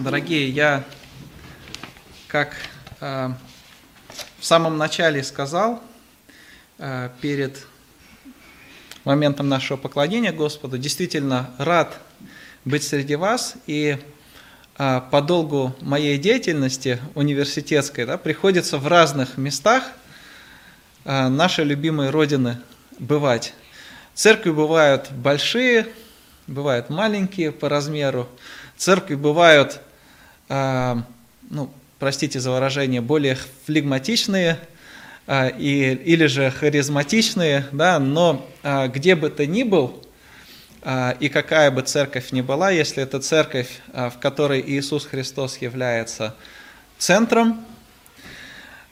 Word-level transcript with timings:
Дорогие, 0.00 0.48
я, 0.48 0.82
как 2.26 2.56
э, 3.00 3.30
в 4.40 4.44
самом 4.44 4.76
начале 4.76 5.22
сказал, 5.22 5.80
э, 6.78 7.10
перед 7.20 7.64
моментом 9.04 9.48
нашего 9.48 9.76
поклонения 9.76 10.32
Господу, 10.32 10.78
действительно 10.78 11.50
рад 11.58 11.96
быть 12.64 12.82
среди 12.82 13.14
вас. 13.14 13.54
И 13.68 13.96
э, 14.78 15.00
по 15.12 15.22
долгу 15.22 15.76
моей 15.80 16.18
деятельности 16.18 16.98
университетской 17.14 18.04
да, 18.04 18.18
приходится 18.18 18.78
в 18.78 18.88
разных 18.88 19.38
местах 19.38 19.84
э, 21.04 21.28
нашей 21.28 21.64
любимой 21.66 22.10
Родины 22.10 22.58
бывать. 22.98 23.54
Церкви 24.12 24.50
бывают 24.50 25.12
большие, 25.12 25.86
бывают 26.48 26.90
маленькие 26.90 27.52
по 27.52 27.68
размеру. 27.68 28.28
Церкви 28.76 29.14
бывают, 29.14 29.80
ну, 31.50 31.70
простите 31.98 32.40
за 32.40 32.50
выражение, 32.50 33.00
более 33.00 33.36
флегматичные 33.66 34.58
э, 35.26 35.58
и, 35.58 35.92
или 35.92 36.26
же 36.26 36.50
харизматичные, 36.50 37.66
да, 37.72 37.98
но 37.98 38.46
э, 38.62 38.88
где 38.88 39.14
бы 39.14 39.30
ты 39.30 39.46
ни 39.46 39.62
был, 39.62 40.00
и 41.18 41.30
какая 41.30 41.70
бы 41.70 41.80
церковь 41.80 42.30
ни 42.30 42.42
была, 42.42 42.70
если 42.70 43.02
это 43.02 43.18
церковь, 43.18 43.80
в 43.86 44.18
которой 44.20 44.60
Иисус 44.60 45.06
Христос 45.06 45.56
является 45.62 46.36
центром, 46.98 47.64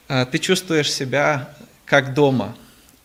ты 0.08 0.38
чувствуешь 0.38 0.90
себя 0.90 1.50
как 1.84 2.14
дома. 2.14 2.56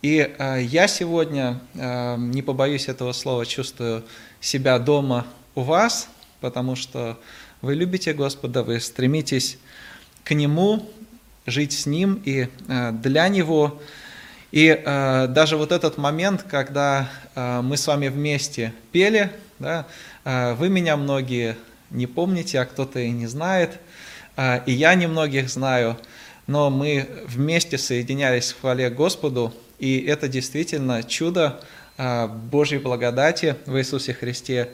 И 0.01 0.33
я 0.39 0.87
сегодня, 0.87 1.59
не 1.73 2.41
побоюсь 2.41 2.87
этого 2.87 3.11
слова, 3.11 3.45
чувствую 3.45 4.05
себя 4.39 4.79
дома 4.79 5.27
у 5.53 5.63
вас– 5.63 6.07
потому 6.41 6.75
что 6.75 7.17
вы 7.61 7.73
любите 7.73 8.13
Господа, 8.13 8.63
вы 8.63 8.79
стремитесь 8.79 9.57
к 10.23 10.33
Нему, 10.33 10.87
жить 11.47 11.73
с 11.73 11.85
Ним 11.85 12.21
и 12.23 12.49
э, 12.67 12.91
для 12.91 13.27
Него. 13.29 13.81
И 14.51 14.67
э, 14.67 15.27
даже 15.27 15.57
вот 15.57 15.71
этот 15.71 15.97
момент, 15.97 16.43
когда 16.43 17.09
э, 17.33 17.61
мы 17.61 17.77
с 17.77 17.87
вами 17.87 18.09
вместе 18.09 18.73
пели, 18.91 19.31
да, 19.59 19.87
вы 20.23 20.69
меня 20.69 20.97
многие 20.97 21.57
не 21.89 22.05
помните, 22.05 22.59
а 22.59 22.65
кто-то 22.65 22.99
и 22.99 23.09
не 23.09 23.25
знает, 23.25 23.79
и 24.37 24.71
я 24.71 24.93
немногих 24.93 25.49
знаю, 25.49 25.97
но 26.45 26.69
мы 26.69 27.07
вместе 27.25 27.79
соединялись 27.79 28.51
в 28.51 28.59
хвале 28.59 28.91
Господу, 28.91 29.51
и 29.79 29.99
это 29.99 30.27
действительно 30.27 31.01
чудо 31.01 31.59
Божьей 32.51 32.77
благодати 32.77 33.55
в 33.65 33.79
Иисусе 33.79 34.13
Христе, 34.13 34.69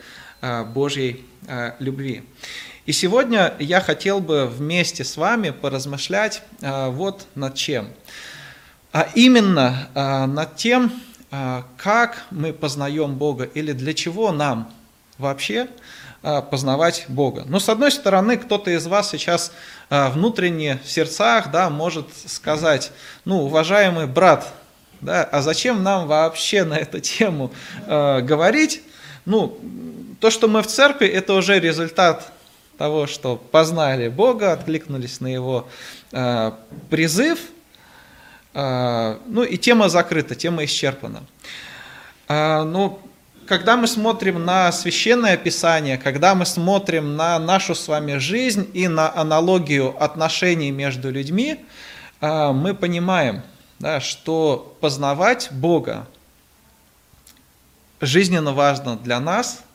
Божьей 0.73 1.23
любви. 1.79 2.23
И 2.85 2.91
сегодня 2.91 3.53
я 3.59 3.79
хотел 3.79 4.19
бы 4.19 4.45
вместе 4.45 5.05
с 5.05 5.15
вами 5.15 5.51
поразмышлять 5.51 6.41
э, 6.59 6.89
вот 6.89 7.27
над 7.33 7.55
чем. 7.55 7.87
А 8.91 9.07
именно 9.15 9.87
э, 9.95 10.25
над 10.25 10.57
тем, 10.57 10.91
как 11.77 12.25
мы 12.29 12.53
познаем 12.53 13.15
Бога 13.15 13.45
или 13.45 13.71
для 13.71 13.95
чего 13.95 14.31
нам 14.31 14.71
вообще 15.17 15.67
познавать 16.21 17.05
Бога. 17.07 17.43
Ну, 17.47 17.59
с 17.59 17.69
одной 17.69 17.91
стороны, 17.91 18.37
кто-то 18.37 18.69
из 18.69 18.85
вас 18.85 19.09
сейчас 19.09 19.51
внутренне 19.89 20.79
в 20.85 20.91
сердцах 20.91 21.49
да, 21.49 21.71
может 21.71 22.05
сказать, 22.27 22.91
ну, 23.25 23.45
уважаемый 23.45 24.05
брат, 24.05 24.53
да, 25.01 25.23
а 25.23 25.41
зачем 25.41 25.81
нам 25.81 26.05
вообще 26.05 26.65
на 26.65 26.75
эту 26.75 26.99
тему 26.99 27.51
говорить? 27.87 28.83
Ну, 29.25 29.57
то, 30.19 30.29
что 30.29 30.47
мы 30.47 30.61
в 30.61 30.67
церкви, 30.67 31.07
это 31.07 31.33
уже 31.33 31.59
результат 31.59 32.31
того, 32.77 33.07
что 33.07 33.35
познали 33.35 34.07
Бога, 34.07 34.53
откликнулись 34.53 35.19
на 35.19 35.27
Его 35.27 35.67
э, 36.11 36.51
призыв. 36.89 37.39
Э, 38.53 39.17
ну 39.27 39.43
и 39.43 39.57
тема 39.57 39.89
закрыта, 39.89 40.35
тема 40.35 40.65
исчерпана. 40.65 41.23
Э, 42.27 42.63
ну, 42.63 42.99
когда 43.45 43.77
мы 43.77 43.87
смотрим 43.87 44.43
на 44.43 44.71
священное 44.71 45.37
писание, 45.37 45.97
когда 45.97 46.33
мы 46.33 46.45
смотрим 46.45 47.15
на 47.15 47.37
нашу 47.39 47.75
с 47.75 47.87
вами 47.87 48.17
жизнь 48.17 48.69
и 48.73 48.87
на 48.87 49.13
аналогию 49.13 49.95
отношений 50.01 50.71
между 50.71 51.11
людьми, 51.11 51.63
э, 52.21 52.51
мы 52.51 52.73
понимаем, 52.73 53.43
да, 53.79 53.99
что 53.99 54.75
познавать 54.79 55.49
Бога 55.51 56.07
жизненно 58.01 58.53
важно 58.53 58.95
для 58.97 59.19
нас– 59.19 59.63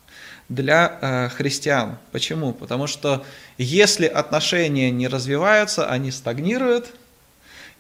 для 0.49 0.99
э, 1.01 1.29
христиан. 1.29 1.99
Почему? 2.13 2.53
Потому 2.53 2.87
что 2.87 3.25
если 3.59 4.07
отношения 4.07 4.91
не 4.91 5.09
развиваются, 5.09 5.87
они 5.87 6.11
стагнируют, 6.11 6.91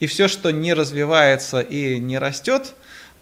и 0.00 0.06
все, 0.06 0.28
что 0.28 0.50
не 0.50 0.74
развивается 0.74 1.60
и 1.60 1.98
не 1.98 2.18
растет, 2.18 2.74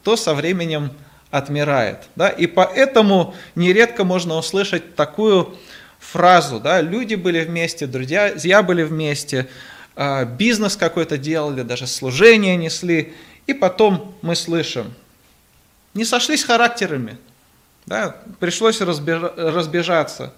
то 0.03 0.17
со 0.17 0.35
временем 0.35 0.93
отмирает. 1.31 2.09
Да? 2.17 2.29
И 2.29 2.47
поэтому 2.47 3.35
нередко 3.55 4.05
можно 4.05 4.37
услышать 4.37 4.95
такую 4.95 5.57
фразу, 5.99 6.61
да, 6.61 6.81
люди 6.81 7.15
были 7.15 7.45
вместе, 7.45 7.87
друзья 7.87 8.63
были 8.63 8.83
вместе, 8.83 9.49
э, 9.97 10.25
бизнес 10.25 10.77
какой-то 10.77 11.19
делали, 11.19 11.63
даже 11.63 11.87
служение 11.87 12.57
несли, 12.57 13.15
и 13.47 13.55
потом 13.55 14.15
мы 14.23 14.37
слышим, 14.37 14.95
не 15.95 16.05
сошлись 16.05 16.45
характерами, 16.45 17.17
да, 17.87 18.17
пришлось 18.41 18.81
разбежаться. 18.81 20.33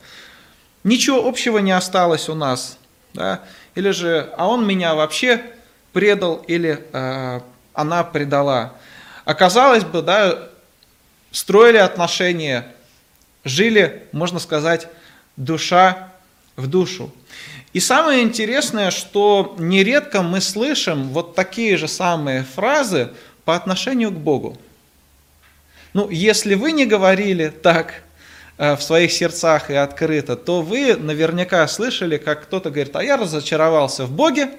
Ничего 0.85 1.27
общего 1.27 1.59
не 1.59 1.73
осталось 1.73 2.29
у 2.29 2.35
нас. 2.35 2.79
Да? 3.15 3.43
Или 3.75 3.91
же, 3.91 4.33
а 4.37 4.47
он 4.47 4.67
меня 4.67 4.95
вообще 4.95 5.43
предал, 5.93 6.37
или 6.47 6.87
э, 6.93 7.41
она 7.73 8.05
предала. 8.05 8.75
Оказалось 9.25 9.85
бы, 9.85 10.03
да, 10.03 10.51
строили 11.31 11.79
отношения, 11.79 12.75
жили, 13.45 14.07
можно 14.13 14.39
сказать, 14.39 14.89
душа 15.37 16.13
в 16.57 16.67
душу. 16.67 17.13
И 17.73 17.81
самое 17.81 18.23
интересное, 18.23 18.91
что 18.91 19.55
нередко 19.59 20.23
мы 20.23 20.41
слышим 20.41 21.09
вот 21.09 21.35
такие 21.35 21.77
же 21.77 21.89
самые 21.89 22.45
фразы 22.45 23.11
по 23.45 23.55
отношению 23.55 24.11
к 24.11 24.19
Богу. 24.19 24.59
Ну, 25.95 26.11
если 26.11 26.55
вы 26.55 26.73
не 26.73 26.87
говорили 26.87 27.49
так 27.49 28.03
э, 28.59 28.77
в 28.77 28.83
своих 28.83 29.11
сердцах 29.13 29.71
и 29.71 29.75
открыто, 29.75 30.37
то 30.37 30.63
вы 30.63 30.97
наверняка 30.97 31.67
слышали, 31.67 32.19
как 32.19 32.45
кто-то 32.45 32.71
говорит, 32.71 32.95
а 32.95 33.03
я 33.03 33.17
разочаровался 33.17 34.05
в 34.05 34.11
Боге, 34.11 34.51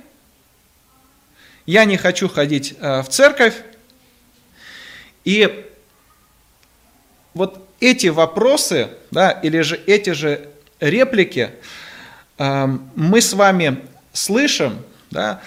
я 1.65 1.85
не 1.85 1.97
хочу 1.97 2.27
ходить 2.27 2.75
э, 2.79 3.01
в 3.01 3.09
церковь. 3.09 3.53
И 5.23 5.65
вот 7.35 7.67
эти 7.79 8.07
вопросы, 8.07 8.89
да, 9.11 9.31
или 9.31 9.61
же 9.61 9.79
эти 9.85 10.11
же 10.11 10.49
реплики 10.79 11.51
э, 12.37 12.65
мы 12.95 13.21
с 13.21 13.33
вами 13.33 13.85
слышим, 14.13 14.83
да, 15.11 15.41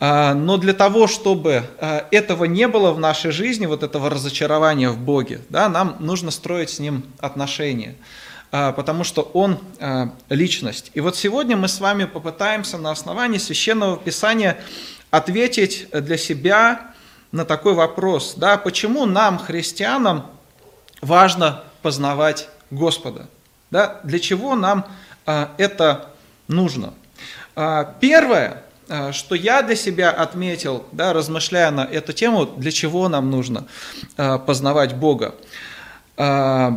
но 0.00 0.56
для 0.56 0.74
того, 0.74 1.06
чтобы 1.06 1.64
а, 1.78 2.06
этого 2.10 2.44
не 2.44 2.66
было 2.68 2.92
в 2.92 2.98
нашей 2.98 3.30
жизни, 3.30 3.66
вот 3.66 3.82
этого 3.82 4.10
разочарования 4.10 4.90
в 4.90 4.98
Боге, 4.98 5.40
да, 5.48 5.68
нам 5.68 5.96
нужно 6.00 6.30
строить 6.30 6.70
с 6.70 6.78
Ним 6.78 7.04
отношения, 7.20 7.94
а, 8.50 8.72
потому 8.72 9.04
что 9.04 9.22
Он 9.22 9.58
личность. 10.28 10.90
И 10.94 11.00
вот 11.00 11.16
сегодня 11.16 11.56
мы 11.56 11.68
с 11.68 11.80
вами 11.80 12.04
попытаемся 12.04 12.76
на 12.76 12.90
основании 12.90 13.38
Священного 13.38 13.96
Писания 13.96 14.58
ответить 15.10 15.86
для 15.92 16.18
себя 16.18 16.90
на 17.30 17.44
такой 17.44 17.74
вопрос, 17.74 18.34
да, 18.36 18.56
почему 18.56 19.06
нам, 19.06 19.38
христианам, 19.38 20.26
важно 21.00 21.62
познавать 21.82 22.48
Господа, 22.70 23.28
да, 23.70 24.00
для 24.02 24.18
чего 24.18 24.56
нам 24.56 24.86
это 25.24 26.10
нужно. 26.48 26.94
Первое, 28.00 28.63
что 29.12 29.34
я 29.34 29.62
для 29.62 29.76
себя 29.76 30.10
отметил, 30.10 30.84
да, 30.92 31.12
размышляя 31.12 31.70
на 31.70 31.82
эту 31.82 32.12
тему, 32.12 32.46
для 32.46 32.70
чего 32.70 33.08
нам 33.08 33.30
нужно 33.30 33.66
э, 34.16 34.38
познавать 34.38 34.94
Бога. 34.94 35.34
Э, 36.16 36.70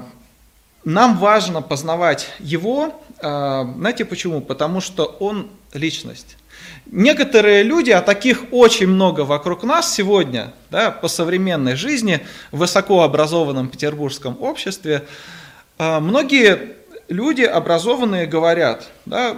нам 0.85 1.17
важно 1.17 1.61
познавать 1.61 2.29
Его, 2.39 2.93
знаете 3.19 4.05
почему? 4.05 4.39
Потому 4.39 4.79
что 4.79 5.03
Он 5.19 5.49
личность. 5.73 6.37
Некоторые 6.85 7.63
люди, 7.63 7.91
а 7.91 8.01
таких 8.01 8.45
очень 8.51 8.87
много 8.87 9.21
вокруг 9.21 9.63
нас 9.63 9.93
сегодня, 9.93 10.53
да, 10.69 10.91
по 10.91 11.09
современной 11.09 11.75
жизни, 11.75 12.25
в 12.51 12.59
высокообразованном 12.59 13.67
петербургском 13.67 14.37
обществе, 14.39 15.05
многие 15.77 16.77
люди 17.09 17.41
образованные 17.41 18.25
говорят, 18.25 18.87
да, 19.05 19.37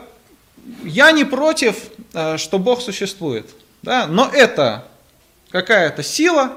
я 0.84 1.12
не 1.12 1.26
против, 1.26 1.78
э, 2.14 2.38
что 2.38 2.60
Бог 2.60 2.82
существует, 2.82 3.50
да, 3.82 4.08
но 4.08 4.30
это 4.32 4.86
какая-то 5.52 6.04
сила, 6.04 6.54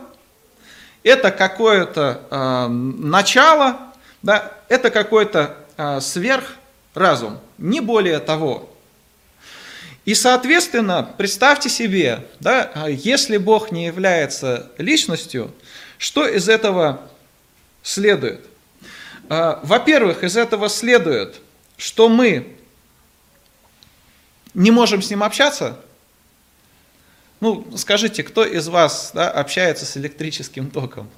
это 1.02 1.30
какое-то 1.30 2.22
э, 2.30 2.68
начало, 2.68 3.78
да, 4.22 4.52
это 4.68 4.90
какой-то 4.90 5.56
э, 5.76 6.00
сверхразум, 6.00 7.38
не 7.58 7.80
более 7.80 8.18
того. 8.18 8.68
И, 10.04 10.14
соответственно, 10.14 11.08
представьте 11.16 11.68
себе, 11.68 12.26
да, 12.40 12.72
если 12.88 13.36
Бог 13.36 13.70
не 13.70 13.86
является 13.86 14.70
личностью, 14.76 15.52
что 15.96 16.26
из 16.26 16.48
этого 16.48 17.00
следует? 17.84 18.44
А, 19.28 19.60
во-первых, 19.62 20.24
из 20.24 20.36
этого 20.36 20.68
следует, 20.68 21.36
что 21.76 22.08
мы 22.08 22.56
не 24.54 24.70
можем 24.70 25.02
с 25.02 25.10
Ним 25.10 25.22
общаться. 25.22 25.78
Ну, 27.40 27.66
скажите, 27.76 28.22
кто 28.22 28.44
из 28.44 28.68
вас 28.68 29.10
да, 29.14 29.30
общается 29.30 29.84
с 29.84 29.96
электрическим 29.96 30.70
током? 30.70 31.10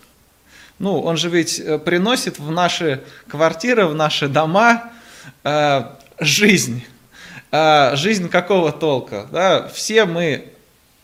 Ну, 0.78 1.00
он 1.00 1.16
же 1.16 1.28
ведь 1.28 1.60
э, 1.60 1.78
приносит 1.78 2.38
в 2.38 2.50
наши 2.50 3.02
квартиры, 3.28 3.86
в 3.86 3.94
наши 3.94 4.28
дома 4.28 4.90
э, 5.44 5.84
жизнь. 6.18 6.84
Э, 7.52 7.94
жизнь 7.94 8.28
какого 8.28 8.72
толка? 8.72 9.26
Да? 9.30 9.68
Все 9.68 10.04
мы 10.04 10.52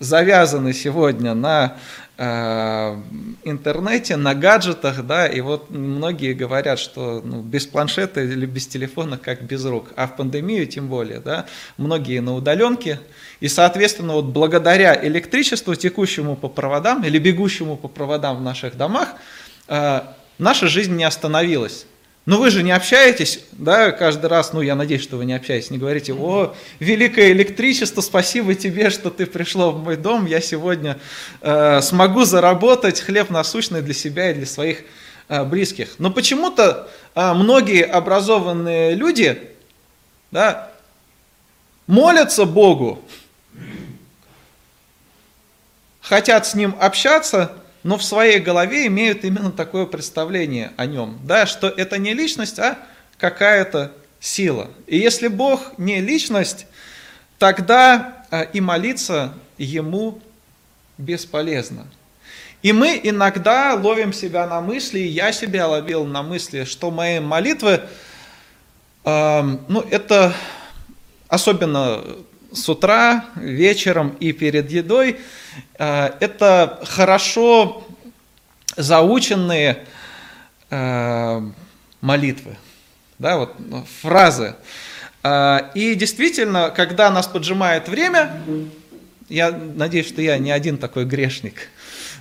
завязаны 0.01 0.73
сегодня 0.73 1.35
на 1.35 1.77
интернете, 2.21 4.17
на 4.17 4.35
гаджетах, 4.35 5.07
да, 5.07 5.27
и 5.27 5.41
вот 5.41 5.71
многие 5.71 6.35
говорят, 6.35 6.79
что 6.79 7.23
ну, 7.25 7.41
без 7.41 7.67
планшета 7.67 8.21
или 8.21 8.45
без 8.45 8.67
телефона 8.67 9.17
как 9.17 9.43
без 9.43 9.65
рук, 9.65 9.93
а 9.97 10.07
в 10.07 10.17
пандемию 10.17 10.67
тем 10.67 10.89
более, 10.89 11.21
да, 11.21 11.47
многие 11.79 12.21
на 12.21 12.35
удаленке, 12.35 13.01
и, 13.41 13.49
соответственно, 13.49 14.15
вот 14.15 14.27
благодаря 14.27 14.99
электричеству, 15.03 15.75
текущему 15.75 16.37
по 16.37 16.49
проводам 16.49 17.05
или 17.05 17.19
бегущему 17.19 17.77
по 17.77 17.89
проводам 17.89 18.37
в 18.37 18.43
наших 18.43 18.77
домах, 18.77 19.15
Э, 19.71 20.01
наша 20.39 20.67
жизнь 20.67 20.97
не 20.97 21.05
остановилась. 21.05 21.87
Но 22.27 22.39
вы 22.39 22.51
же 22.51 22.63
не 22.63 22.71
общаетесь, 22.71 23.41
да, 23.53 23.93
каждый 23.93 24.27
раз, 24.27 24.53
ну, 24.53 24.61
я 24.61 24.75
надеюсь, 24.75 25.03
что 25.03 25.17
вы 25.17 25.25
не 25.25 25.33
общаетесь, 25.33 25.71
не 25.71 25.79
говорите, 25.79 26.13
о, 26.13 26.55
великое 26.79 27.33
электричество, 27.33 28.03
спасибо 28.03 28.55
тебе, 28.55 28.91
что 28.91 29.11
ты 29.11 29.25
пришло 29.25 29.73
в 29.73 29.83
мой 29.83 29.97
дом, 29.97 30.27
я 30.27 30.43
сегодня 30.43 31.01
э, 31.41 31.81
смогу 31.81 32.25
заработать 32.25 33.01
хлеб 33.01 33.31
насущный 33.31 33.81
для 33.81 33.95
себя 33.95 34.31
и 34.31 34.35
для 34.35 34.47
своих 34.47 34.83
э, 35.29 35.45
близких. 35.45 35.95
Но 35.99 36.11
почему-то 36.11 36.91
э, 37.15 37.33
многие 37.33 37.85
образованные 37.85 38.95
люди, 38.95 39.41
да, 40.31 40.71
молятся 41.87 42.45
Богу, 42.45 43.03
хотят 46.03 46.47
с 46.47 46.55
Ним 46.55 46.77
общаться, 46.79 47.60
но 47.83 47.97
в 47.97 48.05
своей 48.05 48.41
голове 48.41 48.87
имеют 48.87 49.25
именно 49.25 49.51
такое 49.51 49.87
представление 49.87 50.73
о 50.77 50.87
нем, 50.87 51.19
да, 51.25 51.47
что 51.47 51.69
это 51.69 51.99
не 51.99 52.15
личность, 52.15 52.59
а 52.59 52.79
какая-то 53.19 53.93
сила. 54.19 54.71
И 54.87 54.99
если 54.99 55.29
Бог 55.29 55.79
не 55.79 56.01
личность, 56.01 56.67
тогда 57.39 58.25
а, 58.31 58.43
и 58.43 58.61
молиться 58.61 59.35
Ему 59.57 60.21
бесполезно. 60.97 61.87
И 62.63 62.73
мы 62.73 63.01
иногда 63.03 63.75
ловим 63.75 64.13
себя 64.13 64.47
на 64.47 64.61
мысли, 64.61 64.99
я 64.99 65.33
себя 65.33 65.67
ловил 65.67 66.05
на 66.05 66.23
мысли, 66.23 66.65
что 66.65 66.91
мои 66.91 67.21
молитвы, 67.21 67.83
э, 69.05 69.43
ну, 69.69 69.81
это 69.91 70.35
особенно 71.29 72.03
с 72.53 72.69
утра, 72.69 73.25
вечером 73.37 74.17
и 74.21 74.33
перед 74.33 74.71
едой. 74.71 75.21
Э, 75.79 76.11
это 76.21 76.81
хорошо 76.85 77.87
заученные 78.77 79.87
э, 80.71 81.41
молитвы, 82.01 82.57
да, 83.19 83.39
вот 83.39 83.55
фразы. 84.03 84.57
Э, 85.23 85.71
и 85.75 85.95
действительно, 85.95 86.71
когда 86.71 87.11
нас 87.11 87.27
поджимает 87.27 87.89
время, 87.89 88.41
я 89.29 89.51
надеюсь, 89.53 90.09
что 90.09 90.23
я 90.23 90.39
не 90.39 90.51
один 90.51 90.79
такой 90.79 91.05
грешник, 91.05 91.69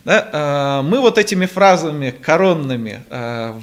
да, 0.05 0.81
мы 0.83 0.99
вот 0.99 1.17
этими 1.17 1.45
фразами 1.45 2.11
коронными, 2.11 3.03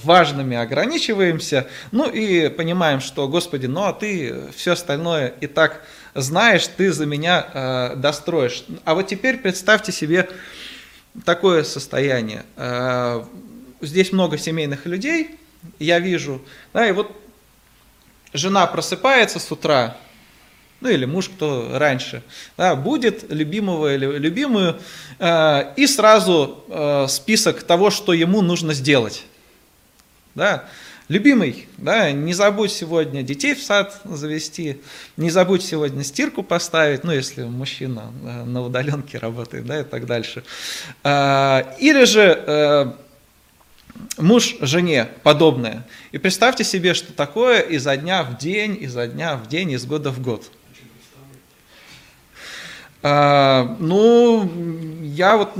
важными 0.05 0.57
ограничиваемся, 0.57 1.67
ну 1.93 2.09
и 2.09 2.49
понимаем, 2.49 3.01
что, 3.01 3.29
Господи, 3.29 3.67
ну 3.67 3.85
а 3.85 3.93
ты 3.93 4.35
все 4.55 4.73
остальное 4.73 5.35
и 5.41 5.47
так 5.47 5.83
знаешь, 6.17 6.67
ты 6.67 6.93
за 6.93 7.07
меня 7.07 7.47
э, 7.53 7.97
достроишь. 7.97 8.65
А 8.85 8.95
вот 8.95 9.07
теперь 9.07 9.37
представьте 9.37 9.93
себе 9.93 10.29
такое 11.25 11.63
состояние. 11.63 12.45
Э, 12.57 13.23
здесь 13.83 14.13
много 14.13 14.39
семейных 14.39 14.87
людей, 14.87 15.39
я 15.79 15.99
вижу, 15.99 16.41
да, 16.73 16.89
и 16.89 16.93
вот 16.93 17.15
жена 18.33 18.67
просыпается 18.67 19.39
с 19.39 19.53
утра, 19.53 19.97
ну 20.81 20.89
или 20.89 21.05
муж, 21.05 21.29
кто 21.29 21.79
раньше, 21.79 22.23
да, 22.57 22.77
будет 22.77 23.31
любимого 23.31 23.95
или 23.95 24.07
любимую, 24.19 24.81
э, 25.19 25.73
и 25.77 25.87
сразу 25.87 26.65
э, 26.69 27.07
список 27.09 27.63
того, 27.63 27.91
что 27.91 28.13
ему 28.13 28.43
нужно 28.43 28.75
сделать. 28.75 29.25
Да? 30.35 30.69
Любимый, 31.09 31.69
да, 31.79 32.11
не 32.11 32.35
забудь 32.35 32.73
сегодня 32.73 33.23
детей 33.23 33.55
в 33.55 33.63
сад 33.63 34.01
завести, 34.05 34.81
не 35.17 35.31
забудь 35.31 35.63
сегодня 35.63 36.03
стирку 36.03 36.43
поставить, 36.43 37.05
ну, 37.05 37.13
если 37.13 37.45
мужчина 37.45 38.13
э, 38.25 38.45
на 38.45 38.63
удаленке 38.63 39.19
работает, 39.19 39.67
да, 39.67 39.81
и 39.81 39.85
так 39.85 40.05
дальше. 40.07 40.43
А, 41.05 41.77
или 41.79 42.05
же 42.05 42.43
э, 42.45 42.93
муж 44.19 44.57
жене 44.61 45.09
подобное. 45.23 45.87
И 46.11 46.19
представьте 46.19 46.65
себе, 46.65 46.93
что 46.93 47.13
такое 47.13 47.61
изо 47.61 47.97
дня 47.97 48.25
в 48.25 48.37
день, 48.37 48.77
изо 48.81 49.07
дня 49.07 49.37
в 49.37 49.47
день, 49.47 49.71
из 49.71 49.85
года 49.87 50.11
в 50.11 50.21
год. 50.21 50.51
А, 53.09 53.77
ну, 53.79 54.51
я 55.01 55.37
вот, 55.37 55.51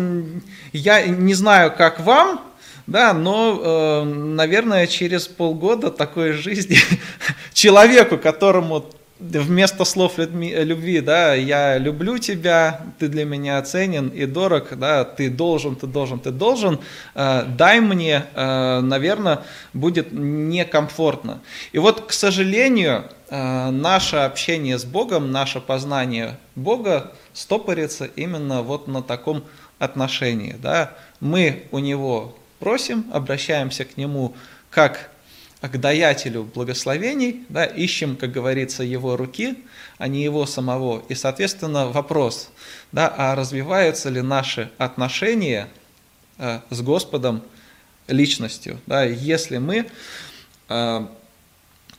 я 0.73 1.07
не 1.07 1.33
знаю, 1.33 1.73
как 1.79 2.01
вам, 2.01 2.41
да, 2.89 3.13
но, 3.13 3.61
э, 3.63 4.03
наверное, 4.03 4.89
через 4.89 5.29
полгода 5.29 5.93
такой 5.93 6.33
жизни 6.33 6.79
человеку, 7.53 8.19
которому 8.19 8.85
вместо 9.19 9.85
слов 9.85 10.19
любви, 10.19 11.01
да, 11.01 11.35
я 11.35 11.79
люблю 11.79 12.19
тебя, 12.19 12.81
ты 12.99 13.09
для 13.09 13.25
меня 13.25 13.61
ценен 13.63 14.09
и 14.09 14.27
дорог, 14.27 14.77
да, 14.77 15.05
ты 15.05 15.31
должен, 15.31 15.77
ты 15.77 15.87
должен, 15.87 16.19
ты 16.19 16.31
должен, 16.31 16.81
э, 17.15 17.45
дай 17.47 17.81
мне, 17.81 18.25
э, 18.35 18.81
наверное, 18.81 19.43
будет 19.73 20.09
некомфортно. 20.13 21.41
И 21.73 21.79
вот, 21.79 22.07
к 22.07 22.13
сожалению, 22.13 23.05
наше 23.29 24.19
общение 24.19 24.79
с 24.79 24.85
Богом, 24.85 25.33
наше 25.33 25.61
познание 25.61 26.39
Бога 26.55 27.13
стопорится 27.33 28.05
именно 28.05 28.63
вот 28.63 28.87
на 28.87 29.03
таком 29.03 29.43
отношении, 29.81 30.55
да, 30.63 30.93
мы 31.19 31.65
у 31.73 31.81
Него 31.81 32.37
просим, 32.61 33.05
обращаемся 33.13 33.85
к 33.85 33.97
Нему 33.97 34.35
как 34.71 35.11
к 35.61 35.77
даятелю 35.79 36.45
благословений, 36.45 37.45
да, 37.49 37.65
ищем, 37.65 38.17
как 38.17 38.33
говорится, 38.33 38.83
Его 38.83 39.17
руки, 39.17 39.59
а 39.99 40.09
не 40.09 40.23
Его 40.23 40.47
самого. 40.47 41.03
И, 41.09 41.15
соответственно, 41.15 41.89
вопрос, 41.89 42.51
да, 42.93 43.13
а 43.17 43.35
развиваются 43.35 44.11
ли 44.11 44.21
наши 44.21 44.71
отношения 44.79 45.69
э, 46.39 46.61
с 46.71 46.81
Господом 46.83 47.43
личностью, 48.07 48.81
да, 48.87 49.05
если 49.05 49.59
мы 49.59 49.87
э, 50.69 51.07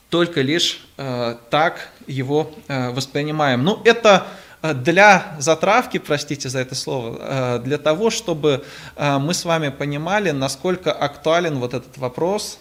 только 0.08 0.40
лишь 0.40 0.86
э, 0.96 1.36
так 1.50 1.90
Его 2.06 2.54
э, 2.68 2.90
воспринимаем. 2.90 3.64
Ну, 3.64 3.82
это 3.84 4.26
Э, 4.62 4.74
для 4.74 5.36
затравки, 5.38 5.98
простите 5.98 6.48
за 6.48 6.60
это 6.60 6.74
слово, 6.74 7.18
э, 7.20 7.58
для 7.64 7.78
того, 7.78 8.10
чтобы 8.10 8.64
э, 8.96 9.18
мы 9.18 9.34
с 9.34 9.44
вами 9.44 9.68
понимали, 9.68 10.30
насколько 10.30 10.92
актуален 10.92 11.58
вот 11.58 11.74
этот 11.74 11.96
вопрос 11.98 12.58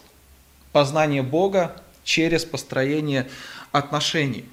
познания 0.71 1.23
Бога 1.23 1.75
через 2.03 2.45
построение 2.45 3.27
отношений. 3.71 4.45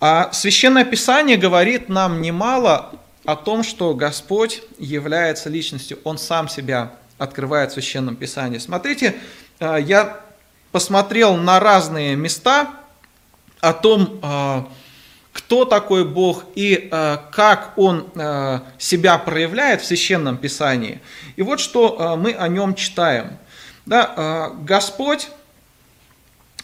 А 0.00 0.32
Священное 0.32 0.84
Писание 0.84 1.36
говорит 1.36 1.88
нам 1.88 2.20
немало 2.20 2.92
о 3.24 3.36
том, 3.36 3.62
что 3.62 3.94
Господь 3.94 4.62
является 4.78 5.48
личностью, 5.48 5.98
Он 6.04 6.18
сам 6.18 6.48
себя 6.48 6.92
открывает 7.18 7.70
в 7.70 7.74
Священном 7.74 8.16
Писании. 8.16 8.58
Смотрите, 8.58 9.14
я 9.60 10.20
посмотрел 10.72 11.36
на 11.36 11.60
разные 11.60 12.16
места 12.16 12.70
о 13.60 13.72
том, 13.72 14.68
кто 15.32 15.64
такой 15.64 16.04
Бог 16.04 16.44
и 16.54 16.88
э, 16.90 17.18
как 17.32 17.72
Он 17.76 18.06
э, 18.14 18.60
себя 18.78 19.16
проявляет 19.18 19.80
в 19.80 19.86
Священном 19.86 20.36
Писании. 20.36 21.00
И 21.36 21.42
вот 21.42 21.58
что 21.58 21.96
э, 21.98 22.16
мы 22.16 22.32
о 22.32 22.48
нем 22.48 22.74
читаем. 22.74 23.38
Да, 23.86 24.12
э, 24.14 24.62
Господь 24.62 25.28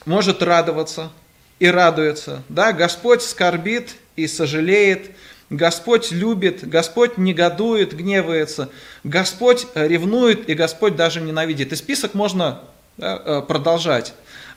может 0.09 0.43
радоваться 0.43 1.13
и 1.61 1.69
радуется. 1.69 2.43
Да, 2.49 2.73
Господь 2.73 3.23
скорбит 3.23 3.95
и 4.17 4.27
сожалеет. 4.27 5.11
Господь 5.51 6.11
любит, 6.11 6.69
Господь 6.69 7.17
негодует, 7.17 7.95
гневается, 7.95 8.69
Господь 9.05 9.67
ревнует 9.75 10.49
и 10.49 10.55
Господь 10.55 10.97
даже 10.97 11.21
ненавидит. 11.21 11.73
И 11.73 11.77
список 11.77 12.15
можно 12.15 12.63
да, 12.97 13.23
э, 13.25 13.43
продолжать. 13.43 14.13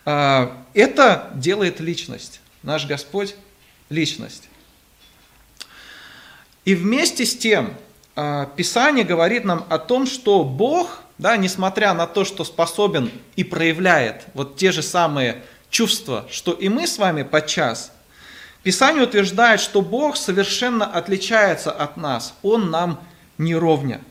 Э, 0.06 0.50
это 0.74 1.30
делает 1.36 1.80
личность. 1.80 2.42
Наш 2.64 2.86
Господь 2.88 3.36
личность. 3.90 4.50
И 6.66 6.76
вместе 6.76 7.26
с 7.26 7.36
тем 7.38 7.76
Писание 8.56 9.06
говорит 9.06 9.46
нам 9.46 9.66
о 9.70 9.80
том, 9.80 10.06
что 10.06 10.44
Бог, 10.44 11.02
да, 11.22 11.38
несмотря 11.38 11.94
на 11.94 12.08
то, 12.08 12.26
что 12.26 12.44
способен 12.44 13.12
и 13.36 13.44
проявляет 13.44 14.24
вот 14.34 14.58
те 14.58 14.72
же 14.72 14.82
самые 14.82 15.44
чувства, 15.70 16.26
что 16.32 16.52
и 16.52 16.68
мы 16.68 16.88
с 16.88 16.98
вами 16.98 17.22
подчас, 17.22 17.92
Писание 18.64 19.04
утверждает, 19.04 19.60
что 19.60 19.84
Бог 19.84 20.18
совершенно 20.18 20.86
отличается 20.86 21.72
от 21.72 21.96
нас, 21.96 22.34
Он 22.42 22.72
нам 22.72 23.00
не 23.38 23.56
ровня. 23.56 24.02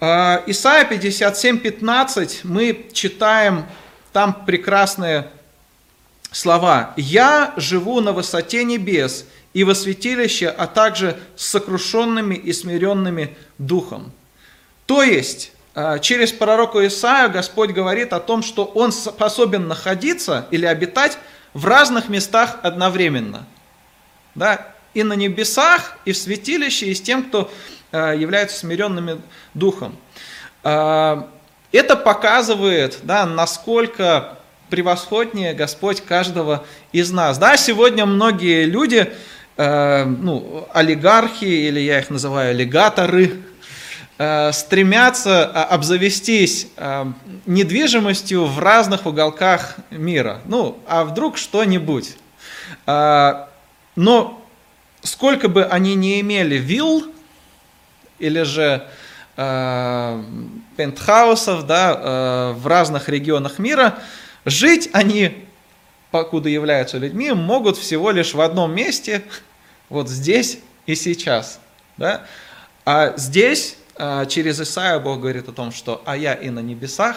А, 0.00 0.42
Исайя 0.46 0.84
57, 0.84 1.58
15 1.58 2.40
мы 2.42 2.88
читаем 2.92 3.66
там 4.12 4.44
прекрасные 4.46 5.30
слова. 6.32 6.92
«Я 6.96 7.54
живу 7.56 8.00
на 8.00 8.12
высоте 8.12 8.64
небес 8.64 9.26
и 9.52 9.62
во 9.62 9.76
святилище, 9.76 10.48
а 10.48 10.66
также 10.66 11.18
с 11.36 11.46
сокрушенными 11.46 12.34
и 12.34 12.52
смиренными 12.52 13.36
духом». 13.58 14.12
То 14.88 15.02
есть, 15.02 15.52
а, 15.74 15.98
через 15.98 16.32
пророка 16.32 16.84
Исаия 16.86 17.28
Господь 17.28 17.72
говорит 17.72 18.14
о 18.14 18.20
том, 18.20 18.42
что 18.42 18.64
Он 18.64 18.90
способен 18.90 19.68
находиться 19.68 20.46
или 20.50 20.64
обитать 20.64 21.18
в 21.52 21.66
разных 21.66 22.08
местах 22.08 22.58
одновременно. 22.62 23.44
Да? 24.34 24.66
И 24.94 25.02
на 25.02 25.12
небесах, 25.12 25.98
и 26.06 26.12
в 26.12 26.16
святилище, 26.16 26.86
и 26.86 26.94
с 26.94 27.02
тем, 27.02 27.24
кто 27.24 27.52
э, 27.92 28.14
является 28.16 28.60
смиренными 28.60 29.20
духом. 29.52 29.94
Э, 30.64 31.22
это 31.70 31.94
показывает, 31.94 33.00
да, 33.02 33.26
насколько 33.26 34.38
превосходнее 34.70 35.52
Господь 35.52 36.00
каждого 36.00 36.64
из 36.92 37.10
нас. 37.10 37.36
Да, 37.36 37.58
сегодня 37.58 38.06
многие 38.06 38.64
люди, 38.64 39.12
э, 39.58 40.04
ну, 40.06 40.66
олигархи, 40.72 41.44
или 41.44 41.80
я 41.80 41.98
их 41.98 42.08
называю 42.08 42.52
аллигаторы, 42.52 43.32
Э, 43.32 43.47
стремятся 44.52 45.50
э, 45.54 45.58
обзавестись 45.72 46.66
э, 46.76 47.06
недвижимостью 47.46 48.46
в 48.46 48.58
разных 48.58 49.06
уголках 49.06 49.76
мира. 49.90 50.40
Ну, 50.46 50.78
а 50.88 51.04
вдруг 51.04 51.38
что-нибудь. 51.38 52.16
Но 52.86 54.42
сколько 55.02 55.48
бы 55.48 55.64
они 55.64 55.94
не 55.94 56.20
имели 56.20 56.56
вилл 56.56 57.06
или 58.18 58.42
же 58.42 58.86
пентхаусов 60.76 61.66
да, 61.66 62.54
в 62.54 62.66
разных 62.66 63.08
регионах 63.08 63.58
мира, 63.58 63.98
жить 64.44 64.90
они, 64.92 65.46
покуда 66.10 66.48
являются 66.48 66.98
людьми, 66.98 67.32
могут 67.32 67.76
всего 67.76 68.10
лишь 68.10 68.34
в 68.34 68.40
одном 68.40 68.74
месте, 68.74 69.22
вот 69.88 70.08
здесь 70.08 70.58
и 70.86 70.96
сейчас. 70.96 71.60
Да? 71.96 72.22
А 72.84 73.14
здесь 73.16 73.76
а, 73.87 73.87
через 74.28 74.60
Исаия 74.60 74.98
Бог 74.98 75.20
говорит 75.20 75.48
о 75.48 75.52
том, 75.52 75.72
что 75.72 76.02
«а 76.04 76.16
я 76.16 76.34
и 76.34 76.50
на 76.50 76.60
небесах, 76.60 77.16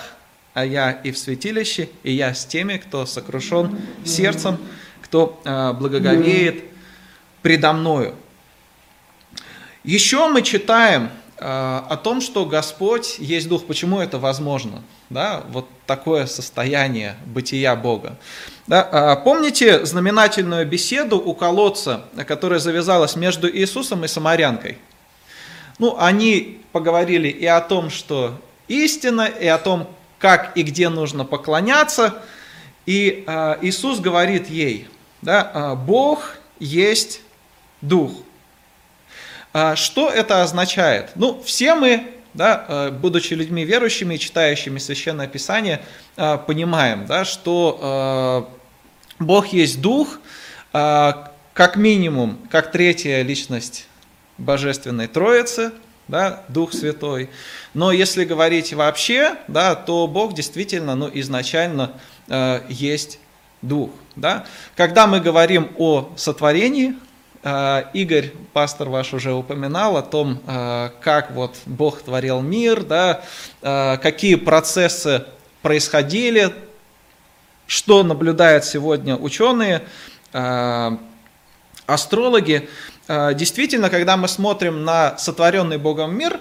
а 0.54 0.66
я 0.66 0.92
и 0.92 1.12
в 1.12 1.18
святилище, 1.18 1.90
и 2.04 2.12
я 2.12 2.34
с 2.34 2.46
теми, 2.46 2.78
кто 2.78 3.06
сокрушен 3.06 3.80
сердцем, 4.04 4.58
кто 5.02 5.40
а, 5.46 5.74
благоговеет 5.74 6.64
предо 7.42 7.74
мною». 7.74 8.16
Еще 9.84 10.28
мы 10.28 10.42
читаем 10.42 11.10
а, 11.38 11.86
о 11.90 11.98
том, 11.98 12.22
что 12.22 12.46
Господь 12.46 13.18
есть 13.20 13.48
Дух. 13.48 13.66
Почему 13.66 14.00
это 14.00 14.20
возможно? 14.20 14.84
Да, 15.10 15.44
вот 15.50 15.68
такое 15.86 16.26
состояние 16.26 17.16
бытия 17.26 17.76
Бога. 17.76 18.18
Да, 18.68 19.16
помните 19.24 19.86
знаменательную 19.86 20.66
беседу 20.66 21.18
у 21.18 21.34
колодца, 21.34 22.06
которая 22.28 22.60
завязалась 22.60 23.16
между 23.16 23.50
Иисусом 23.50 24.06
и 24.06 24.08
Самарянкой? 24.08 24.78
Ну, 25.82 25.96
они 25.98 26.62
поговорили 26.74 27.28
и 27.28 27.48
о 27.48 27.60
том, 27.60 27.90
что 27.90 28.40
истина, 28.68 29.24
и 29.24 29.48
о 29.48 29.58
том, 29.58 29.90
как 30.20 30.56
и 30.56 30.62
где 30.62 30.90
нужно 30.90 31.26
поклоняться. 31.26 32.22
И 32.86 33.24
э, 33.26 33.56
Иисус 33.64 34.00
говорит 34.00 34.48
ей, 34.48 34.88
да, 35.24 35.52
«А, 35.52 35.76
Бог 35.76 36.38
есть 36.60 37.22
Дух. 37.82 38.12
А 39.54 39.76
что 39.76 40.12
это 40.12 40.44
означает? 40.44 41.14
Ну, 41.16 41.42
все 41.42 41.74
мы, 41.74 42.14
да, 42.36 42.92
будучи 42.92 43.34
людьми 43.34 43.66
верующими 43.66 44.18
читающими 44.18 44.78
Священное 44.78 45.28
Писание, 45.28 45.82
понимаем, 46.16 47.08
да, 47.08 47.26
что 47.26 48.48
Бог 49.18 49.48
есть 49.48 49.82
Дух, 49.82 50.20
как 50.72 51.76
минимум, 51.76 52.38
как 52.52 52.72
третья 52.72 53.24
личность 53.24 53.88
Божественной 54.42 55.08
Троицы, 55.08 55.72
да, 56.08 56.44
Дух 56.50 56.74
Святой. 56.74 57.30
Но 57.74 57.92
если 57.92 58.26
говорить 58.26 58.74
вообще, 58.74 59.36
да, 59.48 59.76
то 59.76 60.08
Бог 60.08 60.34
действительно 60.34 60.96
ну, 60.96 61.10
изначально 61.14 61.94
э, 62.28 62.62
есть 62.70 63.20
Дух. 63.62 63.92
Да? 64.16 64.46
Когда 64.76 65.08
мы 65.08 65.20
говорим 65.22 65.72
о 65.78 66.12
сотворении, 66.18 66.96
э, 67.44 67.84
Игорь, 67.94 68.34
пастор 68.52 68.90
ваш, 68.90 69.14
уже 69.14 69.32
упоминал 69.34 69.96
о 69.96 70.02
том, 70.02 70.42
э, 70.46 70.90
как 71.02 71.32
вот 71.32 71.56
Бог 71.66 72.02
творил 72.02 72.42
мир, 72.42 72.84
да, 72.84 73.22
э, 73.62 73.98
какие 73.98 74.36
процессы 74.36 75.26
происходили, 75.62 76.54
что 77.68 78.04
наблюдают 78.04 78.66
сегодня 78.66 79.16
ученые, 79.16 79.84
э, 80.34 80.98
астрологи. 81.86 82.70
Э, 83.12 83.34
действительно, 83.34 83.90
когда 83.90 84.16
мы 84.16 84.30
смотрим 84.30 84.86
на 84.86 85.18
сотворенный 85.18 85.78
Богом 85.78 86.18
мир, 86.18 86.40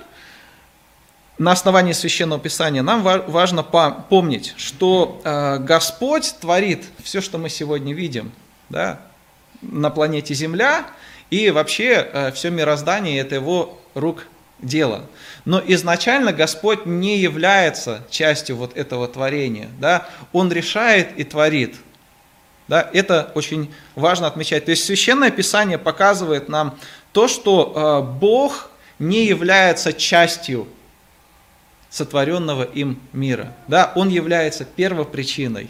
на 1.36 1.50
основании 1.50 1.92
Священного 1.92 2.38
Писания, 2.40 2.82
нам 2.82 3.02
важно 3.02 3.64
помнить, 3.64 4.54
что 4.56 5.20
э, 5.24 5.58
Господь 5.58 6.32
творит 6.40 6.84
все, 7.02 7.20
что 7.20 7.38
мы 7.38 7.48
сегодня 7.48 7.92
видим 7.92 8.30
да, 8.68 9.00
на 9.62 9.90
планете 9.90 10.32
Земля, 10.34 10.86
и 11.30 11.50
вообще 11.50 12.08
э, 12.12 12.30
все 12.30 12.50
мироздание– 12.50 13.18
это 13.20 13.34
его 13.34 13.80
рук 13.94 14.28
дело. 14.60 15.06
Но 15.44 15.60
изначально 15.66 16.32
Господь 16.32 16.86
не 16.86 17.18
является 17.18 18.06
частью 18.10 18.54
вот 18.54 18.76
этого 18.76 19.08
творения. 19.08 19.70
Да? 19.80 20.06
Он 20.32 20.52
решает 20.52 21.18
и 21.18 21.24
творит– 21.24 21.74
да, 22.70 22.88
это 22.92 23.32
очень 23.34 23.74
важно 23.96 24.28
отмечать. 24.28 24.66
То 24.66 24.70
есть 24.70 24.84
Священное 24.84 25.32
Писание 25.32 25.76
показывает 25.76 26.48
нам 26.48 26.78
то, 27.10 27.26
что 27.26 27.72
э, 27.74 28.18
Бог 28.20 28.70
не 29.00 29.26
является 29.26 29.92
частью 29.92 30.68
сотворенного 31.90 32.62
им 32.62 33.00
мира. 33.12 33.56
Да, 33.66 33.90
он 33.96 34.08
является 34.08 34.64
первопричиной. 34.64 35.68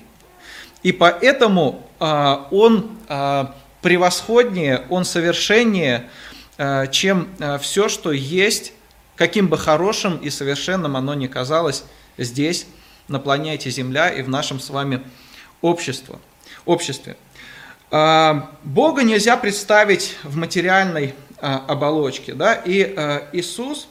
И 0.82 0.92
поэтому 0.92 1.88
э, 2.00 2.36
он 2.50 2.98
э, 3.08 3.46
превосходнее, 3.80 4.84
он 4.90 5.06
совершеннее, 5.06 6.10
чем 6.90 7.30
все, 7.62 7.88
что 7.88 8.12
есть, 8.12 8.74
каким 9.16 9.48
бы 9.48 9.56
хорошим 9.56 10.18
и 10.18 10.28
совершенным 10.28 10.94
оно 10.94 11.14
ни 11.14 11.26
казалось 11.26 11.84
здесь, 12.18 12.66
на 13.08 13.18
планете 13.18 13.70
Земля 13.70 14.10
и 14.10 14.20
в 14.20 14.28
нашем 14.28 14.60
с 14.60 14.68
вами 14.68 15.02
обществе 15.62 16.16
обществе. 16.66 17.16
А, 17.90 18.50
Бога 18.62 19.02
нельзя 19.02 19.36
представить 19.36 20.16
в 20.22 20.36
материальной 20.36 21.14
а, 21.38 21.64
оболочке. 21.66 22.34
Да? 22.34 22.54
И 22.54 22.82
а, 22.82 23.28
Иисус 23.32 23.88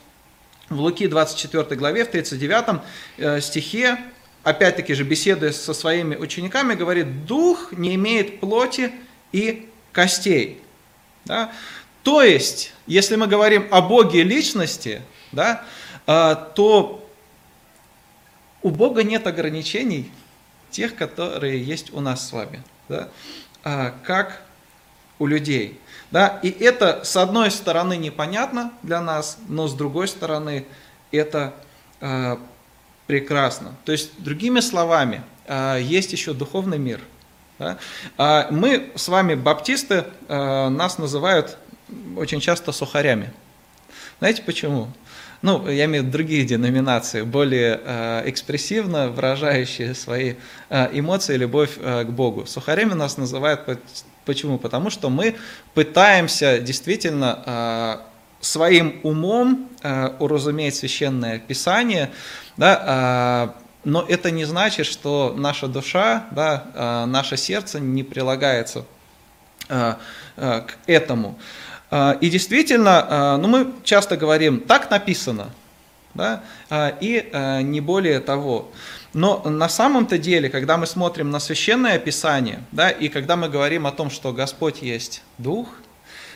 в 0.70 0.80
Луки 0.80 1.08
24 1.08 1.76
главе, 1.76 2.06
в 2.06 2.10
39 2.12 2.82
э, 3.18 3.42
стихе, 3.42 3.98
опять-таки 4.44 4.94
же 4.94 5.04
беседуя 5.04 5.52
со 5.52 5.74
своими 5.74 6.16
учениками, 6.16 6.76
говорит, 6.76 7.26
«Дух 7.26 7.72
не 7.72 7.96
имеет 7.96 8.40
плоти 8.40 8.92
и 9.32 9.68
костей». 9.92 10.62
Да? 11.26 11.52
То 12.04 12.22
есть, 12.22 12.72
если 12.86 13.16
мы 13.16 13.26
говорим 13.26 13.68
о 13.72 13.82
Боге 13.82 14.22
личности, 14.22 15.02
да, 15.32 15.66
то 16.06 17.10
у 18.62 18.70
Бога 18.70 19.04
нет 19.04 19.26
ограничений 19.26 20.12
тех, 20.72 20.96
которые 20.96 21.64
есть 21.64 21.94
у 21.94 22.00
нас 22.00 22.28
с 22.28 22.32
вами, 22.32 22.64
да, 22.88 23.10
а, 23.64 23.94
как 24.04 24.42
у 25.20 25.26
людей. 25.26 25.80
Да, 26.12 26.40
и 26.42 26.50
это, 26.50 27.04
с 27.04 27.16
одной 27.18 27.52
стороны, 27.52 27.98
непонятно 27.98 28.72
для 28.82 29.02
нас, 29.02 29.38
но 29.48 29.68
с 29.68 29.74
другой 29.74 30.08
стороны, 30.08 30.66
это 31.12 31.54
э, 32.02 32.38
прекрасно. 33.06 33.76
То 33.86 33.92
есть, 33.92 34.12
другими 34.18 34.60
словами, 34.60 35.22
э, 35.46 35.80
есть 35.82 36.14
еще 36.14 36.34
духовный 36.34 36.80
мир. 36.80 37.02
Да? 37.60 37.78
Э, 38.18 38.48
мы 38.50 38.92
с 38.96 39.08
вами, 39.08 39.36
баптисты, 39.36 40.06
э, 40.28 40.70
нас 40.70 40.98
называют 40.98 41.58
очень 42.16 42.40
часто 42.40 42.72
сухарями. 42.72 43.32
Знаете 44.20 44.42
почему? 44.42 44.90
Ну, 45.42 45.70
я 45.70 45.86
имею 45.86 46.04
в 46.04 46.08
виду 46.08 46.18
другие 46.18 46.46
деноминации, 46.46 47.22
более 47.22 47.80
э, 47.84 48.24
экспрессивно 48.26 49.10
выражающие 49.10 49.94
свои 49.94 50.36
э, 50.70 50.90
эмоции 50.92 51.38
любовь 51.38 51.78
э, 51.78 52.04
к 52.04 52.10
Богу. 52.10 52.46
Сухарями 52.46 52.94
нас 52.94 53.18
называют 53.18 53.66
по, 53.66 53.78
Почему? 54.26 54.60
Потому 54.60 54.90
что 54.90 55.10
мы 55.10 55.38
пытаемся 55.74 56.60
действительно 56.60 58.04
своим 58.42 59.00
умом 59.02 59.70
уразуметь 60.20 60.76
священное 60.76 61.40
писание, 61.40 62.12
да, 62.56 63.56
но 63.84 64.06
это 64.08 64.30
не 64.30 64.46
значит, 64.46 64.86
что 64.86 65.34
наша 65.36 65.68
душа, 65.68 66.28
да, 66.30 67.06
наше 67.08 67.38
сердце 67.38 67.80
не 67.80 68.04
прилагается 68.04 68.86
к 69.68 69.98
этому. 70.86 71.40
И 71.92 72.30
действительно, 72.30 73.38
ну 73.42 73.48
мы 73.48 73.74
часто 73.84 74.18
говорим, 74.18 74.60
так 74.60 74.92
написано, 74.92 75.50
да, 76.14 76.44
и 77.02 77.30
не 77.64 77.82
более 77.82 78.20
того. 78.20 78.72
Но 79.14 79.42
на 79.44 79.70
самом-то 79.70 80.18
деле, 80.18 80.50
когда 80.50 80.78
мы 80.78 80.86
смотрим 80.86 81.32
на 81.32 81.40
Священное 81.40 81.98
Писание, 81.98 82.64
да, 82.72 82.90
и 82.90 83.10
когда 83.10 83.36
мы 83.36 83.50
говорим 83.50 83.88
о 83.88 83.92
том, 83.92 84.12
что 84.12 84.34
Господь 84.34 84.82
есть 84.82 85.24
Дух, 85.40 85.68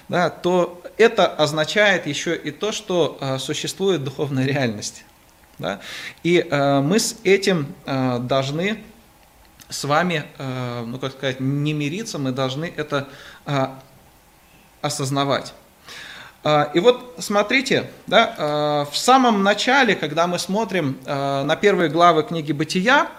да, 0.10 0.30
то 0.30 0.82
это 0.98 1.28
означает 1.28 2.08
еще 2.08 2.36
и 2.36 2.52
то, 2.52 2.72
что 2.72 3.38
существует 3.40 4.04
духовная 4.04 4.46
реальность. 4.46 5.06
Да? 5.60 5.80
И 6.24 6.46
мы 6.50 7.00
с 7.00 7.16
этим 7.24 7.74
должны 7.86 8.84
с 9.70 9.84
вами, 9.86 10.26
ну 10.86 11.00
как 11.00 11.14
сказать, 11.14 11.40
не 11.40 11.74
мириться, 11.74 12.20
мы 12.20 12.32
должны 12.32 12.72
это 12.76 13.08
осознавать. 14.84 15.54
А, 16.44 16.70
и 16.74 16.80
вот 16.80 17.16
смотрите, 17.20 17.90
да, 18.06 18.36
а, 18.38 18.86
в 18.86 18.98
самом 18.98 19.44
начале, 19.44 19.96
когда 19.96 20.28
мы 20.28 20.38
смотрим 20.38 21.00
а, 21.06 21.44
на 21.44 21.56
первые 21.56 21.90
главы 21.90 22.24
книги 22.24 22.52
Бытия, 22.52 23.10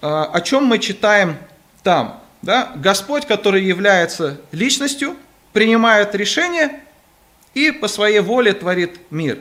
о 0.00 0.40
чем 0.42 0.64
мы 0.66 0.78
читаем 0.78 1.36
там? 1.82 2.22
Да? 2.42 2.70
Господь, 2.76 3.26
который 3.26 3.64
является 3.64 4.40
личностью, 4.52 5.16
принимает 5.52 6.14
решение 6.14 6.80
и 7.52 7.72
по 7.72 7.88
своей 7.88 8.20
воле 8.20 8.52
творит 8.52 9.00
мир. 9.10 9.40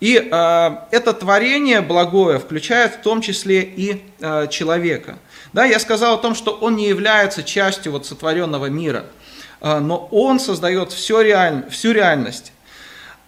И 0.00 0.16
э, 0.16 0.70
это 0.90 1.12
творение 1.12 1.82
благое 1.82 2.38
включает 2.38 2.94
в 2.94 3.02
том 3.02 3.20
числе 3.20 3.60
и 3.60 4.02
э, 4.18 4.46
человека. 4.48 5.18
Да, 5.52 5.66
я 5.66 5.78
сказал 5.78 6.14
о 6.14 6.18
том, 6.18 6.34
что 6.34 6.52
он 6.52 6.76
не 6.76 6.88
является 6.88 7.42
частью 7.42 7.92
вот 7.92 8.06
сотворенного 8.06 8.70
мира– 8.70 9.04
но 9.62 10.08
он 10.10 10.40
создает 10.40 10.90
все 10.92 11.20
реаль, 11.20 11.68
всю 11.70 11.92
реальность. 11.92 12.52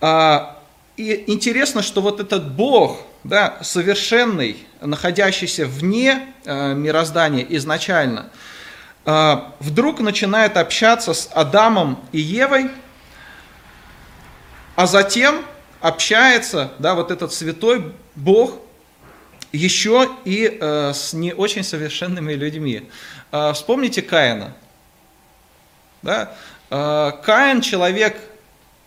А, 0.01 0.59
и 0.97 1.25
интересно, 1.29 1.81
что 1.81 2.03
вот 2.03 2.19
этот 2.19 2.53
Бог, 2.53 2.99
да, 3.23 3.59
совершенный, 3.63 4.67
находящийся 4.81 5.65
вне 5.65 6.27
а, 6.45 6.75
мироздания 6.75 7.47
изначально, 7.51 8.31
вдруг 9.61 10.01
начинает 10.01 10.57
общаться 10.57 11.13
с 11.13 11.29
Адамом 11.35 12.03
и 12.13 12.19
Евой, 12.19 12.71
а 14.77 14.87
затем 14.87 15.45
общается, 15.83 16.73
да, 16.79 16.95
вот 16.95 17.11
этот 17.11 17.31
святой 17.35 17.93
Бог 18.15 18.55
еще 19.53 20.09
и 20.25 20.59
с 20.59 21.13
не 21.13 21.35
очень 21.35 21.65
совершенными 21.65 22.33
людьми. 22.33 22.89
Вспомните 23.53 24.01
Каина. 24.01 24.55
Да? 26.05 26.35
А, 26.71 27.13
Каин 27.13 27.63
человек 27.63 28.21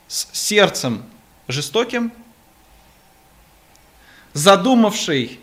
с 0.08 0.28
сердцем 0.32 1.04
жестоким, 1.48 2.14
задумавший 4.34 5.40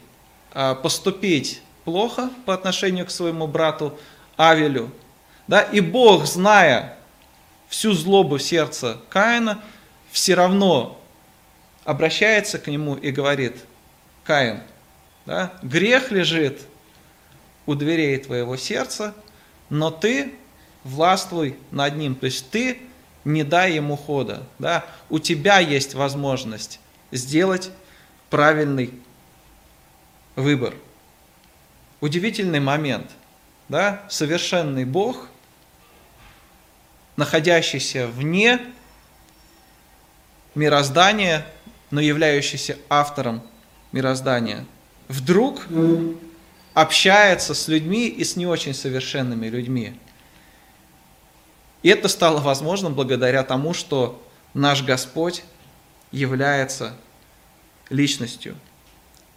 а, 0.53 0.77
поступить 0.77 1.61
плохо 1.85 2.31
по 2.47 2.55
отношению 2.55 3.07
к 3.07 3.11
своему 3.11 3.49
брату 3.49 3.99
Авелю. 4.37 4.93
Да? 5.49 5.63
И 5.63 5.81
Бог, 5.81 6.27
зная 6.27 6.97
всю 7.69 7.93
злобу 7.93 8.39
сердца 8.39 9.01
Каина, 9.09 9.61
все 10.13 10.35
равно 10.35 11.03
обращается 11.85 12.61
к 12.61 12.69
нему 12.69 12.95
и 12.95 13.11
говорит, 13.11 13.57
Каин, 14.23 14.63
да, 15.27 15.53
грех 15.63 16.13
лежит 16.13 16.61
у 17.67 17.75
дверей 17.75 18.17
твоего 18.19 18.57
сердца, 18.57 19.13
но 19.71 19.91
ты 19.91 20.35
властвуй 20.85 21.57
над 21.71 21.97
ним. 21.97 22.15
То 22.15 22.27
есть 22.27 22.51
ты 22.51 22.79
не 23.25 23.43
дай 23.43 23.73
ему 23.73 23.97
хода. 23.97 24.47
Да? 24.59 24.85
У 25.09 25.19
тебя 25.19 25.59
есть 25.59 25.95
возможность 25.95 26.79
сделать 27.11 27.71
правильный 28.31 28.93
выбор. 30.37 30.75
Удивительный 32.01 32.61
момент. 32.61 33.11
Да? 33.69 34.03
Совершенный 34.09 34.85
Бог, 34.85 35.29
находящийся 37.17 38.07
вне 38.07 38.61
мироздания, 40.55 41.47
но 41.91 42.01
являющийся 42.01 42.77
автором 42.89 43.43
мироздания, 43.93 44.67
вдруг 45.09 45.67
общается 46.75 47.55
с 47.55 47.69
людьми 47.69 48.09
и 48.09 48.25
с 48.25 48.37
не 48.37 48.47
очень 48.47 48.75
совершенными 48.75 49.47
людьми. 49.47 49.99
И 51.85 51.91
это 51.91 52.09
стало 52.09 52.41
возможным 52.41 52.95
благодаря 52.95 53.43
тому, 53.43 53.75
что 53.75 54.21
наш 54.55 54.83
Господь 54.83 55.45
является 56.11 56.95
личностью. 57.91 58.57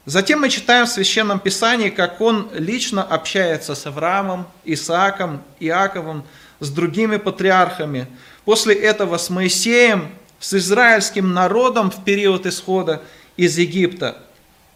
Затем 0.06 0.40
мы 0.40 0.50
читаем 0.50 0.86
в 0.86 0.90
Священном 0.90 1.42
Писании, 1.42 1.90
как 1.90 2.22
Он 2.22 2.50
лично 2.54 3.04
общается 3.04 3.76
с 3.76 3.86
Авраамом, 3.86 4.48
Исааком, 4.64 5.44
Иаковом, 5.60 6.24
с 6.62 6.70
другими 6.70 7.18
патриархами. 7.18 8.08
После 8.46 8.76
этого 8.76 9.18
с 9.18 9.30
Моисеем, 9.30 10.10
с 10.40 10.54
израильским 10.54 11.34
народом 11.34 11.92
в 11.92 12.06
период 12.06 12.46
исхода 12.46 13.04
из 13.36 13.58
Египта. 13.58 14.24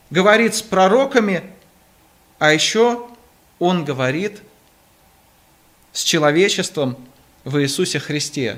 Говорит 0.09 0.55
с 0.55 0.61
пророками, 0.61 1.41
а 2.37 2.51
еще 2.51 3.07
Он 3.59 3.85
говорит 3.85 4.41
с 5.93 6.03
человечеством 6.03 6.97
в 7.43 7.61
Иисусе 7.61 7.99
Христе. 7.99 8.57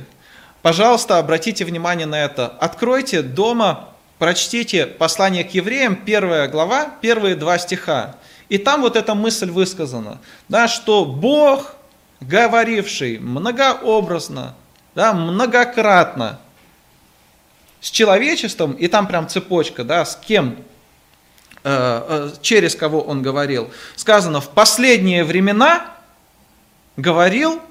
Пожалуйста, 0.61 1.17
обратите 1.17 1.65
внимание 1.65 2.05
на 2.05 2.23
это. 2.23 2.47
Откройте 2.47 3.21
дома, 3.21 3.89
прочтите 4.19 4.85
послание 4.85 5.43
к 5.43 5.51
евреям, 5.51 5.95
первая 5.95 6.47
глава, 6.47 6.89
первые 7.01 7.35
два 7.35 7.57
стиха. 7.57 8.15
И 8.49 8.57
там 8.57 8.81
вот 8.81 8.95
эта 8.95 9.15
мысль 9.15 9.49
высказана, 9.49 10.19
да, 10.47 10.67
что 10.67 11.05
Бог, 11.05 11.75
говоривший 12.21 13.19
многообразно, 13.19 14.55
да, 14.95 15.13
многократно 15.13 16.39
с 17.81 17.91
человечеством, 17.91 18.73
и 18.73 18.87
там 18.87 19.07
прям 19.07 19.27
цепочка, 19.27 19.83
да, 19.83 20.05
с 20.05 20.15
кем, 20.15 20.57
э, 21.63 22.29
э, 22.29 22.31
через 22.41 22.75
кого 22.75 23.01
он 23.01 23.21
говорил, 23.21 23.71
сказано, 23.95 24.39
в 24.39 24.49
последние 24.49 25.23
времена 25.25 25.91
говорил 26.95 27.61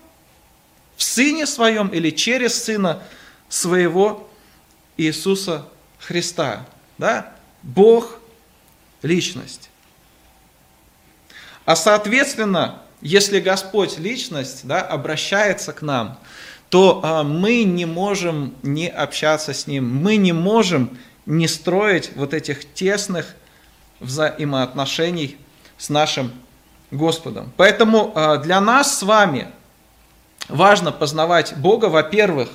в 0.97 1.03
Сыне 1.03 1.47
Своем 1.47 1.89
или 1.89 2.11
через 2.11 2.63
Сына 2.63 3.03
Своего 3.49 4.29
Иисуса 4.97 5.67
Христа. 5.99 6.67
Да? 6.99 7.33
Бог– 7.63 8.19
личность. 9.03 9.71
А 11.65 11.77
соответственно, 11.77 12.83
если 13.01 13.41
Господь– 13.41 13.99
личность, 13.99 14.61
да, 14.65 14.81
обращается 14.81 15.73
к 15.73 15.83
нам, 15.83 16.19
то 16.69 17.01
а, 17.03 17.23
мы 17.23 17.65
не 17.65 17.85
можем 17.85 18.55
не 18.63 18.89
общаться 18.89 19.53
с 19.53 19.67
Ним, 19.67 19.95
мы 19.95 20.17
не 20.17 20.33
можем 20.33 20.99
не 21.27 21.47
строить 21.47 22.11
вот 22.17 22.35
этих 22.35 22.73
тесных 22.73 23.35
взаимоотношений 24.01 25.37
с 25.79 25.89
нашим 25.89 26.33
Господом. 26.91 27.53
Поэтому 27.57 28.13
а, 28.15 28.39
для 28.39 28.61
нас 28.61 28.99
с 28.99 29.03
вами– 29.03 29.49
важно 30.49 30.93
познавать 30.93 31.57
Бога, 31.57 31.87
во-первых, 31.87 32.49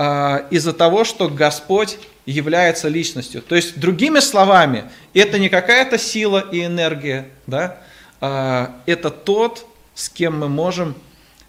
а, 0.00 0.46
из-за 0.50 0.72
того, 0.72 1.02
что 1.02 1.28
Господь 1.28 1.98
является 2.24 2.88
личностью. 2.88 3.42
То 3.42 3.56
есть, 3.56 3.80
другими 3.80 4.20
словами, 4.20 4.84
это 5.12 5.38
не 5.38 5.48
какая-то 5.48 5.98
сила 5.98 6.38
и 6.38 6.64
энергия, 6.64 7.28
да? 7.48 7.78
А, 8.20 8.76
это 8.86 9.10
тот, 9.10 9.66
с 9.94 10.08
кем 10.08 10.38
мы 10.38 10.48
можем 10.48 10.94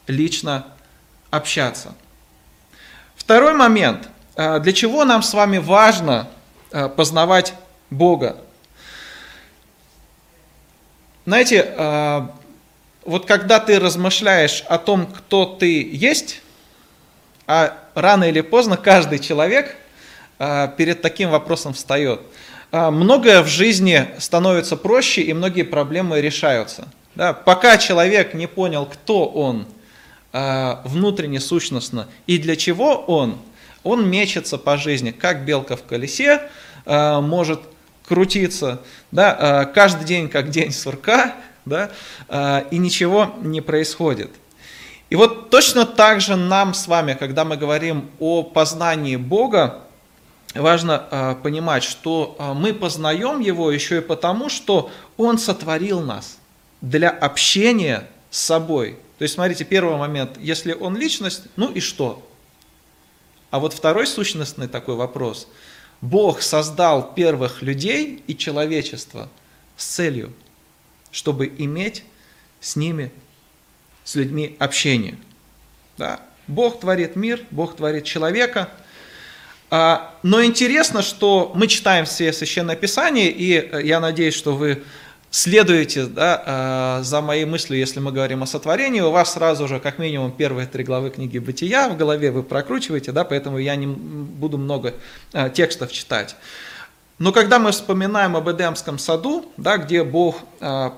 лично 0.08 0.66
общаться. 1.30 1.94
Второй 3.16 3.54
момент. 3.54 4.10
А, 4.36 4.58
для 4.60 4.74
чего 4.74 5.06
нам 5.06 5.22
с 5.22 5.34
вами 5.34 5.60
важно 5.60 6.28
познавать 6.96 7.54
Бога? 7.90 8.38
Знаете, 11.26 12.32
вот 13.06 13.26
когда 13.26 13.60
ты 13.60 13.80
размышляешь 13.80 14.64
о 14.68 14.78
том, 14.78 15.08
кто 15.08 15.46
ты 15.46 15.90
есть, 15.92 16.42
а 17.48 17.78
рано 17.96 18.26
или 18.26 18.42
поздно 18.42 18.78
каждый 18.78 19.20
человек 19.20 19.76
а, 20.38 20.68
перед 20.68 21.02
таким 21.02 21.30
вопросом 21.30 21.74
встает, 21.74 22.22
а, 22.72 22.92
многое 22.92 23.42
в 23.42 23.48
жизни 23.48 24.08
становится 24.20 24.76
проще 24.76 25.22
и 25.22 25.34
многие 25.34 25.64
проблемы 25.64 26.22
решаются. 26.22 26.88
Да? 27.16 27.34
Пока 27.34 27.78
человек 27.78 28.34
не 28.34 28.48
понял, 28.48 28.86
кто 28.86 29.26
он 29.26 29.68
внутренне 30.32 31.40
сущностно. 31.40 32.08
И 32.28 32.38
для 32.38 32.56
чего 32.56 32.98
он? 32.98 33.40
Он 33.82 34.08
мечется 34.08 34.60
по 34.60 34.78
жизни, 34.78 35.10
как 35.10 35.44
белка 35.44 35.76
в 35.76 35.82
колесе, 35.82 36.44
может 36.86 37.62
крутиться, 38.08 38.80
да, 39.12 39.66
каждый 39.74 40.06
день 40.06 40.30
как 40.30 40.52
день 40.52 40.72
сурка, 40.72 41.34
да, 41.66 41.92
и 42.72 42.78
ничего 42.78 43.36
не 43.42 43.62
происходит. 43.62 44.32
И 45.10 45.16
вот 45.16 45.50
точно 45.50 45.86
так 45.86 46.22
же 46.22 46.36
нам 46.36 46.74
с 46.74 46.88
вами, 46.88 47.14
когда 47.14 47.44
мы 47.44 47.58
говорим 47.58 48.10
о 48.20 48.44
познании 48.44 49.16
Бога, 49.16 49.82
важно 50.54 51.08
э, 51.10 51.36
понимать, 51.42 51.84
что 51.84 52.36
э, 52.38 52.54
мы 52.54 52.74
познаем 52.74 53.40
Его 53.40 53.72
еще 53.72 53.98
и 53.98 54.02
потому, 54.02 54.50
что 54.50 54.92
Он 55.18 55.40
сотворил 55.40 56.02
нас 56.02 56.38
для 56.82 57.10
общения 57.10 58.08
с 58.30 58.40
собой. 58.40 58.98
То 59.18 59.24
есть, 59.24 59.36
смотрите, 59.36 59.66
первый 59.66 59.98
момент, 59.98 60.38
если 60.40 60.74
Он 60.74 60.96
личность, 60.96 61.44
ну 61.56 61.72
и 61.72 61.80
что? 61.80 62.26
А 63.50 63.60
вот 63.60 63.74
второй 63.74 64.06
сущностный 64.06 64.68
такой 64.68 64.96
вопрос. 64.96 65.48
Бог 66.02 66.42
создал 66.42 67.14
первых 67.14 67.64
людей 67.64 68.24
и 68.28 68.38
человечество 68.38 69.28
с 69.76 69.86
целью, 69.86 70.34
чтобы 71.12 71.52
иметь 71.58 72.04
с 72.60 72.76
ними, 72.76 73.12
с 74.04 74.16
людьми 74.16 74.56
общение. 74.60 75.18
Да? 75.98 76.20
Бог 76.48 76.80
творит 76.80 77.16
мир, 77.16 77.42
Бог 77.52 77.76
творит 77.76 78.06
человека– 78.06 78.70
а, 79.72 80.16
но 80.24 80.44
интересно, 80.44 81.02
что 81.02 81.52
мы 81.54 81.68
читаем 81.68 82.06
все 82.06 82.34
Священное 82.34 82.76
Писание, 82.76 83.30
и 83.30 83.54
э, 83.54 83.82
я 83.84 84.00
надеюсь, 84.00 84.34
что 84.34 84.56
вы 84.56 84.82
следуете 85.30 86.08
да, 86.08 86.44
а, 86.44 87.04
за 87.04 87.22
моей 87.22 87.46
мыслью, 87.46 87.78
если 87.78 88.00
мы 88.00 88.12
говорим 88.12 88.42
о 88.42 88.48
сотворении, 88.48 89.02
у 89.02 89.12
вас 89.12 89.34
сразу 89.34 89.68
же 89.68 89.80
как 89.80 90.00
минимум 90.00 90.32
первые 90.32 90.66
три 90.66 90.84
главы 90.84 91.12
книги 91.12 91.38
Бытия 91.38 91.88
в 91.88 91.98
голове 91.98 92.32
вы 92.32 92.42
прокручиваете, 92.42 93.12
да, 93.12 93.24
поэтому 93.24 93.60
я 93.60 93.76
не 93.76 93.86
буду 93.86 94.58
много 94.58 94.96
а, 95.34 95.50
текстов 95.50 95.92
читать. 95.92 96.36
Но 97.20 97.32
когда 97.32 97.60
мы 97.60 97.72
вспоминаем 97.72 98.36
об 98.36 98.50
Эдемском 98.50 98.98
саду, 98.98 99.52
да, 99.58 99.78
где 99.78 100.04
Бог 100.04 100.38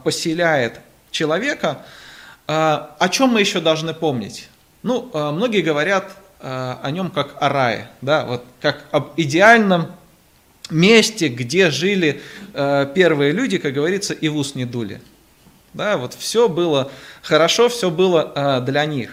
поселяет 0.04 0.80
человека, 1.10 1.84
о 2.48 3.10
чем 3.10 3.30
мы 3.30 3.40
еще 3.40 3.60
должны 3.60 3.94
помнить? 3.94 4.48
Ну, 4.84 5.10
многие 5.14 5.62
говорят 5.62 6.12
Э, 6.44 6.78
о 6.82 6.90
нем 6.90 7.12
как 7.12 7.36
о 7.40 7.50
рае, 7.50 7.88
да, 8.02 8.26
вот 8.26 8.44
как 8.62 8.86
об 8.90 9.12
идеальном 9.16 9.92
месте, 10.72 11.28
где 11.28 11.70
жили 11.70 12.20
э, 12.56 12.92
первые 12.96 13.32
люди, 13.32 13.60
как 13.60 13.74
говорится, 13.74 14.16
и 14.16 14.28
в 14.28 14.38
ус 14.38 14.56
не 14.56 14.66
дули. 14.66 15.02
Да, 15.76 15.98
вот 15.98 16.16
все 16.16 16.50
было 16.50 16.92
хорошо, 17.22 17.70
все 17.70 17.92
было 17.92 18.32
э, 18.34 18.62
для 18.62 18.86
них. 18.86 19.12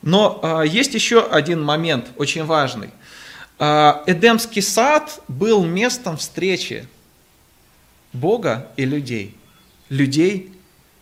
Но 0.00 0.64
есть 0.64 0.94
еще 0.94 1.22
один 1.22 1.62
момент, 1.62 2.06
очень 2.16 2.44
важный. 2.44 2.90
Эдемский 3.58 4.62
сад 4.62 5.20
был 5.26 5.64
местом 5.64 6.16
встречи 6.16 6.86
Бога 8.12 8.68
и 8.76 8.84
людей. 8.84 9.36
Людей 9.88 10.52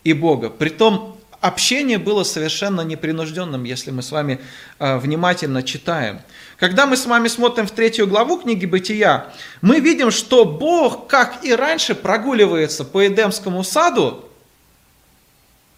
и 0.05 0.13
Бога. 0.13 0.49
Притом 0.49 1.17
общение 1.41 1.99
было 1.99 2.25
совершенно 2.25 2.81
непринужденным, 2.81 3.65
если 3.65 3.91
мы 3.91 4.03
с 4.03 4.11
вами 4.11 4.41
э, 4.79 4.99
внимательно 4.99 5.63
читаем. 5.63 6.21
Когда 6.59 6.87
мы 6.87 6.97
с 6.97 7.07
вами 7.07 7.29
смотрим 7.29 7.67
в 7.67 7.71
третью 7.71 8.07
главу 8.07 8.39
книги 8.39 8.67
Бытия, 8.67 9.33
мы 9.61 9.81
видим, 9.81 10.11
что 10.11 10.45
Бог, 10.45 11.09
как 11.09 11.45
и 11.45 11.55
раньше, 11.55 11.95
прогуливается 11.95 12.85
по 12.85 13.07
Эдемскому 13.07 13.63
саду 13.65 14.25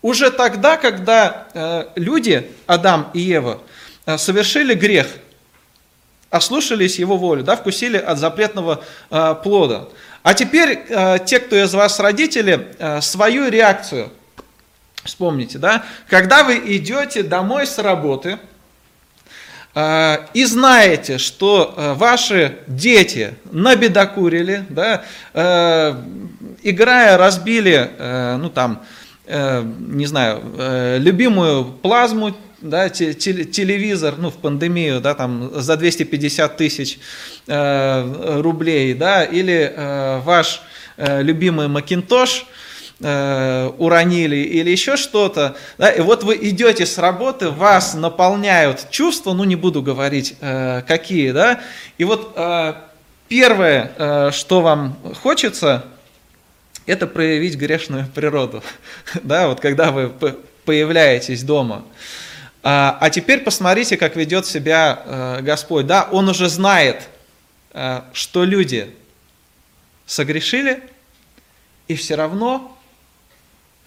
уже 0.00 0.30
тогда, 0.30 0.76
когда 0.76 1.48
э, 1.52 1.86
люди, 1.96 2.50
Адам 2.66 3.10
и 3.14 3.20
Ева, 3.20 3.60
э, 4.06 4.16
совершили 4.16 4.74
грех, 4.74 5.08
ослушались 6.30 6.98
его 6.98 7.16
волю, 7.16 7.42
да, 7.42 7.56
вкусили 7.56 7.96
от 7.96 8.18
запретного 8.18 8.84
плода. 9.42 9.88
А 10.22 10.34
теперь 10.34 10.80
те, 11.24 11.38
кто 11.38 11.56
из 11.56 11.72
вас 11.72 12.00
родители, 12.00 12.68
свою 13.00 13.48
реакцию– 13.48 14.12
Вспомните, 15.08 15.58
да? 15.58 15.84
Когда 16.08 16.44
вы 16.44 16.60
идете 16.76 17.22
домой 17.22 17.66
с 17.66 17.78
работы 17.78 18.38
э, 19.74 20.16
и 20.34 20.44
знаете, 20.44 21.16
что 21.16 21.72
э, 21.74 21.94
ваши 21.94 22.58
дети 22.66 23.34
набедокурили, 23.50 24.66
да, 24.68 25.04
э, 25.32 25.94
играя 26.62 27.16
разбили, 27.16 27.90
э, 27.96 28.36
ну 28.36 28.50
там, 28.50 28.82
э, 28.82 29.07
не 29.28 30.06
знаю, 30.06 30.42
э, 30.56 30.98
любимую 30.98 31.64
плазму, 31.64 32.34
да, 32.60 32.88
телевизор, 32.88 34.14
ну, 34.18 34.30
в 34.30 34.34
пандемию, 34.34 35.00
да, 35.00 35.14
там, 35.14 35.50
за 35.54 35.76
250 35.76 36.56
тысяч 36.56 36.98
э, 37.46 38.40
рублей, 38.40 38.94
да, 38.94 39.24
или 39.24 39.72
э, 39.74 40.20
ваш 40.24 40.62
э, 40.96 41.22
любимый 41.22 41.68
Макинтош– 41.68 42.46
э, 43.00 43.70
уронили 43.78 44.36
или 44.36 44.70
еще 44.70 44.96
что-то, 44.96 45.56
да, 45.76 45.90
и 45.90 46.00
вот 46.00 46.24
вы 46.24 46.38
идете 46.40 46.86
с 46.86 46.98
работы, 46.98 47.50
вас 47.50 47.94
наполняют 47.94 48.88
чувства, 48.90 49.32
ну 49.32 49.44
не 49.44 49.56
буду 49.56 49.82
говорить 49.82 50.36
э, 50.40 50.82
какие, 50.86 51.30
да, 51.30 51.60
и 51.96 52.04
вот 52.04 52.32
э, 52.36 52.74
первое, 53.28 53.92
э, 53.96 54.30
что 54.32 54.60
вам 54.60 54.98
хочется, 55.22 55.84
это 56.88 57.06
проявить 57.06 57.56
грешную 57.56 58.06
природу, 58.06 58.62
да, 59.22 59.48
вот 59.48 59.60
когда 59.60 59.92
вы 59.92 60.12
появляетесь 60.64 61.42
дома. 61.42 61.84
А, 62.62 62.98
а 63.00 63.10
теперь 63.10 63.40
посмотрите, 63.40 63.96
как 63.96 64.16
ведет 64.16 64.44
себя 64.44 65.02
э, 65.04 65.42
Господь, 65.42 65.86
да, 65.86 66.08
Он 66.10 66.28
уже 66.28 66.48
знает, 66.48 67.08
э, 67.72 68.02
что 68.12 68.44
люди 68.44 68.94
согрешили, 70.06 70.82
и 71.86 71.94
все 71.94 72.16
равно 72.16 72.74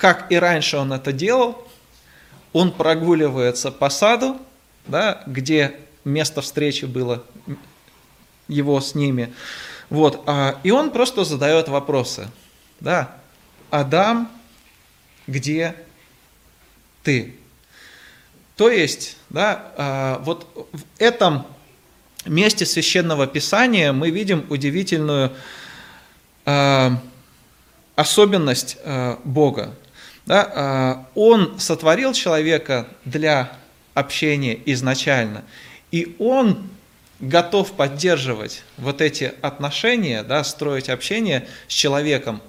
как 0.02 0.32
и 0.32 0.36
раньше 0.36 0.78
он 0.78 0.92
это 0.94 1.14
делал, 1.14 1.64
он 2.54 2.72
прогуливается 2.72 3.72
по 3.72 3.92
саду, 3.92 4.42
да, 4.88 5.22
где 5.28 5.76
место 6.04 6.42
встречи 6.42 6.86
было 6.86 7.24
его 8.48 8.82
с 8.82 8.96
ними. 8.96 9.32
Вот, 9.92 10.24
а, 10.26 10.60
и 10.64 10.72
он 10.72 10.90
просто 10.90 11.24
задает 11.24 11.70
вопросы. 11.70 12.28
Да, 12.82 13.16
Адам, 13.70 14.30
где 15.28 15.76
ты? 17.04 17.36
То 18.58 18.70
есть, 18.70 19.18
да, 19.30 19.72
а, 19.78 20.20
вот 20.24 20.48
в 20.74 20.82
этом 20.98 21.46
месте 22.26 22.66
священного 22.66 23.28
писания 23.28 23.94
мы 23.94 24.10
видим 24.10 24.46
удивительную 24.50 25.32
а, 26.46 27.00
особенность 27.96 28.78
Бога. 29.24 29.76
Да, 30.26 30.52
а, 30.54 31.08
он 31.14 31.60
сотворил 31.60 32.14
человека 32.14 32.88
для 33.06 33.52
общения 33.94 34.60
изначально, 34.66 35.44
и 35.92 36.16
он 36.18 36.68
готов 37.22 37.74
поддерживать 37.74 38.64
вот 38.78 39.00
эти 39.02 39.34
отношения, 39.42 40.24
да, 40.24 40.44
строить 40.44 40.90
общение 40.90 41.48
с 41.68 41.74
человеком, 41.74 42.42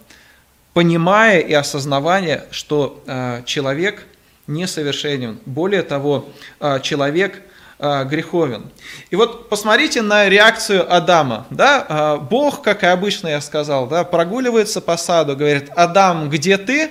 понимая 0.74 1.40
и 1.40 1.52
осознавая, 1.52 2.46
что 2.50 3.02
э, 3.06 3.42
человек 3.44 4.06
несовершенен. 4.46 5.38
Более 5.46 5.82
того, 5.82 6.28
э, 6.60 6.80
человек 6.82 7.42
э, 7.78 8.04
греховен. 8.04 8.70
И 9.10 9.16
вот 9.16 9.48
посмотрите 9.48 10.02
на 10.02 10.28
реакцию 10.28 10.92
Адама. 10.92 11.46
Да? 11.50 12.16
Бог, 12.18 12.62
как 12.62 12.82
и 12.82 12.86
обычно 12.86 13.28
я 13.28 13.40
сказал, 13.40 13.86
да, 13.86 14.04
прогуливается 14.04 14.80
по 14.80 14.96
саду, 14.96 15.36
говорит, 15.36 15.70
Адам, 15.76 16.30
где 16.30 16.56
ты? 16.58 16.90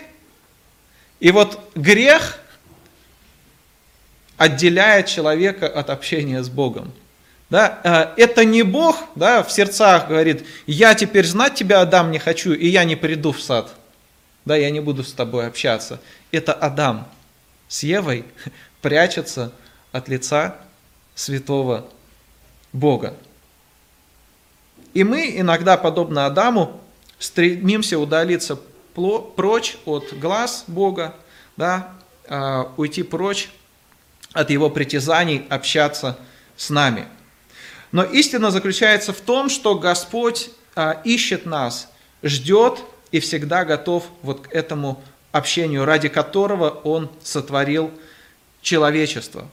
И 1.19 1.31
вот 1.31 1.59
грех 1.75 2.39
отделяет 4.37 5.05
человека 5.05 5.67
от 5.67 5.89
общения 5.89 6.41
с 6.41 6.49
Богом. 6.49 6.91
Да, 7.51 7.81
э, 7.83 8.23
это 8.23 8.45
не 8.45 8.63
Бог 8.63 8.95
да, 9.15 9.43
в 9.43 9.51
сердцах 9.51 10.07
говорит, 10.07 10.45
я 10.67 10.95
теперь 10.95 11.27
знать 11.27 11.53
тебя, 11.53 11.81
Адам, 11.81 12.09
не 12.09 12.17
хочу, 12.17 12.53
и 12.53 12.65
я 12.65 12.85
не 12.85 12.95
приду 12.95 13.33
в 13.33 13.41
сад. 13.41 13.73
Да, 14.45 14.55
я 14.55 14.71
не 14.71 14.79
буду 14.79 15.03
с 15.03 15.11
тобой 15.11 15.47
общаться. 15.47 15.99
Это 16.31 16.53
Адам 16.53 17.09
с 17.67 17.83
Евой 17.83 18.23
прячется 18.81 19.51
от 19.91 20.07
лица 20.07 20.55
святого 21.13 21.89
Бога. 22.71 23.15
И 24.93 25.03
мы 25.03 25.37
иногда, 25.37 25.75
подобно 25.75 26.27
Адаму, 26.27 26.79
стремимся 27.19 27.99
удалиться 27.99 28.57
прочь 29.35 29.75
от 29.83 30.17
глаз 30.17 30.63
Бога, 30.67 31.15
да, 31.57 31.91
а, 32.29 32.71
уйти 32.77 33.03
прочь 33.03 33.49
от 34.31 34.49
Его 34.51 34.69
притязаний, 34.69 35.45
общаться 35.49 36.17
с 36.55 36.69
нами. 36.69 37.07
Но 37.91 38.03
истина 38.03 38.51
заключается 38.51 39.13
в 39.13 39.19
том, 39.19 39.49
что 39.49 39.75
Господь 39.75 40.49
а, 40.75 41.01
ищет 41.03 41.45
нас, 41.45 41.89
ждет 42.23 42.79
и 43.11 43.19
всегда 43.19 43.65
готов 43.65 44.05
вот 44.21 44.47
к 44.47 44.51
этому 44.53 45.01
общению, 45.31 45.85
ради 45.85 46.07
которого 46.09 46.69
Он 46.69 47.09
сотворил 47.23 47.91
человечества. 48.61 49.47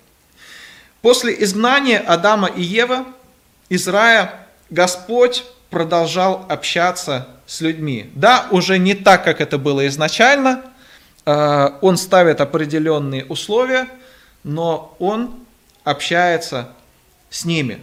После 1.02 1.42
изгнания 1.42 1.98
Адама 1.98 2.48
и 2.48 2.62
Евы 2.62 3.04
из 3.68 3.86
рая 3.88 4.46
Господь 4.70 5.44
продолжал 5.70 6.44
общаться 6.48 7.28
с 7.46 7.60
людьми. 7.60 8.10
Да, 8.14 8.46
уже 8.50 8.78
не 8.78 8.94
так, 8.94 9.24
как 9.24 9.40
это 9.40 9.58
было 9.58 9.86
изначально. 9.86 10.62
Э, 11.24 11.70
он 11.80 11.96
ставит 11.96 12.40
определенные 12.40 13.24
условия, 13.26 13.88
но 14.44 14.96
он 14.98 15.40
общается 15.84 16.70
с 17.30 17.44
ними. 17.44 17.80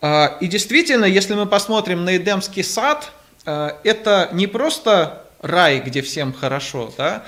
Э, 0.00 0.38
и 0.40 0.46
действительно, 0.46 1.04
если 1.04 1.34
мы 1.34 1.46
посмотрим 1.46 2.04
на 2.04 2.16
Эдемский 2.16 2.64
сад, 2.64 3.10
э, 3.44 3.70
это 3.84 4.28
не 4.32 4.46
просто 4.46 5.24
рай, 5.40 5.80
где 5.80 6.02
всем 6.02 6.32
хорошо, 6.32 6.92
да, 6.98 7.24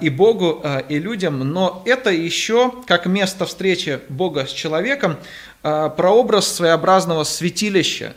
и 0.00 0.08
Богу, 0.08 0.64
и 0.88 0.98
людям, 0.98 1.40
но 1.40 1.82
это 1.84 2.08
еще 2.08 2.72
как 2.86 3.04
место 3.04 3.44
встречи 3.44 4.00
Бога 4.08 4.46
с 4.46 4.50
человеком, 4.50 5.18
прообраз 5.60 6.48
своеобразного 6.54 7.24
святилища, 7.24 8.14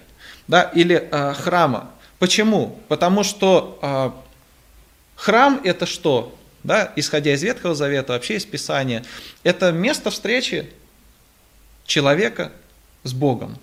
да, 0.47 0.61
или 0.73 1.09
храма. 1.41 1.91
Почему? 2.19 2.79
Потому 2.87 3.25
что 3.25 4.15
храм 5.17 5.59
это 5.65 5.85
что? 5.85 6.33
Да, 6.63 6.93
исходя 6.95 7.33
из 7.33 7.43
Ветхого 7.43 7.75
Завета, 7.75 8.13
вообще 8.13 8.35
из 8.35 8.45
Писания, 8.45 9.03
это 9.43 9.73
место 9.73 10.09
встречи 10.09 10.71
человека 11.85 12.53
с 13.03 13.11
Богом. 13.11 13.57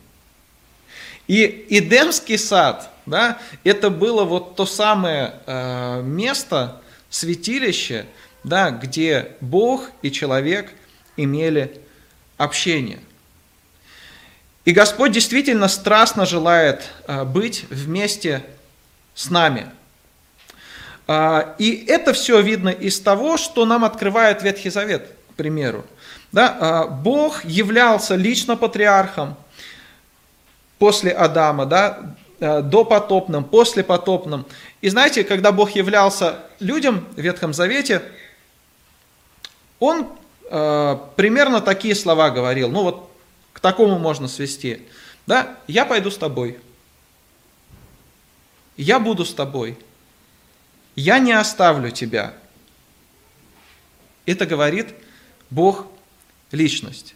И 1.26 1.66
Эдемский 1.70 2.38
сад, 2.38 2.90
да, 3.06 3.38
это 3.64 3.90
было 3.90 4.24
вот 4.24 4.56
то 4.56 4.66
самое 4.66 5.34
э, 5.46 6.02
место, 6.02 6.80
святилище, 7.10 8.06
да, 8.42 8.70
где 8.70 9.32
Бог 9.40 9.90
и 10.02 10.10
человек 10.10 10.72
имели 11.16 11.80
общение– 12.36 13.00
и 14.64 14.72
Господь 14.72 15.12
действительно 15.12 15.68
страстно 15.68 16.24
желает 16.24 16.90
а, 17.06 17.24
быть 17.24 17.66
вместе 17.68 18.42
с 19.14 19.28
нами. 19.28 19.66
А, 21.06 21.54
и 21.58 21.84
это 21.86 22.14
все 22.14 22.40
видно 22.40 22.70
из 22.70 22.98
того, 22.98 23.36
что 23.36 23.66
нам 23.66 23.84
открывает 23.84 24.42
Ветхий 24.42 24.70
Завет, 24.70 25.10
к 25.32 25.34
примеру. 25.34 25.84
Да, 26.32 26.56
а, 26.58 26.86
Бог 26.86 27.44
являлся 27.44 28.14
лично 28.14 28.56
патриархом 28.56 29.36
после 30.78 31.12
Адама, 31.12 31.66
да, 31.66 32.14
до 32.40 32.84
потопным, 32.84 33.44
после 33.44 33.84
потопным. 33.84 34.44
И 34.80 34.88
знаете, 34.88 35.24
когда 35.24 35.52
Бог 35.52 35.70
являлся 35.70 36.40
людям 36.60 37.06
в 37.16 37.20
Ветхом 37.20 37.54
Завете, 37.54 38.02
Он 39.78 40.08
э, 40.50 40.98
примерно 41.16 41.60
такие 41.60 41.94
слова 41.94 42.30
говорил. 42.30 42.70
Ну 42.70 42.82
вот 42.82 43.10
к 43.52 43.60
такому 43.60 43.98
можно 43.98 44.28
свести. 44.28 44.82
Да, 45.26 45.56
я 45.66 45.86
пойду 45.86 46.10
с 46.10 46.18
тобой. 46.18 46.58
Я 48.76 48.98
буду 48.98 49.24
с 49.24 49.32
тобой. 49.32 49.78
Я 50.96 51.18
не 51.18 51.32
оставлю 51.32 51.90
тебя. 51.90 52.34
Это 54.26 54.46
говорит 54.46 54.94
Бог 55.50 55.86
личность. 56.50 57.14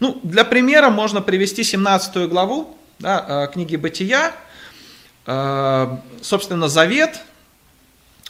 Ну, 0.00 0.20
для 0.22 0.44
примера 0.44 0.90
можно 0.90 1.20
привести 1.20 1.64
17 1.64 2.28
главу 2.28 2.76
да, 2.98 3.46
э, 3.46 3.52
книги 3.52 3.76
Бытия, 3.76 4.32
э, 5.26 5.96
собственно, 6.22 6.68
завет 6.68 7.20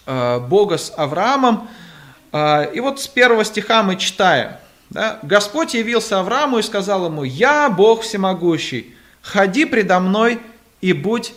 э, 0.06 0.38
Бога 0.40 0.78
с 0.78 0.92
Авраамом. 0.96 1.68
И 2.74 2.80
вот 2.80 3.00
с 3.00 3.06
первого 3.06 3.44
стиха 3.44 3.84
мы 3.84 3.94
читаем– 3.94 4.54
да? 4.94 5.18
Господь 5.22 5.74
явился 5.74 6.20
Аврааму 6.20 6.58
и 6.58 6.62
сказал 6.62 7.06
ему, 7.06 7.24
«Я 7.24 7.68
Бог 7.68 8.02
всемогущий, 8.02 8.94
ходи 9.22 9.64
предо 9.64 9.98
мной 10.00 10.40
и 10.80 10.92
будь 10.92 11.34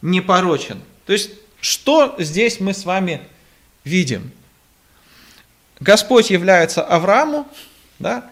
непорочен». 0.00 0.80
То 1.06 1.12
есть, 1.12 1.32
что 1.60 2.14
здесь 2.18 2.60
мы 2.60 2.72
с 2.72 2.84
вами 2.84 3.20
видим? 3.84 4.30
Господь 5.80 6.30
является 6.30 6.82
Аврааму 6.82 7.46
да, 7.98 8.30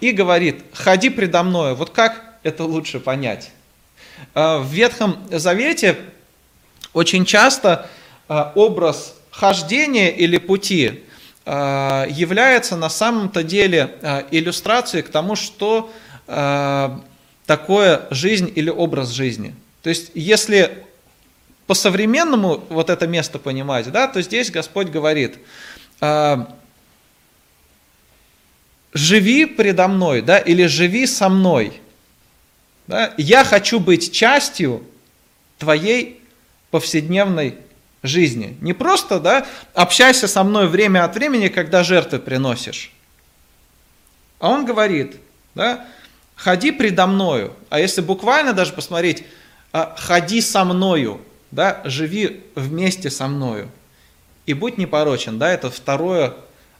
и 0.00 0.12
говорит, 0.12 0.64
ходи 0.72 1.10
предо 1.10 1.42
мной. 1.42 1.74
Вот 1.74 1.90
как 1.90 2.34
это 2.42 2.64
лучше 2.64 3.00
понять? 3.00 3.50
А, 4.34 4.58
в 4.58 4.66
Ветхом 4.72 5.18
Завете 5.30 5.96
очень 6.92 7.24
часто 7.24 7.88
а, 8.28 8.52
образ 8.54 9.14
хождения 9.30 10.10
или 10.10 10.38
пути 10.38 11.04
Э, 11.50 12.04
является 12.10 12.76
на 12.76 12.90
самом-то 12.90 13.42
деле 13.42 13.96
э, 14.02 14.24
иллюстрацией 14.30 15.02
к 15.02 15.08
тому, 15.08 15.34
что 15.34 15.90
э, 16.26 16.90
такое 17.46 18.02
жизнь 18.10 18.52
или 18.54 18.68
образ 18.68 19.08
жизни. 19.08 19.54
То 19.82 19.88
есть, 19.88 20.10
если 20.12 20.84
по-современному 21.66 22.62
вот 22.68 22.90
это 22.90 23.06
место 23.06 23.38
понимать, 23.38 23.90
да, 23.90 24.08
то 24.08 24.20
здесь 24.20 24.50
Господь 24.50 24.88
говорит, 24.88 25.38
живи 28.92 29.46
предо 29.46 29.88
мной, 29.88 30.22
да, 30.22 30.38
или 30.38 30.66
живи 30.66 31.06
со 31.06 31.28
мной. 31.28 31.80
Да, 32.86 33.12
я 33.18 33.44
хочу 33.44 33.80
быть 33.80 34.12
частью 34.12 34.82
твоей 35.58 36.22
повседневной 36.70 37.58
жизни. 38.02 38.56
Не 38.60 38.72
просто, 38.72 39.20
да, 39.20 39.46
общайся 39.74 40.28
со 40.28 40.42
мной 40.42 40.68
время 40.68 41.04
от 41.04 41.14
времени, 41.14 41.48
когда 41.48 41.82
жертвы 41.82 42.18
приносишь. 42.18 42.92
А 44.38 44.50
он 44.50 44.64
говорит, 44.64 45.16
да, 45.54 45.86
ходи 46.36 46.70
предо 46.70 47.06
мною. 47.06 47.52
А 47.70 47.80
если 47.80 48.00
буквально 48.00 48.52
даже 48.52 48.72
посмотреть, 48.72 49.24
а, 49.72 49.94
ходи 49.98 50.40
со 50.40 50.64
мною, 50.64 51.20
да, 51.50 51.82
живи 51.84 52.42
вместе 52.54 53.10
со 53.10 53.26
мною. 53.26 53.68
И 54.46 54.54
будь 54.54 54.78
непорочен, 54.78 55.38
да, 55.38 55.50
это 55.50 55.70
второе 55.70 56.34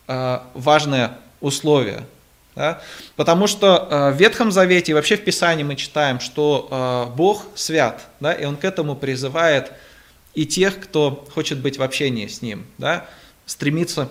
а, 0.07 0.49
важное 0.55 1.19
условие. 1.41 2.07
Да? 2.55 2.81
Потому 3.17 3.47
что 3.47 3.89
а, 3.91 4.11
в 4.11 4.17
Ветхом 4.17 4.51
Завете 4.51 4.93
и 4.93 4.95
вообще 4.95 5.17
в 5.17 5.25
Писании 5.25 5.65
мы 5.65 5.77
читаем, 5.77 6.21
что 6.21 7.13
Бог 7.17 7.45
свят, 7.55 8.03
да, 8.21 8.33
и 8.33 8.45
Он 8.45 8.57
к 8.57 8.65
этому 8.65 8.97
призывает 8.97 9.73
и 10.35 10.47
тех, 10.47 10.79
кто 10.81 11.27
хочет 11.35 11.59
быть 11.59 11.79
в 11.79 11.83
общении 11.83 12.27
с 12.27 12.43
Ним, 12.43 12.67
да, 12.79 13.07
стремиться 13.47 14.11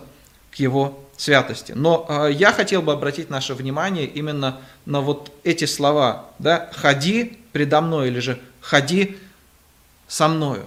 к 0.52 0.56
Его 0.56 1.00
святости. 1.18 1.74
Но 1.76 2.06
э, 2.08 2.32
я 2.32 2.54
хотел 2.54 2.82
бы 2.82 2.94
обратить 2.94 3.30
наше 3.30 3.56
внимание 3.56 4.06
именно 4.06 4.62
на 4.86 5.02
вот 5.02 5.32
эти 5.44 5.66
слова, 5.66 6.26
да, 6.40 6.70
«ходи 6.74 7.40
предо 7.52 7.82
мной» 7.82 8.10
или 8.10 8.20
же 8.20 8.40
«ходи 8.62 9.18
со 10.08 10.28
мною». 10.28 10.66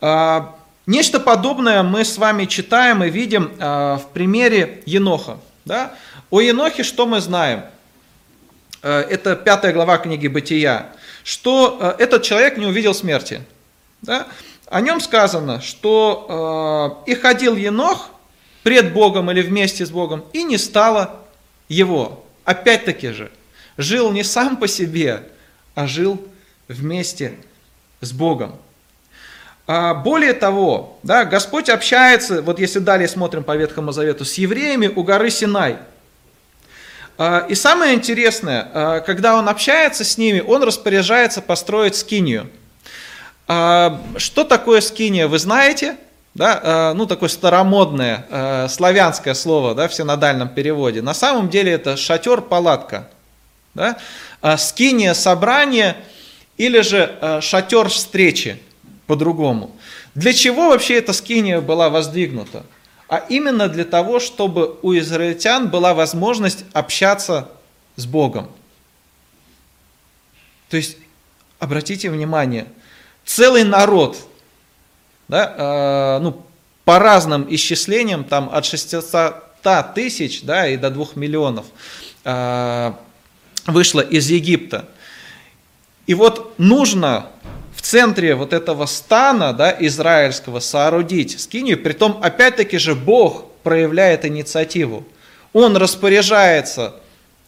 Э, 0.00 0.40
нечто 0.86 1.20
подобное 1.20 1.82
мы 1.84 2.04
с 2.04 2.18
вами 2.18 2.44
читаем 2.46 3.04
и 3.04 3.08
видим 3.08 3.52
э, 3.58 3.98
в 4.02 4.08
примере 4.12 4.82
Еноха. 4.84 5.38
Да? 5.68 5.94
О 6.30 6.40
Енохе 6.40 6.82
что 6.82 7.06
мы 7.06 7.20
знаем? 7.20 7.62
Э, 8.82 9.00
это 9.00 9.36
пятая 9.36 9.74
глава 9.74 9.98
книги 9.98 10.26
«Бытия», 10.26 10.90
что 11.24 11.78
э, 11.78 12.02
этот 12.02 12.22
человек 12.22 12.56
не 12.56 12.64
увидел 12.64 12.94
смерти. 12.94 13.42
Да? 14.00 14.26
О 14.66 14.80
нем 14.80 14.98
сказано, 15.00 15.60
что 15.60 17.04
э, 17.06 17.10
и 17.10 17.14
ходил 17.14 17.54
Енох 17.54 18.10
пред 18.62 18.94
Богом 18.94 19.30
или 19.30 19.42
вместе 19.42 19.84
с 19.84 19.90
Богом, 19.90 20.24
и 20.32 20.42
не 20.42 20.56
стало 20.56 21.20
его. 21.68 22.24
Опять-таки 22.44 23.10
же, 23.10 23.30
жил 23.76 24.10
не 24.10 24.24
сам 24.24 24.56
по 24.56 24.66
себе, 24.66 25.28
а 25.74 25.86
жил 25.86 26.26
вместе 26.66 27.34
с 28.00 28.12
Богом. 28.12 28.56
А 29.68 29.92
более 29.92 30.32
того, 30.32 30.98
да, 31.02 31.26
Господь 31.26 31.68
общается, 31.68 32.40
вот 32.40 32.58
если 32.58 32.78
далее 32.78 33.06
смотрим 33.06 33.44
по 33.44 33.54
Ветхому 33.54 33.92
Завету, 33.92 34.24
с 34.24 34.34
евреями 34.34 34.86
у 34.86 35.02
горы 35.02 35.28
Синай. 35.28 35.76
А, 37.18 37.44
и 37.46 37.54
самое 37.54 37.94
интересное, 37.94 38.66
а, 38.72 39.00
когда 39.00 39.36
он 39.36 39.46
общается 39.46 40.04
с 40.04 40.16
ними, 40.16 40.40
он 40.40 40.62
распоряжается 40.62 41.42
построить 41.42 41.94
скинию– 41.94 42.50
что 43.48 44.44
такое 44.46 44.82
скиния, 44.82 45.26
вы 45.26 45.38
знаете? 45.38 45.96
Да, 46.34 46.92
ну, 46.94 47.06
такое 47.06 47.30
старомодное 47.30 48.68
славянское 48.68 49.32
слово 49.32 49.74
да, 49.74 49.88
в 49.88 49.94
синодальном 49.94 50.50
переводе. 50.50 51.00
На 51.00 51.14
самом 51.14 51.48
деле 51.48 51.72
это 51.72 51.96
шатер-палатка. 51.96 53.08
Да? 53.72 53.96
Скиния– 54.58 55.14
собрание 55.14 55.96
или 56.58 56.82
же 56.82 57.40
шатер 57.40 57.88
встречи 57.88 58.60
по-другому. 59.08 59.74
Для 60.14 60.32
чего 60.32 60.68
вообще 60.68 60.94
эта 60.94 61.12
скиния 61.12 61.60
была 61.60 61.90
воздвигнута? 61.90 62.64
А 63.08 63.24
именно 63.28 63.68
для 63.68 63.84
того, 63.84 64.20
чтобы 64.20 64.78
у 64.82 64.96
израильтян 64.96 65.68
была 65.68 65.94
возможность 65.94 66.64
общаться 66.72 67.50
с 67.96 68.06
Богом. 68.06 68.48
То 70.68 70.76
есть, 70.76 70.98
обратите 71.58 72.10
внимание– 72.10 72.68
целый 73.24 73.64
народ, 73.64 74.16
да, 75.26 76.18
э, 76.18 76.22
ну, 76.22 76.44
по 76.84 77.00
разным 77.00 77.46
исчислениям, 77.52 78.22
там 78.22 78.48
от 78.52 78.64
600 78.64 79.48
100 79.60 79.92
тысяч 79.94 80.42
да, 80.42 80.68
и 80.68 80.76
до 80.76 80.90
2 80.90 81.06
миллионов 81.16 81.66
вышло 83.66 84.00
из 84.00 84.30
Египта. 84.30 84.88
И 86.06 86.14
вот 86.14 86.58
нужно 86.58 87.26
центре 87.88 88.34
вот 88.34 88.52
этого 88.52 88.84
стана 88.84 89.54
да, 89.54 89.74
израильского 89.80 90.60
соорудить 90.60 91.40
скинию, 91.40 91.82
притом 91.82 92.20
опять-таки 92.22 92.76
же 92.76 92.94
Бог 92.94 93.46
проявляет 93.62 94.26
инициативу. 94.26 95.04
Он 95.54 95.74
распоряжается 95.74 96.96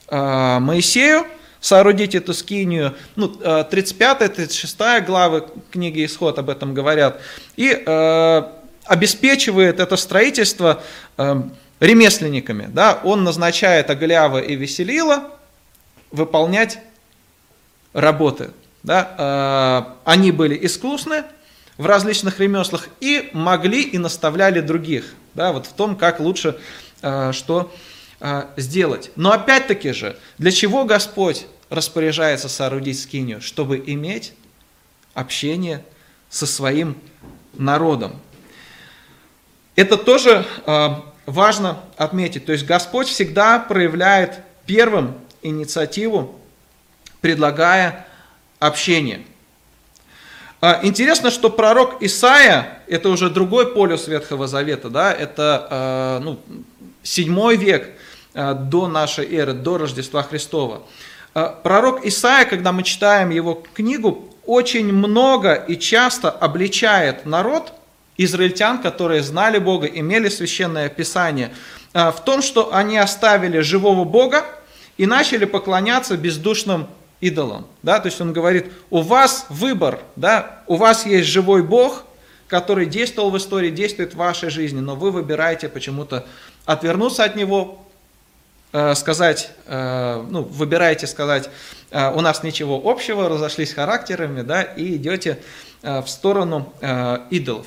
э, 0.09 0.59
Моисею 0.59 1.27
соорудить 1.61 2.15
эту 2.15 2.33
скинию, 2.33 2.95
ну, 3.17 3.27
35-36 3.27 4.77
э, 4.81 5.01
главы 5.03 5.45
книги 5.71 6.07
Исход 6.07 6.39
об 6.39 6.49
этом 6.49 6.73
говорят, 6.73 7.21
и 7.57 7.71
э, 7.71 8.43
обеспечивает 8.87 9.79
это 9.79 9.97
строительство 9.97 10.83
э, 11.19 11.43
ремесленниками. 11.81 12.67
Да? 12.73 12.99
Он 13.05 13.25
назначает 13.25 13.91
Аглява 13.91 14.39
и 14.39 14.57
Веселила 14.57 15.31
выполнять 16.11 16.79
работы. 17.93 18.53
Да? 18.83 19.95
Э, 20.05 20.11
они 20.11 20.33
были 20.33 20.59
искусны 20.67 21.25
в 21.77 21.87
различных 21.87 22.41
ремеслах 22.41 22.89
и 23.01 23.31
могли 23.33 23.83
и 23.83 23.99
наставляли 23.99 24.61
других 24.61 25.15
да, 25.35 25.53
вот 25.53 25.67
в 25.67 25.73
том, 25.73 25.97
как 25.97 26.21
лучше 26.21 26.59
э, 27.03 27.33
что 27.33 27.73
э, 28.21 28.47
сделать. 28.57 29.11
Но 29.17 29.33
опять-таки 29.33 29.93
же, 29.93 30.17
для 30.39 30.51
чего 30.51 30.85
Господь 30.85 31.47
распоряжается 31.69 32.49
соорудить 32.49 33.01
скинию? 33.01 33.41
Чтобы 33.41 33.83
иметь 33.87 34.33
общение 35.15 35.85
со 36.29 36.47
своим 36.47 36.97
народом. 37.55 38.21
Это 39.75 39.97
тоже 39.97 40.47
важно 41.27 41.81
отметить. 41.97 42.47
То 42.47 42.53
есть 42.53 42.67
Господь 42.67 43.09
всегда 43.09 43.59
проявляет 43.59 44.41
первым 44.67 45.15
инициативу, 45.43 46.39
предлагая 47.21 48.07
общение. 48.61 49.23
А, 50.61 50.81
интересно, 50.83 51.31
что 51.31 51.49
пророк 51.49 52.03
Исаия, 52.03 52.83
это 52.87 53.09
уже 53.09 53.31
другой 53.31 53.73
полюс 53.73 54.07
Ветхого 54.07 54.47
Завета, 54.47 54.91
да, 54.91 55.11
это 55.13 55.67
а, 55.71 56.21
ну, 56.21 56.39
7 57.03 57.57
век 57.57 57.89
а, 58.35 58.53
до 58.53 58.87
нашей 58.87 59.35
эры, 59.35 59.55
до 59.55 59.79
Рождества 59.79 60.23
Христова. 60.23 60.83
Пророк 61.33 62.05
Исаия, 62.05 62.45
когда 62.45 62.73
мы 62.73 62.83
читаем 62.83 63.31
его 63.31 63.63
книгу, 63.73 64.29
очень 64.47 64.93
много 64.93 65.55
и 65.55 65.79
часто 65.79 66.29
обличает 66.29 67.25
народ, 67.25 67.73
израильтян, 68.17 68.83
которые 68.83 69.23
знали 69.23 69.59
Бога, 69.59 69.87
имели 69.87 70.29
священное 70.29 70.89
писание, 70.89 71.53
в 71.93 72.17
том, 72.25 72.43
что 72.43 72.75
они 72.75 72.99
оставили 72.99 73.61
живого 73.61 74.03
Бога 74.03 74.45
и 74.99 75.07
начали 75.07 75.45
поклоняться 75.45 76.17
бездушным 76.17 76.89
идолом. 77.21 77.67
Да? 77.83 78.01
То 78.01 78.07
есть 78.07 78.21
он 78.21 78.33
говорит, 78.33 78.73
у 78.91 79.03
вас 79.03 79.47
выбор, 79.49 80.01
да? 80.17 80.63
у 80.67 80.77
вас 80.77 81.07
есть 81.07 81.29
живой 81.29 81.63
Бог, 81.63 82.05
который 82.51 82.87
действовал 82.87 83.31
в 83.31 83.37
истории, 83.37 83.71
действует 83.71 84.15
в 84.15 84.17
вашей 84.17 84.51
жизни, 84.51 84.81
но 84.81 84.97
вы 84.97 85.13
выбираете 85.13 85.69
почему-то 85.69 86.27
отвернуться 86.67 87.25
от 87.25 87.37
него, 87.37 87.87
э, 88.73 88.95
сказать, 88.97 89.51
э, 89.67 90.27
ну, 90.29 90.43
выбираете 90.43 91.07
сказать, 91.07 91.49
э, 91.91 92.13
у 92.13 92.21
нас 92.21 92.43
ничего 92.43 92.81
общего, 92.85 93.29
разошлись 93.29 93.73
характерами, 93.73 94.43
да, 94.43 94.63
и 94.63 94.97
идете 94.97 95.39
в 95.83 96.07
сторону 96.09 96.75
идолов. 97.31 97.67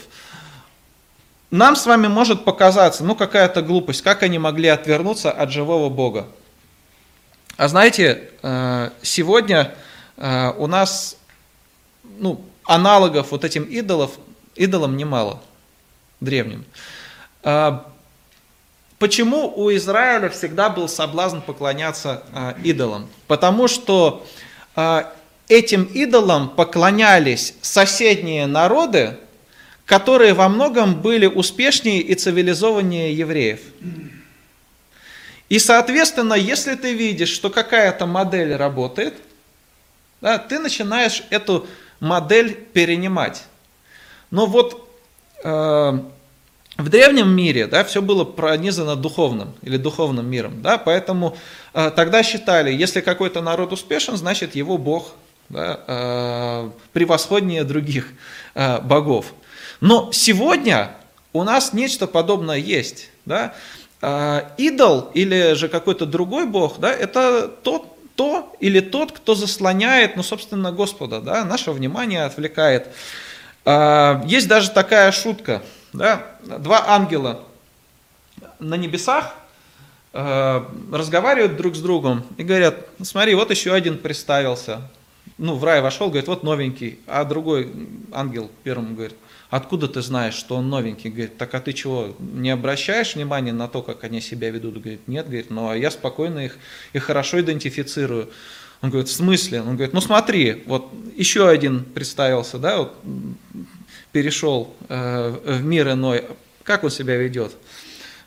Нам 1.50 1.76
с 1.76 1.88
вами 1.88 2.06
может 2.06 2.46
показаться, 2.46 3.04
ну, 3.04 3.16
какая-то 3.16 3.64
глупость, 3.64 4.04
как 4.04 4.22
они 4.22 4.38
могли 4.38 4.68
отвернуться 4.68 5.32
от 5.32 5.52
живого 5.52 5.90
Бога. 5.90 6.28
А 7.56 7.68
знаете, 7.68 8.30
э, 8.42 8.90
сегодня 9.04 9.76
э, 10.18 10.52
у 10.58 10.66
нас 10.66 11.18
ну, 12.18 12.44
аналогов 12.64 13.30
вот 13.30 13.44
этим 13.44 13.64
идолов, 13.64 14.18
идолам 14.56 14.98
немало, 14.98 15.40
древним. 16.20 16.66
Э, 17.44 17.80
почему 18.98 19.54
у 19.56 19.72
Израиля 19.76 20.30
всегда 20.30 20.70
был 20.70 20.90
соблазн 20.90 21.42
поклоняться 21.42 22.24
идолам? 22.64 23.08
Потому 23.28 23.68
что 23.68 24.26
этим 25.48 25.84
идолам 25.84 26.50
поклонялись 26.50 27.54
соседние 27.62 28.48
народы, 28.48 29.18
которые 29.86 30.34
во 30.34 30.50
многом 30.50 31.02
были 31.02 31.28
успешнее 31.28 32.02
и 32.02 32.16
цивилизованнее 32.16 33.16
евреев. 33.16 33.60
И, 35.50 35.60
соответственно, 35.60 36.34
если 36.34 36.76
ты 36.76 36.94
видишь, 36.94 37.30
что 37.30 37.50
какая-то 37.50 38.06
модель 38.06 38.56
работает, 38.56 39.14
да, 40.22 40.38
ты 40.38 40.60
начинаешь 40.60 41.24
эту 41.30 41.68
модель 42.00 42.54
перенимать. 42.54 43.44
Но 44.32 44.46
вот 44.46 44.90
э, 45.44 46.00
в 46.78 46.90
древнем 46.90 47.30
мире 47.30 47.68
да, 47.68 47.84
все 47.84 48.02
было 48.02 48.24
пронизано 48.24 48.96
духовным 48.96 49.54
или 49.62 49.78
духовным 49.78 50.26
миром. 50.26 50.62
Да, 50.62 50.78
поэтому 50.78 51.38
э, 51.74 51.92
тогда 51.96 52.24
считали, 52.24 52.74
если 52.74 53.02
какой-то 53.02 53.42
народ 53.42 53.74
успешен, 53.74 54.18
значит 54.18 54.56
его 54.56 54.78
Бог 54.78 55.14
да, 55.50 55.80
э, 55.88 56.70
превосходнее 56.94 57.64
других 57.64 58.08
э, 58.56 58.80
богов. 58.82 59.34
Но 59.82 60.12
сегодня 60.12 60.96
у 61.32 61.44
нас 61.44 61.74
нечто 61.74 62.08
подобное 62.08 62.58
есть. 62.58 63.10
Да? 63.26 63.54
А, 64.06 64.52
идол 64.58 65.12
или 65.14 65.54
же 65.54 65.70
какой-то 65.70 66.06
другой 66.06 66.46
бог, 66.46 66.78
да, 66.78 66.92
это 66.92 67.48
тот, 67.48 67.88
то 68.16 68.54
или 68.60 68.82
тот, 68.82 69.14
кто 69.14 69.34
заслоняет, 69.34 70.18
ну, 70.18 70.24
собственно, 70.24 70.74
Господа, 70.74 71.22
да, 71.22 71.46
наше 71.46 71.72
внимание 71.72 72.26
отвлекает. 72.26 72.90
А, 73.64 74.22
есть 74.26 74.50
даже 74.50 74.72
такая 74.72 75.14
шутка, 75.14 75.64
да, 75.94 76.36
два 76.44 76.84
ангела 76.90 77.46
на 78.60 78.76
небесах 78.76 79.36
а, 80.12 80.70
разговаривают 80.92 81.56
друг 81.56 81.74
с 81.74 81.80
другом 81.80 82.26
и 82.36 82.44
говорят, 82.44 82.86
смотри, 83.02 83.36
вот 83.36 83.52
еще 83.52 83.72
один 83.72 83.98
представился, 83.98 84.82
ну, 85.38 85.56
в 85.56 85.64
рай 85.64 85.80
вошел, 85.80 86.08
говорит, 86.10 86.28
вот 86.28 86.44
новенький, 86.44 87.00
а 87.08 87.24
другой 87.24 87.72
ангел 88.12 88.52
первому 88.64 88.96
говорит, 88.96 89.16
откуда 89.56 89.88
ты 89.88 90.02
знаешь, 90.02 90.34
что 90.34 90.56
он 90.56 90.70
новенький? 90.70 91.12
Говорит, 91.12 91.38
так 91.38 91.54
а 91.54 91.60
ты 91.60 91.74
чего, 91.74 92.16
не 92.20 92.50
обращаешь 92.50 93.14
внимания 93.14 93.54
на 93.54 93.68
то, 93.68 93.84
как 93.84 94.04
они 94.04 94.20
себя 94.20 94.50
ведут? 94.50 94.80
Говорит, 94.80 95.08
нет, 95.08 95.28
говорит, 95.28 95.52
ну 95.52 95.70
а 95.70 95.78
я 95.78 95.92
спокойно 95.92 96.40
их 96.40 96.58
и 96.94 96.98
хорошо 96.98 97.40
идентифицирую. 97.40 98.30
Он 98.82 98.90
говорит, 98.90 99.10
в 99.10 99.14
смысле? 99.14 99.62
Он 99.62 99.76
говорит, 99.76 99.94
ну 99.94 100.02
смотри, 100.02 100.64
вот 100.66 100.92
еще 101.16 101.48
один 101.48 101.84
представился, 101.84 102.58
да, 102.58 102.80
вот 102.80 102.96
перешел 104.12 104.74
э, 104.90 105.38
в 105.46 105.64
мир 105.64 105.92
иной, 105.92 106.26
как 106.64 106.84
он 106.84 106.90
себя 106.90 107.16
ведет? 107.18 107.56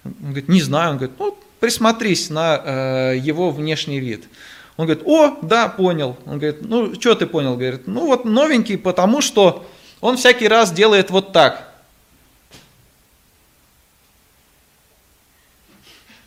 Он 0.04 0.12
говорит, 0.20 0.48
не 0.48 0.60
знаю, 0.60 0.92
он 0.92 0.96
говорит, 0.98 1.16
ну 1.18 1.36
присмотрись 1.58 2.30
на 2.30 2.62
э, 2.64 3.18
его 3.18 3.50
внешний 3.50 3.98
вид. 3.98 4.28
Он 4.76 4.86
говорит, 4.86 5.04
о, 5.04 5.38
да, 5.42 5.68
понял. 5.68 6.16
Он 6.24 6.38
говорит, 6.38 6.58
ну, 6.60 6.94
что 6.94 7.16
ты 7.16 7.26
понял? 7.26 7.56
Говорит, 7.56 7.88
ну, 7.88 8.06
вот 8.06 8.24
новенький, 8.24 8.78
потому 8.78 9.22
что 9.22 9.66
он 10.06 10.16
всякий 10.16 10.46
раз 10.46 10.70
делает 10.70 11.10
вот 11.10 11.32
так. 11.32 11.68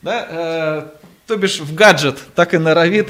Да, 0.02 0.28
э, 0.30 0.88
то 1.26 1.38
бишь 1.38 1.62
в 1.62 1.74
гаджет 1.74 2.20
так 2.36 2.54
и 2.54 2.58
норовит 2.58 3.08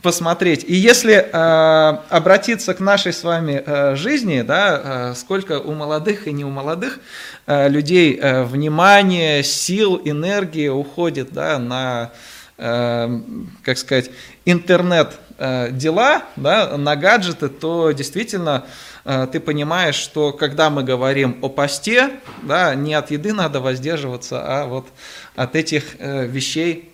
посмотреть. 0.00 0.64
И 0.64 0.74
если 0.74 1.14
э, 1.14 1.98
обратиться 2.08 2.72
к 2.72 2.78
нашей 2.78 3.12
с 3.12 3.24
вами 3.24 3.60
э, 3.66 3.96
жизни, 3.96 4.42
да, 4.42 5.10
э, 5.10 5.14
сколько 5.16 5.58
у 5.58 5.74
молодых 5.74 6.28
и 6.28 6.32
не 6.32 6.44
у 6.44 6.50
молодых 6.50 7.00
э, 7.46 7.68
людей 7.68 8.16
э, 8.16 8.44
внимания, 8.44 9.42
сил, 9.42 10.00
энергии 10.04 10.68
уходит 10.68 11.32
да, 11.32 11.58
на, 11.58 12.12
э, 12.12 12.16
как 12.58 13.78
сказать, 13.78 14.10
интернет 14.44 15.16
Э, 15.40 15.70
дела, 15.70 16.24
да, 16.34 16.76
на 16.76 16.96
гаджеты, 16.96 17.48
то 17.48 17.92
действительно 17.92 18.64
э, 19.04 19.28
ты 19.30 19.38
понимаешь, 19.38 19.94
что 19.94 20.32
когда 20.32 20.68
мы 20.68 20.82
говорим 20.82 21.38
о 21.42 21.48
посте, 21.48 22.10
да, 22.42 22.74
не 22.74 22.92
от 22.94 23.12
еды 23.12 23.32
надо 23.32 23.60
воздерживаться, 23.60 24.42
а 24.44 24.66
вот 24.66 24.88
от 25.36 25.54
этих 25.54 25.94
э, 26.00 26.26
вещей 26.26 26.92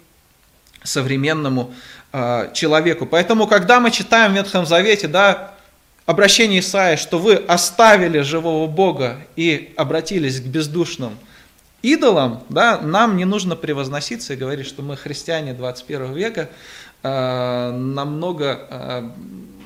современному 0.83 1.75
человеку. 2.53 3.07
Поэтому, 3.07 3.49
когда 3.49 3.81
мы 3.81 3.91
читаем 3.91 4.33
в 4.33 4.37
Ветхом 4.37 4.67
Завете, 4.67 5.09
да, 5.09 5.55
обращение 6.07 6.61
Исаия, 6.61 6.97
что 6.97 7.19
вы 7.19 7.35
оставили 7.35 8.21
живого 8.21 8.69
Бога 8.69 9.17
и 9.35 9.75
обратились 9.77 10.41
к 10.41 10.45
бездушным 10.45 11.19
идолам, 11.85 12.43
да, 12.49 12.81
нам 12.81 13.17
не 13.17 13.25
нужно 13.25 13.57
превозноситься 13.57 14.35
и 14.35 14.37
говорить, 14.37 14.67
что 14.67 14.83
мы 14.83 14.97
христиане 14.97 15.53
21 15.53 16.15
века, 16.15 16.49
Э, 17.07 17.71
намного 17.71 18.67
э, 18.71 19.11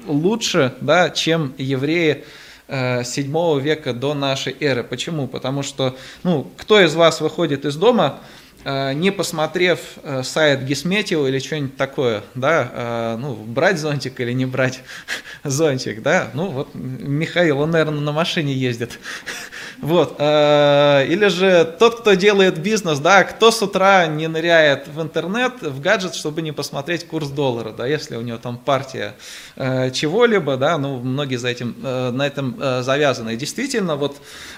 лучше, 0.08 0.74
да, 0.80 1.08
чем 1.10 1.54
евреи 1.56 2.24
7 2.66 3.60
века 3.60 3.94
до 3.94 4.12
нашей 4.12 4.54
эры. 4.60 4.82
Почему? 4.82 5.26
Потому 5.26 5.62
что, 5.62 5.96
ну, 6.22 6.50
кто 6.58 6.80
из 6.80 6.94
вас 6.94 7.22
выходит 7.22 7.64
из 7.64 7.76
дома, 7.76 8.18
Э, 8.64 8.92
не 8.92 9.12
посмотрев 9.12 9.78
э, 10.02 10.22
сайт 10.24 10.62
Гисметио 10.64 11.28
или 11.28 11.38
что-нибудь 11.38 11.76
такое, 11.76 12.24
да, 12.34 12.70
э, 12.72 13.16
ну, 13.18 13.34
брать 13.34 13.78
зонтик 13.78 14.20
или 14.20 14.32
не 14.32 14.46
брать 14.46 14.80
зонтик, 15.44 16.02
да, 16.02 16.30
ну, 16.34 16.50
вот 16.50 16.74
Михаил, 16.74 17.60
он, 17.60 17.70
наверное, 17.70 18.00
на 18.00 18.12
машине 18.12 18.52
ездит, 18.52 18.98
вот, 19.80 20.18
или 20.18 21.28
же 21.28 21.76
тот, 21.78 22.00
кто 22.00 22.14
делает 22.14 22.58
бизнес, 22.58 22.98
да, 22.98 23.24
кто 23.24 23.50
с 23.50 23.62
утра 23.62 24.06
не 24.06 24.26
ныряет 24.26 24.88
в 24.88 25.00
интернет, 25.00 25.62
в 25.62 25.80
гаджет, 25.80 26.14
чтобы 26.14 26.42
не 26.42 26.52
посмотреть 26.52 27.06
курс 27.06 27.28
доллара, 27.28 27.72
да, 27.72 27.86
если 27.86 28.16
у 28.16 28.22
него 28.22 28.38
там 28.38 28.58
партия 28.58 29.14
чего-либо, 29.56 30.56
да, 30.56 30.78
ну, 30.78 30.98
многие 30.98 31.36
за 31.36 31.48
этим, 31.48 31.76
на 31.80 32.26
этом 32.26 32.82
завязаны, 32.82 33.34
и 33.34 33.36
действительно, 33.36 33.96
вот 33.96 34.16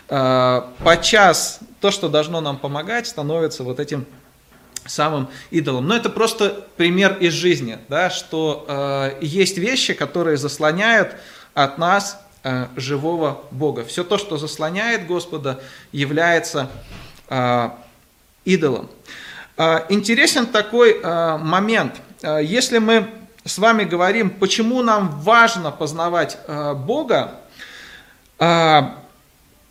по 0.09 0.99
час 1.03 1.61
то, 1.81 1.91
что 1.91 2.09
должно 2.09 2.41
нам 2.41 2.57
помогать, 2.59 3.07
становится 3.07 3.63
вот 3.63 3.81
этим 3.81 4.07
самым 4.87 5.29
идолом. 5.51 5.87
Но 5.87 5.97
это 5.97 6.09
просто 6.11 6.67
пример 6.77 7.17
из 7.21 7.33
жизни, 7.33 7.79
да, 7.89 8.11
что 8.11 8.65
э, 8.67 9.19
есть 9.21 9.59
вещи, 9.59 9.95
которые 9.95 10.37
заслоняют 10.37 11.17
от 11.55 11.79
нас 11.79 12.21
э, 12.43 12.67
живого 12.77 13.43
Бога. 13.51 13.85
Все 13.85 14.05
то, 14.05 14.19
что 14.19 14.37
заслоняет 14.37 15.07
Господа, 15.07 15.61
является 15.93 16.71
э, 17.29 17.71
идолом. 18.45 18.89
Э, 19.57 19.85
интересен 19.89 20.47
такой 20.47 21.01
момент. 21.03 21.95
Если 22.23 22.79
мы 22.79 23.09
с 23.45 23.59
вами 23.59 23.85
говорим, 23.85 24.31
почему 24.31 24.83
нам 24.83 25.21
важно 25.21 25.71
познавать 25.71 26.39
Бога, 26.47 27.41
а 28.39 28.93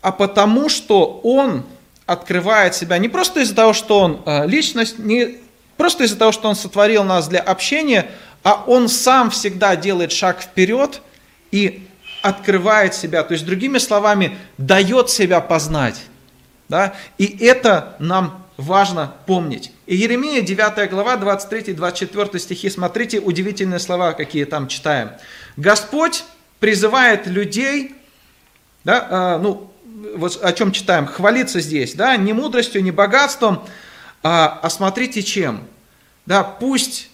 потому 0.02 0.70
что 0.70 1.22
Он 1.24 1.64
открывает 2.08 2.74
себя 2.74 2.98
не 2.98 3.08
просто 3.08 3.42
из-за 3.42 3.56
того, 3.56 3.74
что 3.74 4.00
он 4.00 4.24
личность, 4.50 4.98
не 4.98 5.38
просто 5.78 6.06
из-за 6.06 6.18
того, 6.18 6.32
что 6.32 6.50
он 6.50 6.56
сотворил 6.56 7.04
нас 7.04 7.28
для 7.28 7.40
общения, 7.40 8.10
а 8.44 8.64
он 8.68 8.88
сам 8.88 9.30
всегда 9.30 9.76
делает 9.76 10.12
шаг 10.12 10.42
вперед 10.42 11.02
и 11.52 11.88
открывает 12.22 12.94
себя, 12.94 13.24
то 13.24 13.34
есть 13.34 13.46
другими 13.46 13.78
словами, 13.78 14.38
дает 14.58 15.10
себя 15.10 15.42
познать. 15.42 16.02
Да? 16.68 16.96
И 17.18 17.46
это 17.46 17.96
нам 18.00 18.46
важно 18.58 19.14
помнить. 19.26 19.72
И 19.86 19.96
Еремия, 19.96 20.42
9 20.42 20.90
глава, 20.90 21.16
23-24 21.16 22.40
стихи, 22.40 22.70
смотрите, 22.70 23.20
удивительные 23.20 23.80
слова, 23.80 24.14
какие 24.14 24.44
там 24.44 24.68
читаем. 24.68 25.12
Господь 25.56 26.26
призывает 26.60 27.26
людей, 27.26 27.96
да, 28.84 29.38
э, 29.38 29.42
ну, 29.42 29.72
вот 30.16 30.44
о 30.44 30.52
чем 30.54 30.72
читаем, 30.72 31.08
хвалиться 31.08 31.60
здесь, 31.60 31.94
да, 31.94 32.16
не 32.18 32.34
мудростью, 32.34 32.84
не 32.84 32.92
богатством, 32.92 33.64
а, 34.24 34.60
а 34.62 34.70
смотрите 34.70 35.24
чем. 35.24 35.66
Да, 36.26 36.44
пусть 36.44 37.10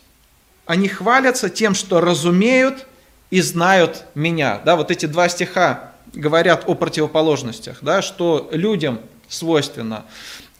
они 0.65 0.87
хвалятся 0.87 1.49
тем, 1.49 1.75
что 1.75 2.01
разумеют 2.01 2.85
и 3.29 3.41
знают 3.41 4.05
меня. 4.15 4.61
Да, 4.63 4.75
вот 4.75 4.91
эти 4.91 5.05
два 5.05 5.29
стиха 5.29 5.91
говорят 6.13 6.63
о 6.67 6.75
противоположностях, 6.75 7.79
да, 7.81 8.01
что 8.01 8.49
людям 8.51 9.01
свойственно 9.27 10.05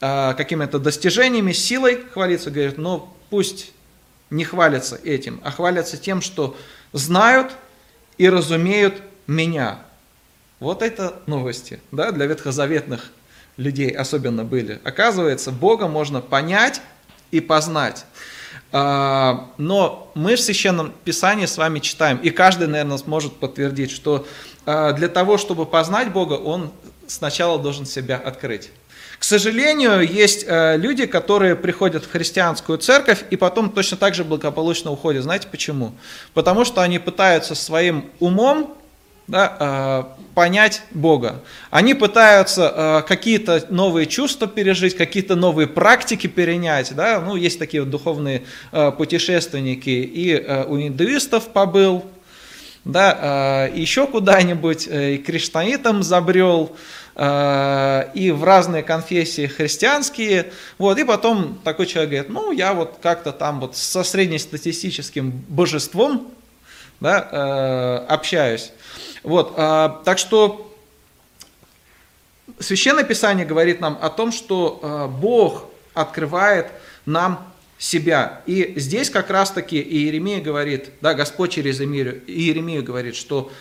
а, 0.02 0.34
какими-то 0.34 0.80
достижениями, 0.80 1.52
силой 1.52 2.04
хвалиться, 2.14 2.52
говорят, 2.52 2.78
но 2.78 3.16
пусть 3.30 3.72
не 4.30 4.44
хвалятся 4.44 5.00
этим, 5.04 5.40
а 5.44 5.52
хвалятся 5.52 5.98
тем, 5.98 6.22
что 6.22 6.58
знают 6.92 7.52
и 8.18 8.30
разумеют 8.30 9.02
меня. 9.28 9.80
Вот 10.60 10.82
это 10.82 11.22
новости, 11.26 11.80
да, 11.92 12.12
для 12.12 12.26
ветхозаветных 12.26 13.12
людей 13.58 13.90
особенно 13.90 14.44
были. 14.44 14.80
Оказывается, 14.84 15.52
Бога 15.52 15.88
можно 15.88 16.22
понять 16.22 16.82
и 17.32 17.40
познать. 17.40 18.06
А, 18.78 19.52
но 19.58 20.12
мы 20.16 20.36
в 20.36 20.42
Священном 20.42 20.92
Писании 21.06 21.46
с 21.46 21.58
вами 21.58 21.80
читаем, 21.80 22.18
и 22.18 22.30
каждый, 22.30 22.68
наверное, 22.68 22.98
сможет 22.98 23.38
подтвердить, 23.38 23.90
что 23.90 24.28
а, 24.66 24.92
для 24.92 25.08
того, 25.08 25.38
чтобы 25.38 25.66
познать 25.66 26.12
Бога, 26.12 26.34
он 26.34 26.72
сначала 27.08 27.58
должен 27.58 27.86
себя 27.86 28.18
открыть. 28.18 28.72
К 29.18 29.24
сожалению, 29.24 30.02
есть 30.02 30.44
э, 30.46 30.76
люди, 30.76 31.06
которые 31.06 31.56
приходят 31.56 32.04
в 32.04 32.12
христианскую 32.12 32.78
церковь 32.78 33.24
и 33.30 33.38
потом 33.38 33.70
точно 33.72 33.96
так 33.96 34.14
же 34.14 34.26
благополучно 34.26 34.92
уходят. 34.92 35.24
Знаете 35.24 35.48
почему? 35.50 35.94
Потому 36.34 36.66
что 36.66 36.82
они 36.82 37.00
пытаются 37.00 37.56
своим 37.56 38.10
умом 38.20 38.76
да, 39.28 39.58
э, 39.60 40.04
понять 40.36 40.84
Бога. 40.92 41.42
Они 41.72 41.94
пытаются 41.94 42.74
э, 42.76 43.08
какие-то 43.08 43.66
новые 43.70 44.06
чувства 44.06 44.48
пережить, 44.48 44.96
какие-то 44.96 45.36
новые 45.36 45.68
практики 45.68 46.28
перенять. 46.28 46.94
Да? 46.96 47.20
Ну, 47.22 47.36
есть 47.36 47.58
такие 47.58 47.82
вот 47.82 47.90
духовные 47.90 48.44
э, 48.72 48.92
путешественники. 48.92 49.90
И 49.90 50.36
у 50.68 50.78
индуистов 50.78 51.48
побыл, 51.48 52.06
да, 52.84 53.68
еще 53.74 54.06
куда-нибудь, 54.06 54.88
и 54.88 55.18
кришнаитам 55.18 56.04
забрел, 56.04 56.76
и 57.18 58.34
в 58.36 58.44
разные 58.44 58.84
конфессии 58.84 59.48
христианские, 59.48 60.52
вот, 60.78 61.00
и 61.00 61.04
потом 61.04 61.60
такой 61.64 61.88
человек 61.88 62.12
говорит, 62.12 62.30
ну, 62.30 62.52
я 62.52 62.74
вот 62.74 63.00
как-то 63.02 63.32
там 63.32 63.60
вот 63.62 63.76
со 63.76 64.04
среднестатистическим 64.04 65.32
божеством, 65.48 66.32
да, 67.00 68.06
общаюсь. 68.08 68.72
Вот, 69.26 69.56
а, 69.58 70.02
так 70.06 70.20
что 70.20 70.72
Священное 72.60 73.04
Писание 73.04 73.46
говорит 73.46 73.82
нам 73.82 73.98
о 74.00 74.10
том, 74.10 74.32
что 74.32 74.80
а, 74.82 75.08
Бог 75.08 75.66
открывает 75.96 76.68
нам 77.08 77.52
себя. 77.80 78.44
И 78.46 78.74
здесь 78.78 79.10
как 79.10 79.32
раз-таки 79.32 79.82
Иеремия 79.82 80.42
говорит, 80.42 80.92
да, 81.02 81.16
Господь 81.16 81.52
через 81.52 81.82
Иеремию 81.82 82.84
говорит, 82.84 83.16
что 83.16 83.52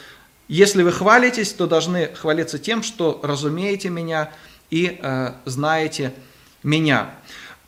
если 0.48 0.82
вы 0.82 0.92
хвалитесь, 0.92 1.54
то 1.54 1.66
должны 1.66 2.08
хвалиться 2.08 2.58
тем, 2.58 2.82
что 2.82 3.18
разумеете 3.22 3.88
меня 3.88 4.30
и 4.70 4.98
э, 5.00 5.32
знаете 5.46 6.12
меня. 6.62 7.10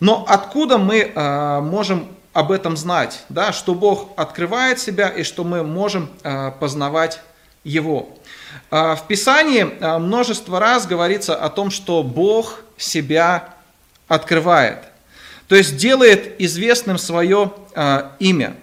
Но 0.01 0.27
откуда 0.29 0.77
мы 0.77 0.99
э, 0.99 1.61
можем 1.61 2.09
об 2.35 2.53
этом 2.53 2.77
знать? 2.77 3.25
Да, 3.31 3.55
что 3.55 3.75
Бог 3.75 4.11
открывает 4.17 4.79
себя 4.79 5.09
и 5.09 5.23
что 5.23 5.43
мы 5.43 5.63
можем 5.63 6.11
э, 6.23 6.53
познавать 6.61 7.21
его. 7.67 8.09
А, 8.71 8.95
в 8.95 9.07
Писании 9.07 9.69
а, 9.81 9.99
множество 9.99 10.61
раз 10.61 10.87
говорится 10.87 11.35
о 11.35 11.51
том, 11.51 11.71
что 11.71 12.03
Бог 12.03 12.61
себя 12.79 13.55
открывает, 14.09 14.85
то 15.49 15.57
есть 15.57 15.77
делает 15.77 16.41
известным 16.41 16.97
свое 16.97 17.53
а, 17.75 18.13
имя. 18.19 18.57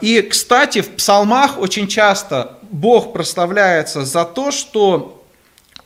И, 0.00 0.20
кстати, 0.22 0.80
в 0.80 0.96
псалмах 0.96 1.56
очень 1.56 1.86
часто 1.86 2.58
Бог 2.62 3.12
прославляется 3.12 4.04
за 4.04 4.24
то, 4.24 4.50
что 4.50 5.24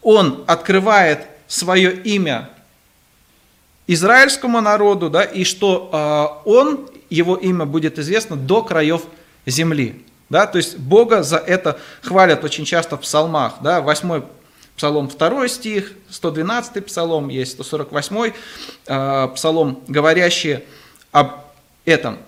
Он 0.00 0.42
открывает 0.46 1.26
свое 1.48 1.94
имя 1.94 2.48
израильскому 3.86 4.62
народу, 4.62 5.10
да, 5.10 5.22
и 5.22 5.44
что 5.44 6.40
Он, 6.46 6.88
Его 7.10 7.36
имя 7.36 7.66
будет 7.66 7.98
известно 7.98 8.36
до 8.36 8.62
краев 8.62 9.02
земли. 9.44 10.02
Да? 10.30 10.46
То 10.46 10.58
есть 10.58 10.78
Бога 10.78 11.22
за 11.22 11.36
это 11.36 11.78
хвалят 12.02 12.44
очень 12.44 12.64
часто 12.64 12.96
в 12.96 13.00
псалмах. 13.00 13.54
Да? 13.62 13.80
8 13.80 14.22
псалом 14.76 15.08
2 15.08 15.48
стих, 15.48 15.92
112 16.10 16.84
псалом, 16.86 17.28
есть 17.28 17.52
148 17.52 18.32
э, 18.86 19.28
псалом, 19.34 19.82
говорящие 19.86 20.64
об 21.12 21.32
этом. 21.84 22.18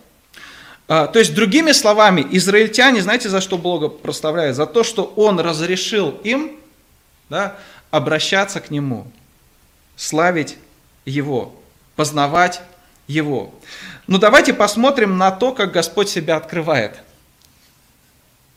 Э, 0.88 1.09
то 1.12 1.18
есть, 1.18 1.34
другими 1.34 1.72
словами, 1.72 2.26
израильтяне, 2.30 3.03
знаете, 3.03 3.28
за 3.28 3.40
что 3.40 3.59
Бога 3.59 3.88
прославляют? 3.88 4.57
За 4.57 4.66
то, 4.66 4.84
что 4.84 5.12
Он 5.16 5.40
разрешил 5.40 6.11
им 6.22 6.53
да, 7.28 7.57
обращаться 7.90 8.61
к 8.61 8.70
Нему, 8.70 9.11
славить 9.97 10.57
Его, 11.05 11.55
познавать 11.97 12.61
Его. 13.09 13.53
Ну 14.07 14.18
давайте 14.18 14.55
посмотрим 14.55 15.18
на 15.18 15.32
то, 15.32 15.51
как 15.53 15.72
Господь 15.72 16.09
себя 16.09 16.36
открывает– 16.36 17.01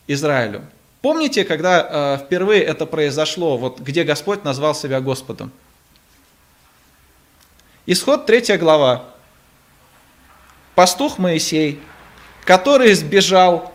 Израилю. 0.10 0.64
Помните, 1.02 1.46
когда 1.46 2.18
э, 2.18 2.26
впервые 2.26 2.64
это 2.64 2.88
произошло, 2.88 3.58
вот 3.58 3.80
где 3.80 4.04
Господь 4.04 4.44
назвал 4.44 4.74
себя 4.74 5.00
Господом? 5.02 5.52
Исход 7.86 8.26
3 8.26 8.58
глава. 8.58 9.06
Пастух 10.74 11.20
Моисей, 11.20 11.80
который 12.44 12.94
сбежал 12.94 13.72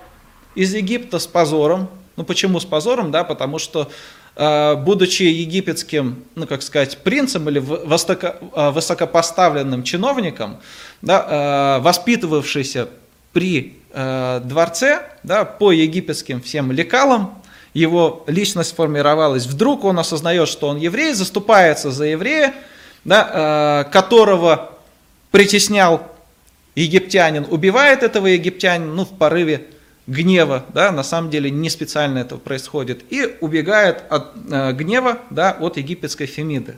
из 0.57 0.75
Египта 0.75 1.21
с 1.21 1.27
позором. 1.27 1.89
Ну 2.17 2.25
почему 2.25 2.59
с 2.59 2.65
позором? 2.65 3.13
Да, 3.13 3.23
потому 3.23 3.61
что 3.61 3.89
э, 4.35 4.75
будучи 4.75 5.23
египетским, 5.23 6.25
ну 6.35 6.49
как 6.49 6.63
сказать, 6.63 6.99
принцем 6.99 7.49
или 7.49 7.61
э, 7.61 8.71
высокопоставленным 8.71 9.85
чиновником, 9.85 10.61
да, 11.01 11.79
э, 11.79 11.83
воспитывавшийся 11.83 12.89
при 13.35 13.77
э, 13.93 14.41
дворце, 14.43 15.03
да, 15.23 15.45
по 15.45 15.73
египетским 15.73 16.41
всем 16.41 16.73
лекалам, 16.73 17.43
его 17.75 18.25
личность 18.27 18.75
формировалась. 18.75 19.45
Вдруг 19.45 19.85
он 19.85 19.99
осознает, 19.99 20.49
что 20.49 20.69
он 20.69 20.79
еврей, 20.79 21.13
заступается 21.13 21.91
за 21.91 22.07
еврея, 22.07 22.55
да, 23.05 23.87
которого 23.93 24.71
притеснял 25.31 26.15
египтянин, 26.75 27.47
убивает 27.51 28.03
этого 28.03 28.29
египтянина, 28.29 28.93
ну, 28.93 29.05
в 29.05 29.17
порыве 29.17 29.67
гнева, 30.07 30.65
да, 30.73 30.93
на 30.93 31.03
самом 31.03 31.31
деле 31.31 31.51
не 31.51 31.71
специально 31.71 32.19
это 32.19 32.37
происходит, 32.37 33.03
и 33.11 33.37
убегает 33.41 34.03
от 34.11 34.33
э, 34.51 34.73
гнева, 34.73 35.19
да, 35.31 35.57
от 35.59 35.77
египетской 35.77 36.27
Фемиды. 36.27 36.77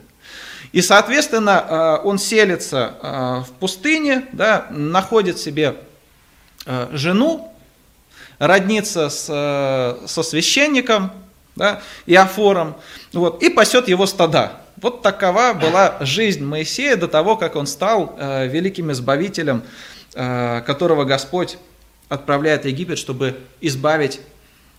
И, 0.71 0.81
соответственно, 0.81 1.99
э, 2.01 2.07
он 2.07 2.19
селится 2.19 2.93
э, 3.01 3.43
в 3.47 3.51
пустыне, 3.59 4.25
да, 4.31 4.67
находит 4.69 5.39
себе 5.39 5.75
э, 5.75 5.75
жену, 6.91 7.53
роднится 8.39 9.09
с, 9.09 9.27
э, 9.29 10.07
со 10.07 10.23
священником, 10.23 11.11
да, 11.55 11.81
Иофором, 12.05 12.75
вот, 13.13 13.41
и 13.41 13.49
пасет 13.49 13.87
его 13.87 14.05
стада. 14.05 14.61
Вот 14.77 15.01
такова 15.01 15.53
была 15.53 15.97
жизнь 16.01 16.43
Моисея 16.43 16.95
до 16.97 17.07
того, 17.07 17.35
как 17.35 17.55
он 17.55 17.65
стал 17.65 18.15
э, 18.17 18.47
великим 18.47 18.91
избавителем, 18.91 19.63
э, 20.13 20.61
которого 20.65 21.03
Господь 21.03 21.57
отправляет 22.09 22.63
в 22.63 22.67
Египет, 22.67 22.99
чтобы 22.99 23.39
избавить 23.59 24.21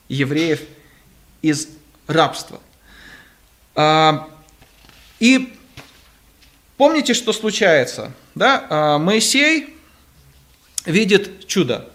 евреев 0.09 0.61
из 1.43 1.68
рабства. 2.07 2.61
А, 3.74 4.28
и 5.18 5.55
помните, 6.76 7.12
что 7.12 7.32
случается? 7.32 8.12
Да? 8.34 8.66
А, 8.70 8.99
Моисей 8.99 9.78
видит 10.89 11.47
чудо. 11.47 11.89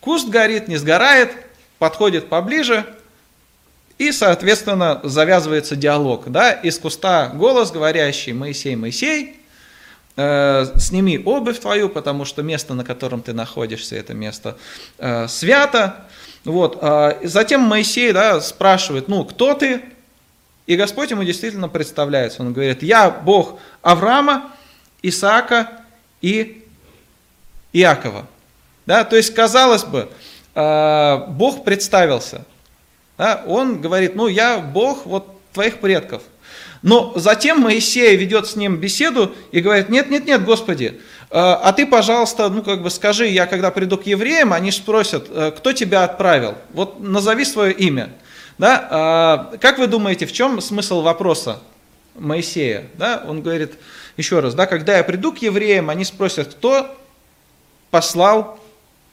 Куст 0.00 0.28
горит, 0.28 0.68
не 0.68 0.76
сгорает, 0.76 1.30
подходит 1.78 2.28
поближе, 2.28 2.84
и, 3.98 4.10
соответственно, 4.10 5.00
завязывается 5.04 5.76
диалог. 5.76 6.30
Да? 6.30 6.52
Из 6.52 6.78
куста 6.78 7.28
голос, 7.28 7.70
говорящий 7.70 8.32
«Моисей, 8.32 8.74
Моисей», 8.74 9.40
э, 10.16 10.66
сними 10.76 11.20
обувь 11.24 11.60
твою, 11.60 11.88
потому 11.88 12.24
что 12.24 12.42
место, 12.42 12.74
на 12.74 12.84
котором 12.84 13.22
ты 13.22 13.32
находишься, 13.32 13.94
это 13.96 14.12
место 14.14 14.56
э, 14.98 15.28
свято. 15.28 16.06
Вот. 16.44 16.78
Э, 16.80 17.20
затем 17.22 17.60
Моисей 17.60 18.12
да, 18.12 18.40
спрашивает, 18.40 19.06
ну, 19.08 19.24
кто 19.24 19.54
ты? 19.54 19.82
И 20.66 20.76
Господь 20.76 21.10
ему 21.10 21.22
действительно 21.22 21.68
представляется. 21.68 22.42
Он 22.42 22.52
говорит, 22.52 22.82
я 22.82 23.10
Бог 23.10 23.60
Авраама, 23.82 24.50
Исаака 25.02 25.70
и 26.20 26.63
Иакова. 27.74 28.26
Да, 28.86 29.04
то 29.04 29.16
есть, 29.16 29.34
казалось 29.34 29.84
бы, 29.84 30.08
э, 30.54 31.16
Бог 31.28 31.64
представился. 31.64 32.44
Да, 33.18 33.42
он 33.46 33.80
говорит, 33.80 34.14
ну, 34.14 34.28
я 34.28 34.58
Бог 34.58 35.06
вот 35.06 35.40
твоих 35.52 35.80
предков. 35.80 36.22
Но 36.82 37.12
затем 37.16 37.60
Моисей 37.60 38.16
ведет 38.16 38.46
с 38.46 38.56
ним 38.56 38.76
беседу 38.76 39.34
и 39.52 39.60
говорит, 39.60 39.88
нет, 39.88 40.10
нет, 40.10 40.26
нет, 40.26 40.44
Господи, 40.44 41.00
э, 41.30 41.38
а 41.38 41.72
ты, 41.72 41.86
пожалуйста, 41.86 42.48
ну 42.48 42.62
как 42.62 42.82
бы 42.82 42.90
скажи, 42.90 43.26
я 43.26 43.46
когда 43.46 43.70
приду 43.70 43.98
к 43.98 44.06
евреям, 44.06 44.52
они 44.52 44.70
спросят, 44.70 45.26
э, 45.30 45.50
кто 45.56 45.72
тебя 45.72 46.04
отправил? 46.04 46.54
Вот 46.72 47.00
назови 47.00 47.44
свое 47.44 47.72
имя. 47.72 48.10
Да? 48.56 49.50
Как 49.60 49.78
вы 49.78 49.88
думаете, 49.88 50.26
в 50.26 50.32
чем 50.32 50.60
смысл 50.60 51.02
вопроса 51.02 51.58
Моисея? 52.14 52.84
Да? 52.94 53.24
Он 53.26 53.42
говорит, 53.42 53.72
еще 54.16 54.38
раз, 54.38 54.54
да, 54.54 54.66
когда 54.66 54.96
я 54.96 55.02
приду 55.02 55.32
к 55.32 55.38
евреям, 55.38 55.90
они 55.90 56.04
спросят, 56.04 56.54
кто 56.54 56.96
послал 57.94 58.58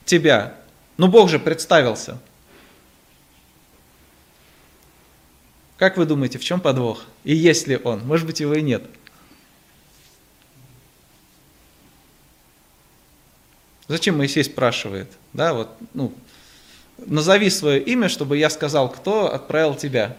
тебя? 0.04 0.56
Ну 0.96 1.06
Бог 1.06 1.30
же 1.30 1.38
представился. 1.38 2.18
Как 5.76 5.96
вы 5.96 6.04
думаете, 6.04 6.40
в 6.40 6.42
чем 6.42 6.60
подвох? 6.60 7.04
И 7.22 7.32
есть 7.32 7.68
ли 7.68 7.76
он? 7.76 8.04
Может 8.04 8.26
быть, 8.26 8.40
его 8.40 8.54
и 8.54 8.60
нет. 8.60 8.82
Зачем 13.86 14.18
Моисей 14.18 14.42
спрашивает? 14.42 15.12
Да, 15.32 15.54
вот, 15.54 15.68
ну, 15.94 16.12
назови 16.98 17.50
свое 17.50 17.80
имя, 17.80 18.08
чтобы 18.08 18.36
я 18.36 18.50
сказал, 18.50 18.90
кто 18.90 19.32
отправил 19.32 19.76
тебя. 19.76 20.16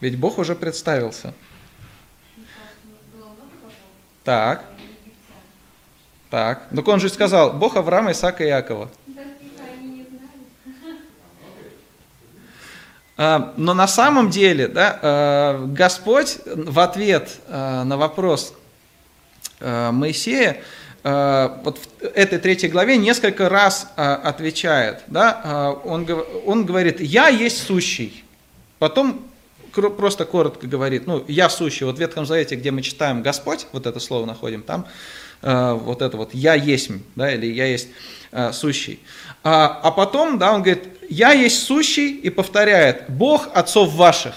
Ведь 0.00 0.18
Бог 0.18 0.36
уже 0.36 0.54
представился. 0.54 1.32
Так. 4.24 4.77
Так. 6.30 6.68
Так 6.74 6.88
он 6.88 7.00
же 7.00 7.08
сказал, 7.08 7.52
Бог 7.52 7.76
Авраама, 7.76 8.12
Исаака 8.12 8.44
и 8.44 8.48
Иакова. 8.48 8.90
А, 13.20 13.52
но 13.56 13.74
на 13.74 13.88
самом 13.88 14.30
деле 14.30 14.68
да, 14.68 14.98
а, 15.02 15.66
Господь 15.66 16.38
в 16.46 16.78
ответ 16.78 17.40
а, 17.48 17.82
на 17.84 17.96
вопрос 17.96 18.54
Моисея 19.60 20.62
вот 21.02 21.78
в 21.78 22.04
этой 22.14 22.38
третьей 22.38 22.68
главе 22.68 22.96
несколько 22.96 23.48
раз 23.48 23.88
отвечает. 23.96 25.02
Да, 25.08 25.74
он, 25.84 26.06
он 26.46 26.64
говорит, 26.64 27.00
я 27.00 27.26
есть 27.26 27.66
сущий. 27.66 28.24
Потом 28.78 29.26
просто 29.72 30.24
коротко 30.24 30.66
говорит, 30.66 31.06
ну, 31.06 31.24
я 31.28 31.48
сущий. 31.48 31.84
Вот 31.84 31.96
в 31.96 32.00
Ветхом 32.00 32.26
Завете, 32.26 32.56
где 32.56 32.70
мы 32.70 32.82
читаем 32.82 33.22
Господь, 33.22 33.66
вот 33.72 33.86
это 33.86 34.00
слово 34.00 34.26
находим, 34.26 34.62
там 34.62 34.86
вот 35.40 36.02
это 36.02 36.16
вот 36.16 36.34
я 36.34 36.54
есть, 36.54 36.90
да, 37.14 37.32
или 37.32 37.46
я 37.46 37.66
есть 37.66 37.88
сущий. 38.52 38.98
А, 39.44 39.80
а 39.82 39.92
потом, 39.92 40.36
да, 40.38 40.52
он 40.52 40.62
говорит, 40.62 40.84
я 41.08 41.32
есть 41.32 41.62
сущий, 41.62 42.10
и 42.10 42.28
повторяет, 42.28 43.04
Бог 43.08 43.48
отцов 43.54 43.92
ваших. 43.94 44.34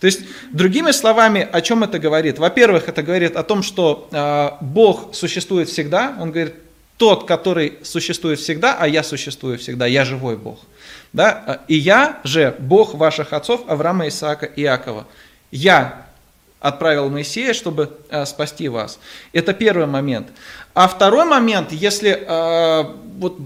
То 0.00 0.06
есть, 0.06 0.22
другими 0.50 0.90
словами, 0.90 1.48
о 1.52 1.60
чем 1.60 1.84
это 1.84 2.00
говорит? 2.00 2.38
Во-первых, 2.38 2.88
это 2.88 3.04
говорит 3.04 3.36
о 3.36 3.44
том, 3.44 3.62
что 3.62 4.08
э, 4.10 4.50
Бог 4.60 5.14
существует 5.14 5.68
всегда. 5.68 6.16
Он 6.20 6.32
говорит, 6.32 6.54
тот, 7.02 7.26
который 7.26 7.80
существует 7.82 8.38
всегда, 8.38 8.76
а 8.78 8.86
я 8.86 9.02
существую 9.02 9.58
всегда, 9.58 9.86
я 9.86 10.04
живой 10.04 10.36
Бог. 10.36 10.60
Да? 11.12 11.62
И 11.66 11.74
я 11.74 12.20
же 12.22 12.54
Бог 12.60 12.94
ваших 12.94 13.32
отцов 13.32 13.62
Авраама, 13.66 14.06
Исаака 14.06 14.46
и 14.46 14.62
Иакова. 14.62 15.08
Я 15.50 16.06
отправил 16.60 17.10
Моисея, 17.10 17.54
чтобы 17.54 17.98
э, 18.08 18.24
спасти 18.24 18.68
вас. 18.68 19.00
Это 19.32 19.52
первый 19.52 19.86
момент. 19.86 20.28
А 20.74 20.86
второй 20.86 21.24
момент, 21.24 21.72
если 21.72 22.10
э, 22.24 22.84
вот 23.18 23.36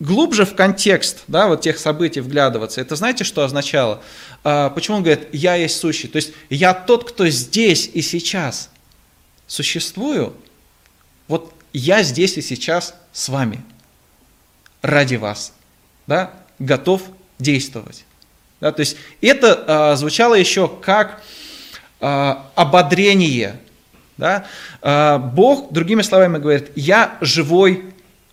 глубже 0.00 0.46
в 0.46 0.54
контекст 0.54 1.24
да, 1.28 1.48
вот 1.48 1.60
тех 1.60 1.76
событий 1.76 2.20
вглядываться, 2.20 2.80
это 2.80 2.96
знаете, 2.96 3.22
что 3.22 3.44
означало? 3.44 4.00
А, 4.44 4.70
почему 4.70 4.96
он 4.96 5.02
говорит 5.02 5.28
«я 5.32 5.56
есть 5.56 5.78
сущий»? 5.78 6.08
То 6.08 6.16
есть 6.16 6.32
я 6.48 6.72
тот, 6.72 7.06
кто 7.06 7.28
здесь 7.28 7.90
и 7.92 8.00
сейчас 8.00 8.70
существую, 9.46 10.32
вот 11.26 11.52
я 11.78 12.02
здесь 12.02 12.36
и 12.36 12.42
сейчас 12.42 12.94
с 13.12 13.28
вами, 13.28 13.60
ради 14.82 15.14
вас, 15.14 15.52
да, 16.06 16.32
готов 16.58 17.02
действовать. 17.38 18.04
Да, 18.60 18.72
то 18.72 18.80
есть 18.80 18.96
это 19.20 19.64
а, 19.66 19.96
звучало 19.96 20.34
еще 20.34 20.68
как 20.68 21.22
а, 22.00 22.50
ободрение. 22.56 23.60
Да? 24.16 24.46
А, 24.82 25.18
Бог, 25.18 25.72
другими 25.72 26.02
словами, 26.02 26.38
говорит, 26.38 26.72
я 26.74 27.16
живой 27.20 27.84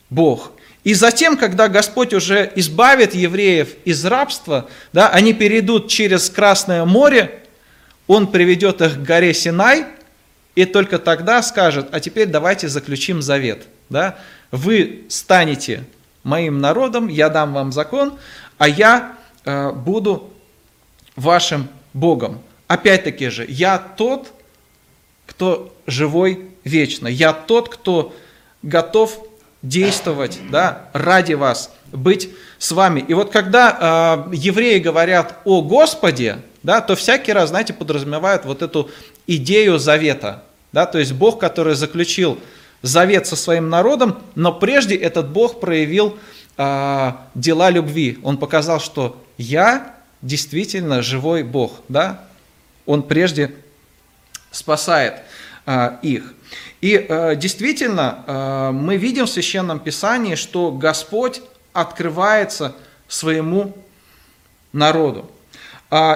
Бог. 0.09 0.51
И 0.83 0.93
затем, 0.93 1.37
когда 1.37 1.67
Господь 1.67 2.13
уже 2.13 2.51
избавит 2.55 3.13
евреев 3.13 3.75
из 3.85 4.03
рабства, 4.05 4.69
да, 4.93 5.09
они 5.09 5.33
перейдут 5.33 5.87
через 5.87 6.29
Красное 6.29 6.85
море, 6.85 7.43
Он 8.07 8.27
приведет 8.31 8.81
их 8.81 8.95
к 8.95 9.01
горе 9.03 9.33
Синай, 9.33 9.85
и 10.55 10.65
только 10.65 10.99
тогда 10.99 11.41
скажет, 11.43 11.89
а 11.91 11.99
теперь 11.99 12.27
давайте 12.27 12.69
заключим 12.69 13.21
завет. 13.21 13.67
Да? 13.89 14.17
Вы 14.51 15.03
станете 15.09 15.83
моим 16.23 16.59
народом, 16.59 17.07
я 17.07 17.29
дам 17.29 17.53
вам 17.53 17.71
закон, 17.71 18.17
а 18.57 18.67
я 18.67 19.17
э, 19.43 19.71
буду 19.71 20.31
вашим 21.15 21.67
Богом. 21.93 22.41
Опять-таки 22.67 23.29
же, 23.29 23.45
я 23.47 23.77
тот, 23.77 24.33
кто 25.27 25.75
живой 25.85 26.49
вечно. 26.63 27.07
Я 27.07 27.33
тот, 27.33 27.69
кто 27.69 28.15
готов 28.63 29.19
действовать 29.61 30.39
да, 30.49 30.89
ради 30.93 31.33
вас, 31.33 31.73
быть 31.91 32.29
с 32.57 32.71
вами. 32.71 33.03
И 33.07 33.13
вот 33.13 33.31
когда 33.31 34.25
э, 34.29 34.35
евреи 34.35 34.79
говорят 34.79 35.39
о 35.45 35.61
Господе, 35.61 36.39
да, 36.63 36.81
то 36.81 36.95
всякий 36.95 37.33
раз, 37.33 37.49
знаете, 37.49 37.73
подразумевают 37.73 38.45
вот 38.45 38.61
эту 38.61 38.89
идею 39.27 39.79
завета. 39.79 40.43
Да, 40.71 40.85
то 40.85 40.99
есть 40.99 41.13
Бог, 41.13 41.39
который 41.39 41.75
заключил 41.75 42.39
завет 42.81 43.27
со 43.27 43.35
своим 43.35 43.69
народом, 43.69 44.21
но 44.35 44.53
прежде 44.53 44.95
этот 44.95 45.29
Бог 45.29 45.59
проявил 45.59 46.17
э, 46.57 47.11
дела 47.33 47.69
любви. 47.69 48.19
Он 48.23 48.37
показал, 48.37 48.79
что 48.79 49.21
я 49.37 49.95
действительно 50.21 51.01
живой 51.01 51.43
Бог. 51.43 51.81
Да? 51.87 52.21
Он 52.85 53.03
прежде 53.03 53.55
спасает 54.51 55.15
э, 55.65 55.97
их. 56.01 56.33
И 56.81 56.93
э, 56.95 57.35
действительно, 57.35 58.23
э, 58.25 58.71
мы 58.71 58.97
видим 58.97 59.25
в 59.25 59.29
Священном 59.29 59.79
Писании, 59.79 60.35
что 60.35 60.71
Господь 60.71 61.41
открывается 61.73 62.75
своему 63.07 63.75
народу. 64.71 65.29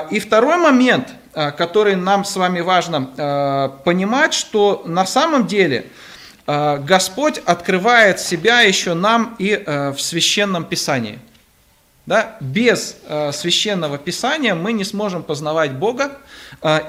И 0.09 0.19
второй 0.19 0.57
момент, 0.57 1.09
который 1.57 1.95
нам 1.95 2.25
с 2.25 2.35
вами 2.35 2.59
важно 2.59 3.09
а, 3.17 3.69
понимать, 3.85 4.33
что 4.33 4.83
на 4.85 5.05
самом 5.05 5.47
деле 5.47 5.85
Господь 6.45 7.37
открывает 7.45 8.19
себя 8.19 8.61
еще 8.61 8.95
нам 8.95 9.35
и 9.37 9.63
в 9.65 9.99
священном 9.99 10.65
писании. 10.65 11.19
Да? 12.07 12.37
Без 12.39 12.97
священного 13.33 13.99
писания 13.99 14.55
мы 14.55 14.73
не 14.73 14.83
сможем 14.83 15.21
познавать 15.21 15.73
Бога 15.73 16.17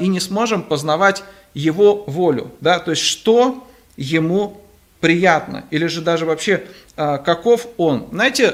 и 0.01 0.09
не 0.09 0.19
сможем 0.19 0.63
познавать 0.63 1.23
Его 1.53 2.05
волю. 2.07 2.53
Да? 2.63 2.79
То 2.79 2.93
есть, 2.93 3.03
что 3.03 3.69
Ему 3.99 4.63
приятно, 5.01 5.65
или 5.71 5.89
же 5.89 6.01
даже 6.01 6.25
вообще 6.25 6.65
каков 6.97 7.67
Он. 7.77 8.09
Знаете, 8.13 8.53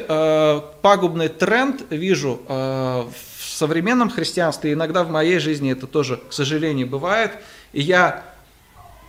пагубный 0.82 1.28
тренд 1.28 1.82
вижу 1.90 2.40
в 2.48 3.35
современном 3.56 4.10
христианстве, 4.10 4.74
иногда 4.74 5.02
в 5.02 5.10
моей 5.10 5.38
жизни 5.38 5.72
это 5.72 5.86
тоже, 5.86 6.18
к 6.28 6.32
сожалению, 6.32 6.86
бывает, 6.86 7.32
и 7.72 7.80
я 7.80 8.22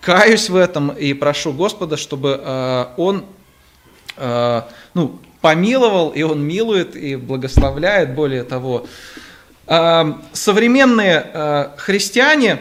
каюсь 0.02 0.50
в 0.50 0.56
этом 0.56 0.92
и 0.92 1.14
прошу 1.14 1.52
Господа, 1.52 1.98
чтобы 1.98 2.42
э, 2.42 2.86
Он 2.98 3.26
э, 4.16 4.62
ну, 4.94 5.20
помиловал, 5.42 6.12
и 6.12 6.22
Он 6.22 6.42
милует 6.42 6.96
и 6.96 7.18
благословляет, 7.18 8.16
более 8.16 8.44
того. 8.44 8.88
Э, 9.68 10.14
современные 10.32 11.74
христиане 11.78 12.60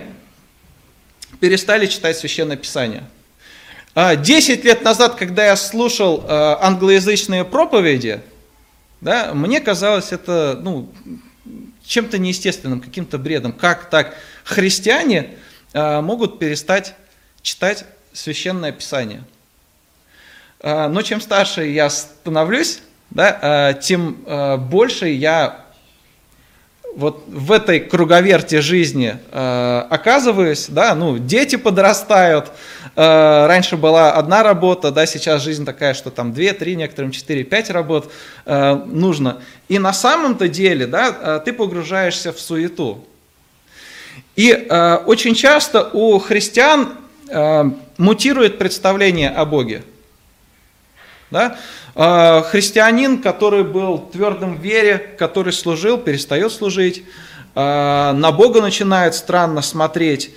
перестали 1.38 1.86
читать 1.86 2.16
Священное 2.16 2.56
Писание. 2.56 3.04
Десять 4.18 4.64
лет 4.64 4.82
назад, 4.82 5.14
когда 5.14 5.46
я 5.46 5.56
слушал 5.56 6.24
англоязычные 6.28 7.44
проповеди, 7.44 8.20
да, 9.00 9.32
мне 9.32 9.60
казалось 9.60 10.12
это 10.12 10.58
ну, 10.60 10.90
чем-то 11.86 12.18
неестественным, 12.18 12.80
каким-то 12.80 13.18
бредом. 13.18 13.52
Как 13.52 13.88
так 13.88 14.14
христиане 14.44 15.30
а, 15.72 16.02
могут 16.02 16.38
перестать 16.38 16.94
читать 17.42 17.84
священное 18.12 18.72
писание? 18.72 19.24
А, 20.60 20.88
но 20.88 21.02
чем 21.02 21.20
старше 21.20 21.66
я 21.66 21.88
становлюсь, 21.88 22.80
да, 23.10 23.38
а, 23.40 23.72
тем 23.74 24.24
больше 24.68 25.08
я 25.08 25.64
вот 26.94 27.24
в 27.28 27.52
этой 27.52 27.80
круговерте 27.80 28.62
жизни 28.62 29.18
оказываюсь, 29.30 30.68
да, 30.68 30.94
ну, 30.94 31.18
дети 31.18 31.56
подрастают, 31.56 32.52
э, 32.96 33.46
раньше 33.46 33.76
была 33.76 34.12
одна 34.12 34.42
работа, 34.42 34.90
да, 34.90 35.06
сейчас 35.06 35.42
жизнь 35.42 35.64
такая, 35.64 35.94
что 35.94 36.10
там 36.10 36.32
две, 36.32 36.52
три, 36.52 36.74
некоторым 36.74 37.12
четыре, 37.12 37.44
пять 37.44 37.70
работ 37.70 38.10
э, 38.44 38.74
нужно. 38.86 39.42
И 39.68 39.78
на 39.78 39.92
самом-то 39.92 40.48
деле, 40.48 40.86
да, 40.86 41.16
э, 41.20 41.40
ты 41.44 41.52
погружаешься 41.52 42.32
в 42.32 42.40
суету. 42.40 43.06
И 44.34 44.52
очень 45.06 45.34
часто 45.34 45.88
у 45.94 46.18
христиан 46.18 46.90
мутирует 47.96 48.58
представление 48.58 49.30
о 49.30 49.46
Боге. 49.46 49.82
Да? 51.30 51.56
Христианин, 51.94 53.22
который 53.22 53.64
был 53.64 53.98
твердым 53.98 54.58
в 54.58 54.60
вере, 54.60 54.98
который 55.18 55.54
служил, 55.54 55.96
перестает 55.96 56.52
служить, 56.52 57.04
на 57.54 58.32
Бога 58.32 58.60
начинает 58.60 59.14
странно 59.14 59.62
смотреть. 59.62 60.32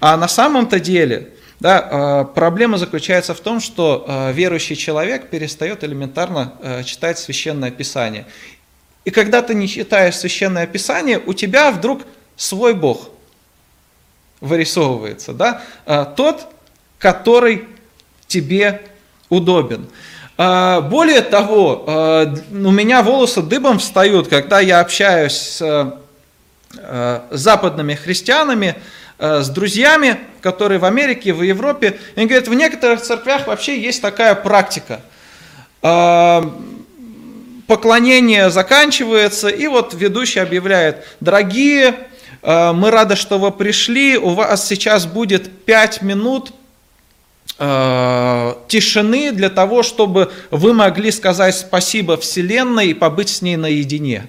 А 0.00 0.16
на 0.16 0.28
самом-то 0.28 0.80
деле 0.80 1.28
да, 1.62 1.88
а, 1.90 2.24
проблема 2.24 2.76
заключается 2.76 3.34
в 3.34 3.40
том, 3.40 3.60
что 3.60 4.30
верующий 4.34 4.76
человек 4.76 5.30
перестает 5.30 5.84
элементарно 5.84 6.82
читать 6.84 7.18
священное 7.18 7.70
писание. 7.70 8.26
И 9.04 9.10
когда 9.10 9.42
ты 9.42 9.54
не 9.54 9.68
читаешь 9.68 10.16
священное 10.16 10.66
писание, 10.66 11.20
у 11.24 11.32
тебя 11.32 11.70
вдруг 11.70 12.02
свой 12.36 12.74
Бог 12.74 13.08
вырисовывается. 14.40 15.32
Да? 15.32 15.62
Тот, 16.16 16.48
который 16.98 17.66
тебе 18.26 18.82
удобен. 19.28 19.88
А, 20.38 20.80
более 20.80 21.20
того, 21.20 21.84
а, 21.86 22.34
у 22.50 22.70
меня 22.70 23.02
волосы 23.02 23.42
дыбом 23.42 23.78
встают, 23.78 24.28
когда 24.28 24.60
я 24.60 24.80
общаюсь 24.80 25.32
с 25.32 25.62
а, 25.62 27.28
западными 27.30 27.94
христианами, 27.94 28.76
с 29.18 29.48
друзьями, 29.50 30.18
которые 30.42 30.78
в 30.78 30.84
Америке, 30.84 31.32
в 31.32 31.42
Европе. 31.42 31.98
Они 32.16 32.26
говорят, 32.26 32.48
в 32.48 32.54
некоторых 32.54 33.00
церквях 33.00 33.46
вообще 33.46 33.80
есть 33.80 34.02
такая 34.02 34.34
практика. 34.34 35.00
Поклонение 37.66 38.50
заканчивается, 38.50 39.48
и 39.48 39.66
вот 39.68 39.94
ведущий 39.94 40.40
объявляет, 40.40 41.06
дорогие, 41.20 41.94
мы 42.42 42.90
рады, 42.90 43.16
что 43.16 43.38
вы 43.38 43.50
пришли, 43.50 44.18
у 44.18 44.30
вас 44.30 44.66
сейчас 44.66 45.06
будет 45.06 45.64
5 45.64 46.02
минут 46.02 46.52
Э, 47.58 48.54
тишины 48.66 49.30
для 49.30 49.50
того, 49.50 49.82
чтобы 49.82 50.32
вы 50.50 50.72
могли 50.72 51.10
сказать 51.10 51.54
спасибо 51.54 52.16
Вселенной 52.16 52.88
и 52.88 52.94
побыть 52.94 53.28
с 53.28 53.42
ней 53.42 53.56
наедине. 53.56 54.26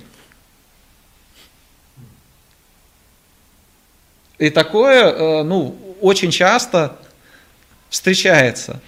И 4.37 4.49
такое, 4.49 5.05
э, 5.05 5.43
ну, 5.43 5.75
очень 6.03 6.31
часто 6.31 6.97
встречается. 7.89 8.81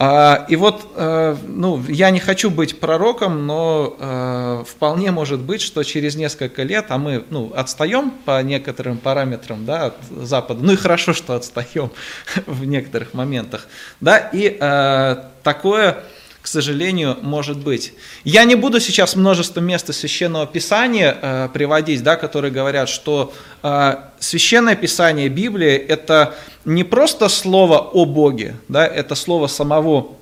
А, 0.00 0.46
и 0.48 0.56
вот, 0.56 0.92
э, 0.94 1.36
ну, 1.46 1.82
я 1.88 2.10
не 2.10 2.20
хочу 2.20 2.50
быть 2.50 2.80
пророком, 2.80 3.46
но 3.46 3.96
э, 3.98 4.64
вполне 4.66 5.10
может 5.10 5.40
быть, 5.40 5.60
что 5.60 5.82
через 5.82 6.16
несколько 6.16 6.62
лет, 6.62 6.86
а 6.88 6.98
мы, 6.98 7.24
ну, 7.30 7.52
отстаем 7.54 8.10
по 8.10 8.42
некоторым 8.42 8.98
параметрам, 8.98 9.64
да, 9.64 9.86
от 9.86 9.96
Запада, 10.10 10.64
ну 10.64 10.72
и 10.72 10.76
хорошо, 10.76 11.12
что 11.12 11.34
отстаем 11.34 11.90
в 12.46 12.64
некоторых 12.64 13.14
моментах, 13.14 13.66
да, 14.00 14.18
и 14.18 14.56
э, 14.60 15.16
такое 15.42 16.04
к 16.48 16.50
сожалению, 16.50 17.18
может 17.20 17.58
быть. 17.58 17.92
Я 18.24 18.44
не 18.44 18.54
буду 18.54 18.80
сейчас 18.80 19.16
множество 19.16 19.60
мест 19.60 19.90
из 19.90 19.98
Священного 19.98 20.46
Писания 20.46 21.14
э, 21.20 21.48
приводить, 21.52 22.02
да, 22.02 22.16
которые 22.16 22.50
говорят, 22.50 22.88
что 22.88 23.34
э, 23.62 23.96
Священное 24.18 24.74
Писание, 24.74 25.28
Библия, 25.28 25.76
это 25.76 26.36
не 26.64 26.84
просто 26.84 27.28
слово 27.28 27.76
о 27.76 28.06
Боге, 28.06 28.56
да, 28.66 28.86
это 28.86 29.14
слово 29.14 29.46
самого 29.46 30.12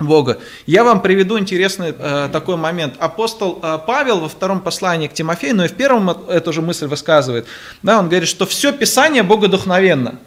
Бога. 0.00 0.40
Я 0.66 0.82
вам 0.82 1.02
приведу 1.02 1.38
интересный 1.38 1.94
э, 1.96 2.28
такой 2.32 2.56
момент. 2.56 2.94
Апостол 2.98 3.60
э, 3.62 3.78
Павел 3.86 4.18
во 4.18 4.28
втором 4.28 4.62
послании 4.62 5.06
к 5.06 5.14
Тимофею, 5.14 5.54
но 5.54 5.66
и 5.66 5.68
в 5.68 5.74
первом 5.74 6.10
эту 6.10 6.52
же 6.52 6.62
мысль 6.62 6.88
высказывает, 6.88 7.46
да, 7.84 8.00
он 8.00 8.08
говорит, 8.08 8.28
что 8.28 8.44
все 8.44 8.72
Писание 8.72 9.22
богодухновенно. 9.22 10.18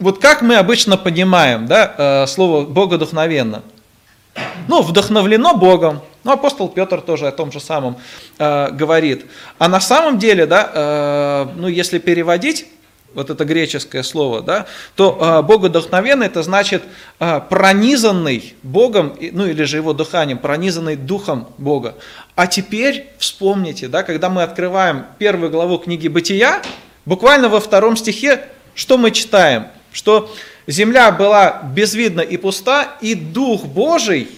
Вот 0.00 0.20
как 0.20 0.42
мы 0.42 0.56
обычно 0.56 0.96
понимаем 0.96 1.68
да, 1.68 1.94
э, 1.96 2.26
слово 2.26 2.64
богодухновенно– 2.64 3.62
ну, 4.68 4.82
вдохновлено 4.82 5.54
Богом. 5.54 6.00
Ну, 6.24 6.32
апостол 6.32 6.68
Петр 6.68 7.00
тоже 7.00 7.28
о 7.28 7.32
том 7.32 7.52
же 7.52 7.60
самом 7.60 7.96
э, 8.38 8.70
говорит. 8.72 9.26
А 9.58 9.68
на 9.68 9.80
самом 9.80 10.18
деле, 10.18 10.46
да, 10.46 10.70
э, 10.74 11.46
ну, 11.56 11.68
если 11.68 11.98
переводить 11.98 12.66
вот 13.16 13.30
это 13.30 13.44
греческое 13.44 14.02
слово, 14.02 14.42
да, 14.42 14.66
то 14.94 15.18
э, 15.18 15.42
богодохновенный 15.42 16.26
это 16.26 16.42
значит 16.42 16.82
э, 17.18 17.40
пронизанный 17.48 18.54
Богом, 18.62 19.16
ну 19.32 19.46
или 19.46 19.64
же 19.64 19.78
его 19.78 19.94
дыханием, 19.94 20.38
пронизанный 20.38 20.96
духом 20.96 21.48
Бога. 21.56 21.94
А 22.34 22.46
теперь 22.46 23.08
вспомните, 23.18 23.88
да, 23.88 24.02
когда 24.02 24.28
мы 24.28 24.42
открываем 24.42 25.06
первую 25.18 25.50
главу 25.50 25.78
книги 25.78 26.08
Бытия, 26.08 26.60
буквально 27.06 27.48
во 27.48 27.60
втором 27.60 27.96
стихе, 27.96 28.48
что 28.74 28.98
мы 28.98 29.10
читаем? 29.10 29.68
Что 29.92 30.30
земля 30.66 31.10
была 31.10 31.62
безвидна 31.74 32.20
и 32.20 32.36
пуста, 32.36 32.96
и 33.00 33.14
Дух 33.14 33.64
Божий, 33.64 34.28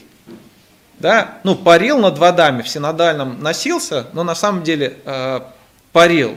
да, 0.99 1.39
ну, 1.45 1.55
парил 1.55 1.99
над 1.99 2.19
водами, 2.19 2.63
в 2.63 2.69
синодальном 2.69 3.41
носился, 3.41 4.07
но 4.13 4.25
на 4.25 4.35
самом 4.35 4.63
деле 4.63 4.97
э, 5.05 5.41
парил. 5.93 6.37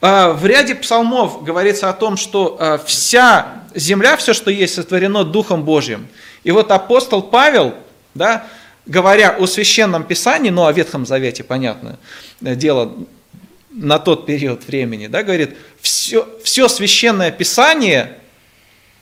Э, 0.00 0.32
в 0.32 0.44
ряде 0.44 0.74
псалмов 0.74 1.44
говорится 1.44 1.88
о 1.88 1.92
том, 1.92 2.16
что 2.16 2.56
э, 2.58 2.78
вся 2.84 3.62
земля, 3.74 4.16
все, 4.16 4.32
что 4.32 4.50
есть, 4.50 4.74
сотворено 4.74 5.24
Духом 5.24 5.64
Божьим. 5.64 6.08
И 6.42 6.50
вот 6.50 6.70
апостол 6.70 7.22
Павел, 7.22 7.74
да, 8.14 8.46
говоря 8.86 9.36
о 9.38 9.46
священном 9.46 10.04
писании, 10.04 10.50
ну, 10.50 10.66
о 10.66 10.72
Ветхом 10.72 11.06
Завете, 11.06 11.44
понятное 11.44 11.98
дело, 12.40 12.92
на 13.70 13.98
тот 13.98 14.26
период 14.26 14.66
времени, 14.66 15.06
да, 15.06 15.22
говорит, 15.22 15.56
все, 15.80 16.28
все 16.42 16.68
священное 16.68 17.30
писание 17.30 18.18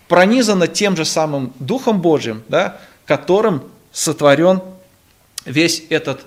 пронизано 0.06 0.68
тем 0.68 0.96
же 0.96 1.04
самым 1.04 1.52
Духом 1.58 2.00
Божьим, 2.00 2.42
да, 2.48 2.78
которым 3.06 3.64
сотворен 3.92 4.60
весь 5.44 5.84
этот 5.90 6.22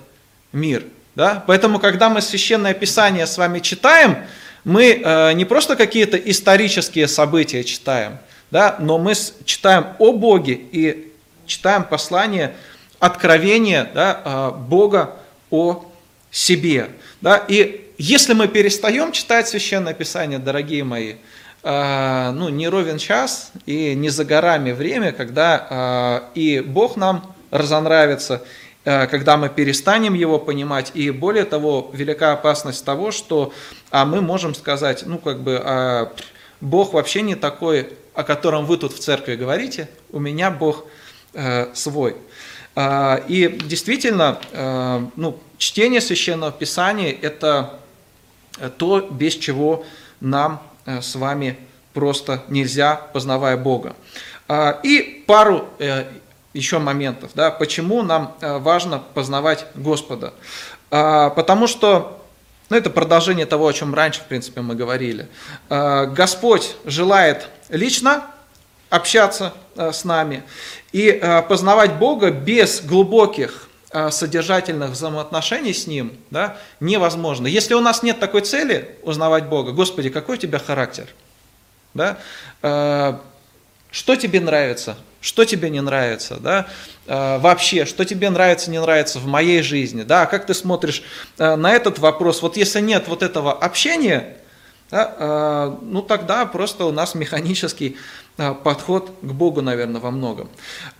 мир. 0.52 0.84
Да? 1.14 1.42
Поэтому, 1.46 1.78
когда 1.78 2.08
мы 2.08 2.20
Священное 2.20 2.74
Писание 2.74 3.26
с 3.26 3.38
вами 3.38 3.60
читаем, 3.60 4.18
мы 4.64 5.00
э, 5.04 5.32
не 5.34 5.44
просто 5.44 5.76
какие-то 5.76 6.16
исторические 6.16 7.06
события 7.06 7.62
читаем, 7.64 8.18
да, 8.50 8.76
но 8.78 8.98
мы 8.98 9.12
читаем 9.44 9.88
о 9.98 10.12
Боге 10.12 10.54
и 10.54 11.12
читаем 11.46 11.84
послание, 11.84 12.54
откровение 12.98 13.88
да, 13.94 14.20
э, 14.24 14.50
Бога 14.56 15.16
о 15.50 15.84
себе. 16.30 16.88
Да? 17.20 17.36
И 17.48 17.92
если 17.98 18.34
мы 18.34 18.48
перестаем 18.48 19.12
читать 19.12 19.48
Священное 19.48 19.94
Писание, 19.94 20.38
дорогие 20.38 20.82
мои, 20.82 21.14
э, 21.62 22.30
ну, 22.34 22.48
не 22.48 22.68
ровен 22.68 22.98
час 22.98 23.52
и 23.66 23.94
не 23.94 24.08
за 24.08 24.24
горами 24.24 24.72
время, 24.72 25.12
когда 25.12 26.22
э, 26.34 26.38
и 26.38 26.60
Бог 26.60 26.96
нам 26.96 27.34
разонравится, 27.50 28.42
когда 28.84 29.38
мы 29.38 29.48
перестанем 29.48 30.12
его 30.14 30.38
понимать, 30.38 30.92
и 30.94 31.10
более 31.10 31.44
того, 31.44 31.90
велика 31.94 32.32
опасность 32.32 32.84
того, 32.84 33.12
что 33.12 33.52
а 33.90 34.04
мы 34.04 34.20
можем 34.20 34.54
сказать, 34.54 35.04
ну, 35.06 35.18
как 35.18 35.40
бы, 35.40 35.60
а, 35.62 36.12
Бог 36.60 36.92
вообще 36.92 37.22
не 37.22 37.34
такой, 37.34 37.88
о 38.14 38.24
котором 38.24 38.66
вы 38.66 38.76
тут 38.76 38.92
в 38.92 38.98
церкви 38.98 39.36
говорите, 39.36 39.88
у 40.10 40.18
меня 40.18 40.50
Бог 40.50 40.84
э, 41.32 41.74
свой. 41.74 42.16
А, 42.76 43.22
и 43.28 43.48
действительно, 43.64 44.38
э, 44.52 45.06
ну, 45.16 45.38
чтение 45.58 46.00
священного 46.00 46.52
писания– 46.52 47.16
это 47.22 47.78
то, 48.78 49.00
без 49.00 49.34
чего 49.34 49.84
нам 50.20 50.62
э, 50.86 51.00
с 51.00 51.14
вами 51.14 51.56
просто 51.92 52.42
нельзя, 52.48 52.96
познавая 52.96 53.56
Бога. 53.56 53.94
А, 54.48 54.80
и 54.82 55.24
пару 55.26 55.68
э, 55.78 56.04
еще 56.54 56.78
моментов, 56.78 57.32
да, 57.34 57.50
почему 57.50 58.02
нам 58.02 58.36
важно 58.40 59.02
познавать 59.12 59.66
Господа. 59.74 60.32
А, 60.90 61.30
потому 61.30 61.66
что 61.66 62.20
ну, 62.70 62.76
это 62.76 62.88
продолжение 62.88 63.44
того, 63.44 63.66
о 63.66 63.72
чем 63.72 63.94
раньше, 63.94 64.20
в 64.20 64.24
принципе, 64.24 64.62
мы 64.62 64.74
говорили. 64.74 65.28
Господь 65.68 66.76
желает 66.86 67.48
лично 67.68 68.24
общаться 68.88 69.52
с 69.76 70.04
нами. 70.04 70.44
И 70.94 71.08
э, 71.08 71.42
познавать 71.42 71.94
Бога 71.96 72.30
без 72.30 72.80
глубоких 72.80 73.68
э, 73.90 74.12
содержательных 74.12 74.90
взаимоотношений 74.90 75.74
с 75.74 75.88
Ним 75.88 76.16
да, 76.30 76.56
невозможно. 76.78 77.48
Если 77.48 77.74
у 77.74 77.80
нас 77.80 78.04
нет 78.04 78.20
такой 78.20 78.42
цели 78.42 78.96
узнавать 79.02 79.46
Бога, 79.46 79.72
Господи, 79.72 80.08
какой 80.08 80.36
у 80.36 80.38
тебя 80.38 80.60
характер? 80.60 81.08
Да? 81.94 82.18
Э, 82.62 83.18
что 83.90 84.14
тебе 84.14 84.40
нравится? 84.40 84.96
Что 85.24 85.46
тебе 85.46 85.70
не 85.70 85.80
нравится? 85.80 86.36
Да? 86.36 86.66
Вообще, 87.06 87.86
что 87.86 88.04
тебе 88.04 88.28
нравится, 88.28 88.70
не 88.70 88.78
нравится 88.78 89.18
в 89.18 89.26
моей 89.26 89.62
жизни? 89.62 90.02
Да? 90.02 90.26
Как 90.26 90.44
ты 90.44 90.52
смотришь 90.52 91.02
на 91.38 91.72
этот 91.72 91.98
вопрос? 91.98 92.42
Вот 92.42 92.58
если 92.58 92.80
нет 92.80 93.08
вот 93.08 93.22
этого 93.22 93.52
общения, 93.52 94.36
да, 94.90 95.78
ну 95.80 96.02
тогда 96.02 96.44
просто 96.44 96.84
у 96.84 96.92
нас 96.92 97.14
механический 97.14 97.96
а, 98.36 98.52
подход 98.52 99.10
к 99.22 99.32
Богу, 99.32 99.62
наверное, 99.62 100.00
во 100.00 100.10
многом. 100.10 100.48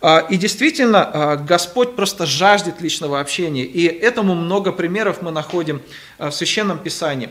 А, 0.01 0.25
и 0.29 0.37
действительно, 0.37 1.03
а, 1.03 1.35
Господь 1.35 1.95
просто 1.95 2.25
жаждет 2.25 2.79
личного 2.79 3.19
общения, 3.19 3.63
и 3.63 3.85
этому 3.85 4.35
много 4.35 4.71
примеров 4.71 5.21
мы 5.21 5.31
находим 5.31 5.81
в 6.17 6.31
Священном 6.31 6.79
Писании. 6.79 7.29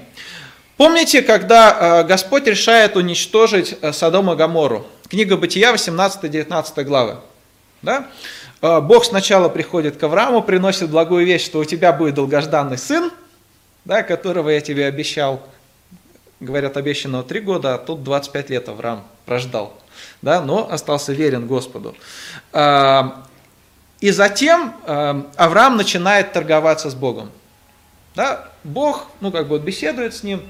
Помните, 0.77 1.23
когда 1.23 2.03
Господь 2.03 2.47
решает 2.47 2.97
уничтожить 2.97 3.77
Содом 3.93 4.31
и 4.33 4.37
Гамору? 4.37 4.85
Книга 5.09 5.37
Бытия, 5.37 5.75
18-19 5.75 6.85
главы. 6.85 7.17
Да? 7.83 8.09
Бог 8.61 9.05
сначала 9.05 9.49
приходит 9.49 9.97
к 9.97 10.03
Аврааму, 10.03 10.43
приносит 10.43 10.91
благую 10.91 11.27
вещь, 11.27 11.45
что 11.45 11.59
у 11.59 11.65
тебя 11.65 11.93
будет 11.93 12.15
долгожданный 12.15 12.79
сын, 12.79 13.11
да, 13.85 14.03
которого 14.03 14.49
я 14.49 14.61
тебе 14.61 14.87
обещал. 14.87 15.47
Говорят, 16.41 16.77
обещанного 16.77 17.25
три 17.25 17.41
года, 17.41 17.75
а 17.75 17.79
тут 17.79 18.03
25 18.03 18.51
лет 18.51 18.69
Авраам 18.69 19.05
прождал 19.27 19.75
да, 20.23 20.41
но 20.41 20.71
остался 20.71 21.13
верен 21.13 21.47
Господу. 21.47 21.95
А, 22.53 23.25
и 24.01 24.11
затем 24.11 24.75
а, 24.85 25.31
Авраам 25.37 25.77
начинает 25.77 26.33
торговаться 26.33 26.91
с 26.91 26.95
Богом. 26.95 27.31
Да? 28.15 28.49
Бог, 28.65 29.07
ну, 29.21 29.31
как 29.31 29.49
бы 29.49 29.59
вот 29.59 29.63
беседует 29.63 30.15
с 30.15 30.23
ним 30.23 30.43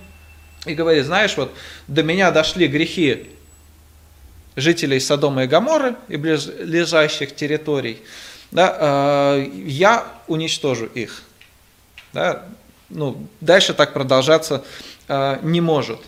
и 0.65 0.75
говорит, 0.75 1.05
знаешь, 1.05 1.37
вот 1.37 1.53
до 1.89 2.03
меня 2.03 2.31
дошли 2.31 2.69
грехи 2.69 3.31
жителей 4.57 5.01
Содома 5.01 5.45
и 5.45 5.47
Гаморы 5.47 5.97
и 6.09 6.17
ближайших 6.17 7.35
территорий, 7.35 8.03
да, 8.51 8.77
а, 8.79 9.51
я 9.67 10.05
уничтожу 10.27 10.87
их. 10.87 11.23
Да? 12.13 12.45
Ну, 12.89 13.27
дальше 13.41 13.75
так 13.75 13.93
продолжаться 13.93 14.65
не 15.43 15.61
может. 15.61 16.01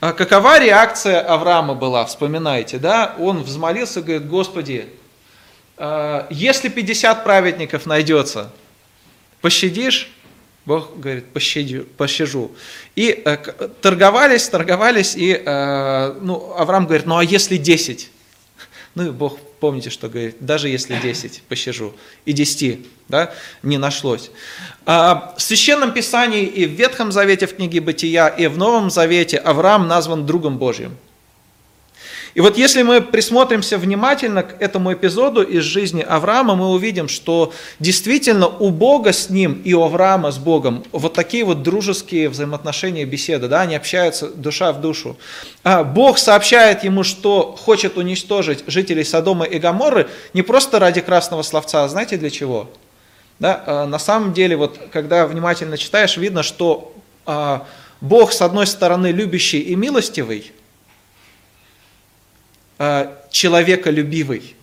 А 0.00 0.12
какова 0.12 0.58
реакция 0.58 1.20
Авраама 1.20 1.74
была, 1.74 2.04
вспоминайте, 2.04 2.76
да? 2.76 3.14
Он 3.18 3.42
взмолился, 3.42 4.02
говорит, 4.02 4.28
Господи, 4.28 4.86
а, 5.78 6.26
если 6.28 6.68
50 6.68 7.24
праведников 7.24 7.86
найдется, 7.86 8.52
пощадишь? 9.40 10.10
Бог 10.66 10.98
говорит, 10.98 11.26
пощадю, 11.26 11.86
пощажу. 11.96 12.50
И 12.96 13.22
э, 13.24 13.36
торговались, 13.82 14.48
торговались, 14.48 15.14
и 15.14 15.32
э, 15.32 16.18
ну, 16.22 16.54
Авраам 16.56 16.86
говорит, 16.86 17.06
ну 17.06 17.18
а 17.18 17.24
если 17.24 17.58
10? 17.58 18.10
Ну 18.94 19.06
и 19.08 19.10
Бог, 19.10 19.38
помните, 19.60 19.90
что 19.90 20.08
говорит, 20.08 20.36
даже 20.40 20.68
если 20.68 20.96
10 20.96 21.42
пощажу, 21.48 21.94
и 22.24 22.32
10 22.32 22.86
да, 23.08 23.34
не 23.62 23.76
нашлось. 23.76 24.30
А 24.86 25.34
в 25.36 25.42
Священном 25.42 25.92
Писании 25.92 26.44
и 26.44 26.64
в 26.64 26.70
Ветхом 26.70 27.12
Завете, 27.12 27.46
в 27.46 27.56
книге 27.56 27.80
Бытия, 27.80 28.28
и 28.28 28.46
в 28.46 28.56
Новом 28.56 28.90
Завете 28.90 29.36
Авраам 29.36 29.86
назван 29.86 30.24
другом 30.24 30.56
Божьим. 30.56 30.96
И 32.34 32.40
вот 32.40 32.58
если 32.58 32.82
мы 32.82 33.00
присмотримся 33.00 33.78
внимательно 33.78 34.42
к 34.42 34.60
этому 34.60 34.92
эпизоду 34.92 35.42
из 35.42 35.62
жизни 35.62 36.02
Авраама, 36.02 36.56
мы 36.56 36.70
увидим, 36.70 37.06
что 37.06 37.52
действительно 37.78 38.48
у 38.48 38.70
Бога 38.70 39.12
с 39.12 39.30
ним 39.30 39.62
и 39.64 39.72
у 39.72 39.82
Авраама 39.82 40.32
с 40.32 40.38
Богом 40.38 40.84
вот 40.90 41.14
такие 41.14 41.44
вот 41.44 41.62
дружеские 41.62 42.28
взаимоотношения, 42.28 43.04
беседы, 43.04 43.46
да, 43.46 43.60
они 43.60 43.76
общаются 43.76 44.28
душа 44.28 44.72
в 44.72 44.80
душу. 44.80 45.16
А 45.62 45.84
Бог 45.84 46.18
сообщает 46.18 46.82
ему, 46.82 47.04
что 47.04 47.54
хочет 47.56 47.96
уничтожить 47.96 48.64
жителей 48.66 49.04
Содома 49.04 49.44
и 49.44 49.60
Гаморры 49.60 50.08
не 50.32 50.42
просто 50.42 50.80
ради 50.80 51.00
красного 51.00 51.42
словца, 51.42 51.84
а 51.84 51.88
знаете 51.88 52.16
для 52.16 52.30
чего? 52.30 52.68
Да, 53.38 53.62
а 53.66 53.86
на 53.86 54.00
самом 54.00 54.32
деле, 54.32 54.56
вот, 54.56 54.78
когда 54.92 55.26
внимательно 55.26 55.78
читаешь, 55.78 56.16
видно, 56.16 56.42
что 56.42 56.92
а, 57.26 57.66
Бог, 58.00 58.32
с 58.32 58.42
одной 58.42 58.66
стороны, 58.66 59.08
любящий 59.08 59.60
и 59.60 59.76
милостивый– 59.76 60.50
Э, 62.76 63.06
человеколюбивый. 63.30 64.56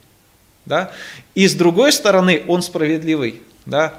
Да? 0.65 0.91
И 1.33 1.47
с 1.47 1.55
другой 1.55 1.93
стороны, 1.93 2.43
он 2.47 2.61
справедливый, 2.61 3.41
да? 3.65 3.93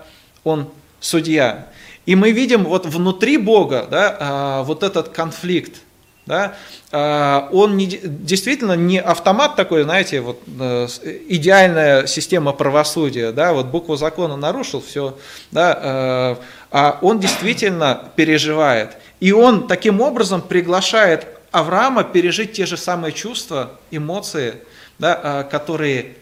он 0.44 0.68
судья. 1.00 1.68
И 2.04 2.14
мы 2.14 2.30
видим 2.30 2.64
вот 2.64 2.84
внутри 2.84 3.38
Бога 3.38 3.86
да, 3.90 4.60
э, 4.60 4.66
вот 4.66 4.82
этот 4.82 5.08
конфликт. 5.08 5.80
Да, 6.24 6.54
э, 6.92 7.48
он 7.50 7.76
не, 7.76 7.86
действительно 7.86 8.74
не 8.74 9.00
автомат 9.00 9.56
такой, 9.56 9.82
знаете, 9.82 10.20
вот 10.20 10.40
идеальная 10.46 12.06
система 12.06 12.52
правосудия, 12.52 13.32
да, 13.32 13.52
вот 13.52 13.66
букву 13.66 13.96
закона 13.96 14.36
нарушил, 14.36 14.80
все, 14.80 15.18
да, 15.50 16.38
а 16.70 16.98
он 17.02 17.18
действительно 17.18 18.12
переживает. 18.14 18.90
И 19.18 19.32
он 19.32 19.66
таким 19.66 20.00
образом 20.00 20.42
приглашает 20.42 21.26
Авраама 21.52 22.02
пережить 22.02 22.54
те 22.54 22.64
же 22.64 22.78
самые 22.78 23.12
чувства, 23.12 23.78
эмоции, 23.90 24.56
да, 24.98 25.20
а, 25.22 25.42
которые 25.44 26.16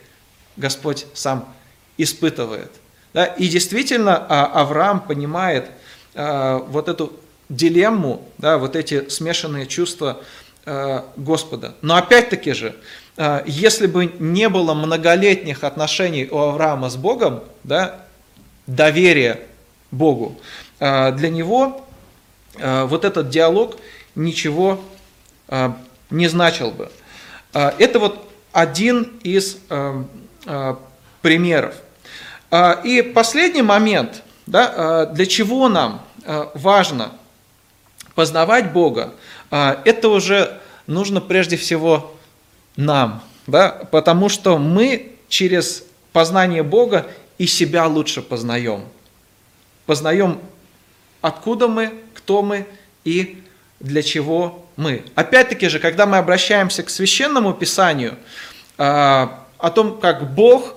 Господь 0.57 1.07
сам 1.15 1.49
испытывает. 1.97 2.71
Да, 3.15 3.25
и 3.25 3.49
действительно 3.49 4.17
а, 4.29 4.47
Авраам 4.47 5.01
понимает 5.01 5.71
а, 6.15 6.59
вот 6.59 6.89
эту 6.89 7.13
дилемму, 7.49 8.29
да, 8.39 8.59
вот 8.59 8.77
эти 8.77 9.09
смешанные 9.09 9.67
чувства 9.67 10.21
Господа. 11.17 11.75
Но 11.81 11.97
опять-таки 11.97 12.53
же, 12.53 12.77
если 13.47 13.87
бы 13.87 14.13
не 14.19 14.49
было 14.51 14.75
многолетних 14.75 15.65
отношений 15.65 16.29
у 16.31 16.37
Авраама 16.37 16.91
с 16.91 16.97
Богом, 16.97 17.43
да, 17.65 18.05
доверия 18.67 19.41
Богу, 19.91 20.39
для 20.79 21.31
него 21.31 21.85
вот 22.55 23.05
этот 23.07 23.31
диалог 23.31 23.79
ничего 24.15 24.81
не 26.11 26.29
значил 26.29 26.71
бы. 26.71 26.91
А, 27.53 27.75
это 27.79 27.99
вот 27.99 28.29
один 28.53 29.19
из 29.23 29.59
а, 29.69 30.05
примеров. 31.23 31.75
И 32.85 33.13
последний 33.15 33.63
момент, 33.63 34.25
да, 34.47 35.07
для 35.07 35.27
чего 35.27 35.69
нам 35.69 36.03
важно 36.55 37.13
познавать 38.17 38.73
Бога, 38.73 39.15
это 39.51 40.09
уже 40.09 40.59
нужно 40.89 41.21
прежде 41.21 41.57
всего 41.57 42.17
нам, 42.75 43.23
да, 43.47 43.69
потому 43.93 44.29
что 44.29 44.59
мы 44.59 45.13
через 45.29 45.85
познание 46.13 46.65
Бога 46.65 47.07
и 47.39 47.47
себя 47.47 47.87
лучше 47.87 48.21
познаем. 48.21 48.85
Познаем, 49.87 50.41
откуда 51.21 51.69
мы, 51.69 51.95
кто 52.15 52.43
мы 52.43 52.67
и 53.05 53.45
для 53.79 54.03
чего 54.03 54.67
мы. 54.81 55.05
Опять-таки 55.15 55.69
же, 55.69 55.79
когда 55.79 56.07
мы 56.07 56.17
обращаемся 56.17 56.83
к 56.83 56.89
священному 56.89 57.53
писанию, 57.53 58.17
а, 58.79 59.45
о 59.59 59.71
том, 59.71 60.01
как 60.01 60.33
Бог 60.33 60.75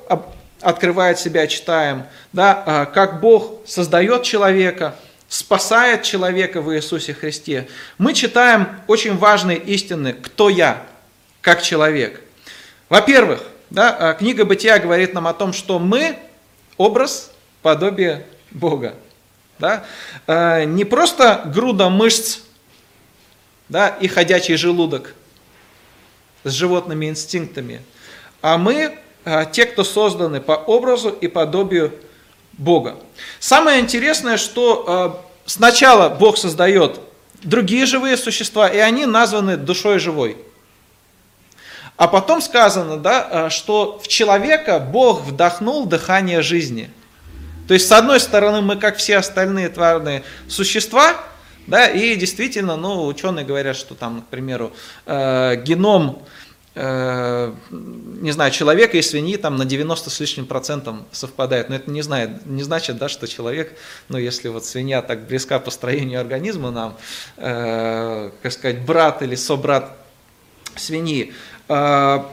открывает 0.62 1.20
себя, 1.20 1.47
читаем, 1.47 2.04
да, 2.34 2.86
как 2.93 3.22
Бог 3.22 3.66
создает 3.66 4.24
человека, 4.24 4.95
спасает 5.30 6.04
человека 6.04 6.62
в 6.62 6.76
Иисусе 6.76 7.14
Христе, 7.14 7.68
мы 7.97 8.14
читаем 8.14 8.68
очень 8.88 9.18
важные 9.18 9.58
истины, 9.58 10.14
кто 10.14 10.49
я, 10.49 10.84
как 11.41 11.62
человек. 11.62 12.22
Во-первых, 12.89 13.41
да, 13.70 14.14
книга 14.20 14.43
Бытия 14.43 14.80
говорит 14.80 15.14
нам 15.14 15.28
о 15.28 15.34
том, 15.34 15.54
что 15.54 15.80
мы 15.80 16.18
образ, 16.78 17.32
подобие 17.62 18.26
Бога. 18.51 18.95
Да? 19.60 19.86
Не 20.66 20.84
просто 20.84 21.41
груда 21.45 21.89
мышц 21.89 22.39
да, 23.74 23.88
и 23.88 24.07
ходячий 24.07 24.55
желудок 24.55 25.15
с 26.43 26.51
животными 26.51 27.09
инстинктами, 27.09 27.82
а 28.39 28.59
мы 28.59 28.99
те, 29.51 29.65
кто 29.65 29.84
созданы 29.84 30.41
по 30.41 30.51
образу 30.51 31.09
и 31.09 31.28
подобию 31.28 31.91
Бога. 32.51 32.97
Самое 33.39 33.80
интересное, 33.80 34.38
что 34.38 35.17
э, 35.17 35.47
сначала 35.47 36.09
Бог 36.09 36.38
создает 36.38 36.99
другие 37.41 37.88
живые 37.88 38.15
существа, 38.15 38.67
и 38.67 38.78
они 38.78 39.07
названы 39.07 39.57
душой 39.57 39.97
живой. 39.97 40.38
А 41.97 42.07
потом 42.07 42.43
сказано, 42.43 42.97
да, 42.97 43.28
э, 43.32 43.49
что 43.49 43.99
в 44.03 44.07
человека 44.07 44.80
Бог 44.80 45.21
вдохнул 45.21 45.88
дыхание 45.88 46.43
жизни. 46.43 46.91
То 47.67 47.74
есть, 47.74 47.88
с 47.88 47.91
одной 47.91 48.19
стороны, 48.19 48.61
мы, 48.61 48.76
как 48.76 48.97
все 48.97 49.17
остальные 49.17 49.69
тварные 49.69 50.24
существа, 50.47 51.15
да, 51.68 51.88
и 51.88 52.16
действительно, 52.16 52.76
ну, 52.76 53.05
ученые 53.05 53.45
говорят, 53.45 53.76
что 53.76 53.95
там, 53.95 54.22
к 54.22 54.28
примеру, 54.28 54.74
э, 55.05 55.61
геном 55.64 56.24
Э, 56.76 57.53
не 57.70 58.32
знаю, 58.32 58.51
человека 58.51 58.97
и 58.97 59.03
свиньи 59.03 59.38
там 59.38 59.57
на 59.57 59.66
90 59.66 60.09
с 60.09 60.20
лишним 60.20 60.47
процентом 60.47 61.05
совпадает. 61.11 61.70
Но 61.70 61.76
это 61.76 61.91
не, 61.91 62.01
знает, 62.01 62.47
не 62.47 62.64
значит, 62.64 62.97
да, 62.97 63.09
что 63.09 63.28
человек, 63.28 63.78
ну 64.09 64.18
если 64.18 64.47
вот 64.47 64.66
свинья 64.66 65.03
так 65.03 65.28
близка 65.28 65.59
по 65.59 65.70
строению 65.70 66.20
организма 66.20 66.72
нам, 66.72 66.97
э, 67.38 68.32
как 68.41 68.51
сказать, 68.51 68.84
брат 68.86 69.22
или 69.22 69.36
собрат 69.36 69.95
свиньи, 70.76 71.34
э, 71.70 72.24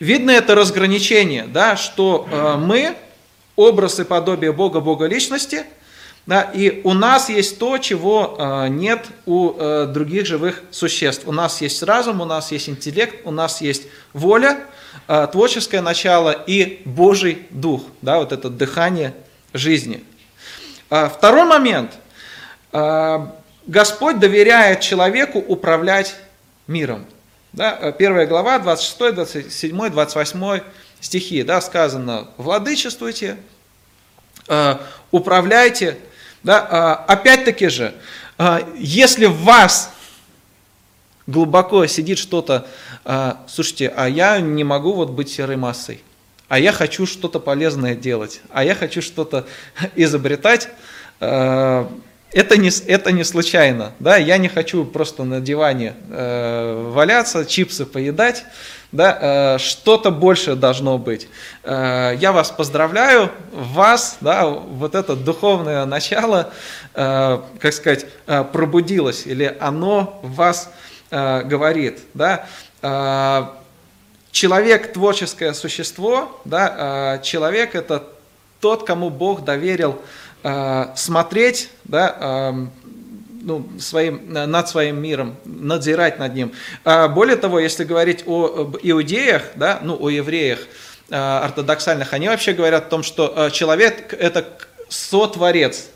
видно 0.00 0.32
это 0.32 0.54
разграничение, 0.54 1.46
да, 1.46 1.76
что 1.76 2.28
э, 2.30 2.56
мы 2.58 2.94
образ 3.54 3.98
и 4.00 4.04
подобие 4.04 4.52
Бога, 4.52 4.80
Бога 4.80 5.06
личности– 5.06 5.64
да, 6.26 6.42
и 6.42 6.80
у 6.82 6.92
нас 6.92 7.28
есть 7.28 7.56
то, 7.60 7.78
чего 7.78 8.36
э, 8.36 8.68
нет 8.68 9.06
у 9.26 9.52
э, 9.52 9.86
других 9.86 10.26
живых 10.26 10.60
существ. 10.72 11.22
У 11.26 11.30
нас 11.30 11.60
есть 11.60 11.84
разум, 11.84 12.20
у 12.20 12.24
нас 12.24 12.50
есть 12.50 12.68
интеллект, 12.68 13.24
у 13.24 13.30
нас 13.30 13.60
есть 13.60 13.84
воля, 14.12 14.58
э, 15.06 15.28
творческое 15.30 15.80
начало 15.82 16.32
и 16.32 16.82
Божий 16.84 17.46
дух, 17.50 17.82
да, 18.02 18.18
вот 18.18 18.32
это 18.32 18.50
дыхание 18.50 19.14
жизни. 19.52 20.02
Второй 20.88 21.46
момент. 21.46 21.92
Господь 23.66 24.20
доверяет 24.20 24.80
человеку 24.80 25.38
управлять 25.38 26.14
миром. 26.68 27.06
Да, 27.52 27.90
первая 27.92 28.26
глава, 28.26 28.60
26, 28.60 29.14
27, 29.14 29.90
28 29.90 30.60
стихи, 31.00 31.42
да, 31.42 31.60
сказано, 31.60 32.28
владычествуйте, 32.36 33.38
управляйте, 35.10 35.96
да, 36.46 36.64
а, 36.70 36.94
опять-таки 37.08 37.66
же, 37.66 37.92
а, 38.38 38.62
если 38.78 39.26
в 39.26 39.38
вас 39.38 39.90
глубоко 41.26 41.84
сидит 41.86 42.18
что-то, 42.18 42.68
а, 43.04 43.44
слушайте, 43.48 43.92
а 43.96 44.08
я 44.08 44.38
не 44.38 44.62
могу 44.62 44.92
вот 44.92 45.10
быть 45.10 45.28
серой 45.28 45.56
массой, 45.56 46.04
а 46.46 46.60
я 46.60 46.70
хочу 46.70 47.04
что-то 47.04 47.40
полезное 47.40 47.96
делать, 47.96 48.42
а 48.50 48.62
я 48.62 48.76
хочу 48.76 49.02
что-то 49.02 49.44
изобретать, 49.96 50.68
это 51.18 52.56
не, 52.58 52.70
это 52.86 53.10
не 53.10 53.24
случайно. 53.24 53.92
Да? 53.98 54.16
Я 54.16 54.36
не 54.36 54.48
хочу 54.48 54.84
просто 54.84 55.24
на 55.24 55.40
диване 55.40 55.94
э, 56.10 56.90
валяться, 56.92 57.46
чипсы 57.46 57.86
поедать. 57.86 58.44
Да? 58.92 59.56
Э, 59.56 59.58
что-то 59.58 60.10
больше 60.10 60.54
должно 60.54 60.98
быть. 60.98 61.28
Э, 61.64 62.14
я 62.18 62.32
вас 62.32 62.50
поздравляю, 62.50 63.30
вас, 63.52 64.18
да, 64.20 64.46
вот 64.46 64.94
это 64.94 65.16
духовное 65.16 65.84
начало, 65.84 66.52
э, 66.94 67.40
как 67.58 67.72
сказать, 67.72 68.06
пробудилось, 68.52 69.26
или 69.26 69.56
оно 69.60 70.20
в 70.22 70.34
вас 70.34 70.70
говорит. 71.10 72.00
Да? 72.14 72.46
Человек– 74.32 74.92
творческое 74.94 75.54
существо, 75.54 76.40
да? 76.44 77.20
человек– 77.22 77.74
это 77.76 78.02
тот, 78.60 78.84
кому 78.84 79.08
Бог 79.08 79.44
доверил 79.44 80.02
смотреть 80.96 81.70
да, 81.84 82.16
эм, 82.50 82.72
ну, 83.46 83.66
своим, 83.78 84.32
над 84.32 84.68
своим 84.68 85.00
миром, 85.00 85.36
надзирать 85.44 86.18
над 86.18 86.34
ним. 86.34 86.52
А 86.84 87.08
более 87.08 87.36
того, 87.36 87.58
если 87.60 87.84
говорить 87.84 88.24
о 88.26 88.72
иудеях, 88.82 89.42
да, 89.54 89.78
ну, 89.82 89.96
о 89.98 90.10
евреях 90.10 90.58
э, 91.08 91.14
ортодоксальных, 91.16 92.12
они 92.12 92.28
вообще 92.28 92.52
говорят 92.52 92.86
о 92.86 92.90
том, 92.90 93.02
что 93.02 93.32
э, 93.34 93.50
человек– 93.52 94.12
это 94.18 94.46
сотворец. 94.88 95.88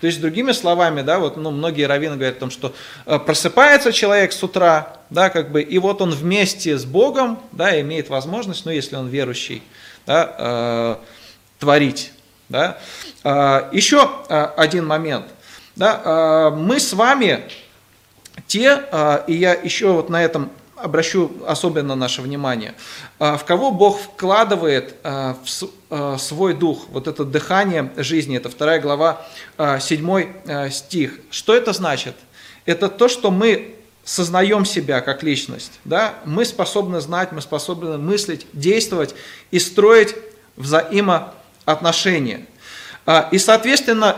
То 0.00 0.06
есть, 0.06 0.20
другими 0.20 0.52
словами, 0.52 1.02
да, 1.02 1.18
вот, 1.18 1.36
ну, 1.36 1.50
многие 1.50 1.84
раввины 1.84 2.14
говорят 2.14 2.36
о 2.36 2.40
том, 2.40 2.50
что 2.50 2.72
просыпается 3.04 3.90
человек 3.92 4.32
с 4.32 4.40
утра, 4.44 4.98
да, 5.10 5.28
как 5.28 5.50
бы, 5.50 5.60
и 5.60 5.78
вот 5.78 6.00
он 6.00 6.12
вместе 6.12 6.78
с 6.78 6.84
Богом, 6.84 7.40
да, 7.50 7.80
имеет 7.80 8.08
возможность, 8.08 8.64
ну, 8.64 8.70
если 8.70 8.94
он 8.94 9.08
верующий, 9.08 9.64
да, 10.06 11.00
творить. 11.58 12.12
Да? 12.48 12.78
А, 13.24 13.68
еще 13.72 14.08
а, 14.28 14.54
один 14.56 14.86
момент. 14.86 15.26
Да? 15.78 16.02
А, 16.04 16.50
мы 16.50 16.78
с 16.78 16.92
вами 16.92 17.44
те, 18.46 18.84
и 19.26 19.34
я 19.34 19.52
еще 19.52 19.92
вот 19.92 20.10
на 20.10 20.22
этом 20.22 20.50
обращу 20.76 21.32
особенно 21.46 21.96
наше 21.96 22.22
внимание, 22.22 22.74
в 23.18 23.40
кого 23.44 23.72
Бог 23.72 24.00
вкладывает 24.00 24.94
в 25.02 26.18
свой 26.18 26.54
дух, 26.54 26.86
вот 26.90 27.08
это 27.08 27.24
дыхание 27.24 27.92
жизни, 27.96 28.36
это 28.36 28.48
вторая 28.48 28.80
глава, 28.80 29.26
7 29.58 30.70
стих. 30.70 31.18
Что 31.30 31.52
это 31.52 31.72
значит? 31.72 32.14
Это 32.64 32.88
то, 32.88 33.08
что 33.08 33.32
мы 33.32 33.74
сознаем 34.04 34.64
себя 34.64 35.00
как 35.00 35.24
личность, 35.24 35.80
да? 35.84 36.14
мы 36.24 36.44
способны 36.44 37.00
знать, 37.00 37.32
мы 37.32 37.40
способны 37.40 37.98
мыслить, 37.98 38.46
действовать 38.52 39.16
и 39.50 39.58
строить 39.58 40.14
взаимоотношения 40.56 41.38
отношения. 41.68 42.46
А, 43.04 43.28
и, 43.30 43.38
соответственно, 43.38 44.16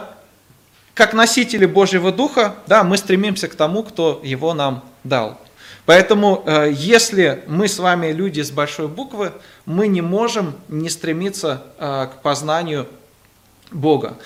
как 1.01 1.15
носители 1.15 1.65
Божьего 1.65 2.13
Духа, 2.13 2.57
да, 2.67 2.85
мы 2.85 2.99
стремимся 2.99 3.49
к 3.49 3.55
тому, 3.55 3.85
кто 3.85 4.21
его 4.23 4.53
нам 4.53 4.85
дал. 5.03 5.41
Поэтому, 5.87 6.43
э, 6.45 6.73
если 6.75 7.43
мы 7.47 7.69
с 7.69 7.79
вами 7.79 8.13
люди 8.13 8.43
с 8.43 8.51
большой 8.51 8.87
буквы, 8.87 9.33
мы 9.65 9.89
не 9.89 10.03
можем 10.03 10.57
не 10.69 10.91
стремиться 10.91 11.63
э, 11.79 12.09
к 12.13 12.21
познанию 12.21 12.87
Бога. 13.71 14.19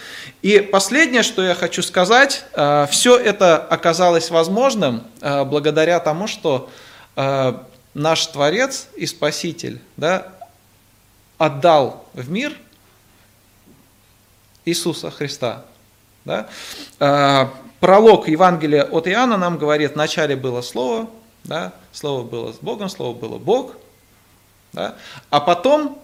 И 0.42 0.58
последнее, 0.58 1.22
что 1.22 1.44
я 1.44 1.54
хочу 1.54 1.80
сказать, 1.80 2.44
э, 2.54 2.88
все 2.90 3.16
это 3.16 3.56
оказалось 3.58 4.30
возможным 4.30 5.04
благодаря 5.20 6.00
тому, 6.00 6.26
что 6.26 6.68
наш 7.94 8.26
Творец 8.26 8.88
и 8.96 9.06
Спаситель 9.06 9.80
да, 9.96 10.32
отдал 11.38 12.04
в 12.14 12.28
мир 12.28 12.52
Иисуса 14.64 15.12
Христа. 15.12 15.66
Да? 16.24 16.48
А, 17.00 17.52
пролог 17.80 18.28
Евангелия 18.28 18.84
от 18.84 19.06
Иоанна 19.06 19.36
нам 19.36 19.58
говорит, 19.58 19.92
в 19.92 19.96
начале 19.96 20.36
было 20.36 20.62
Слово, 20.62 21.08
да? 21.44 21.72
Слово 21.92 22.22
было 22.22 22.52
с 22.52 22.56
Богом, 22.56 22.88
Слово 22.88 23.14
было 23.14 23.38
Бог. 23.38 23.74
Да? 24.72 24.96
А 25.30 25.40
потом 25.40 25.98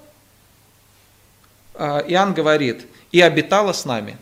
а, 1.75 2.01
Иоанн 2.07 2.35
говорит, 2.35 2.87
и 3.13 3.21
обитала 3.21 3.73
с 3.73 3.85
нами. 3.85 4.19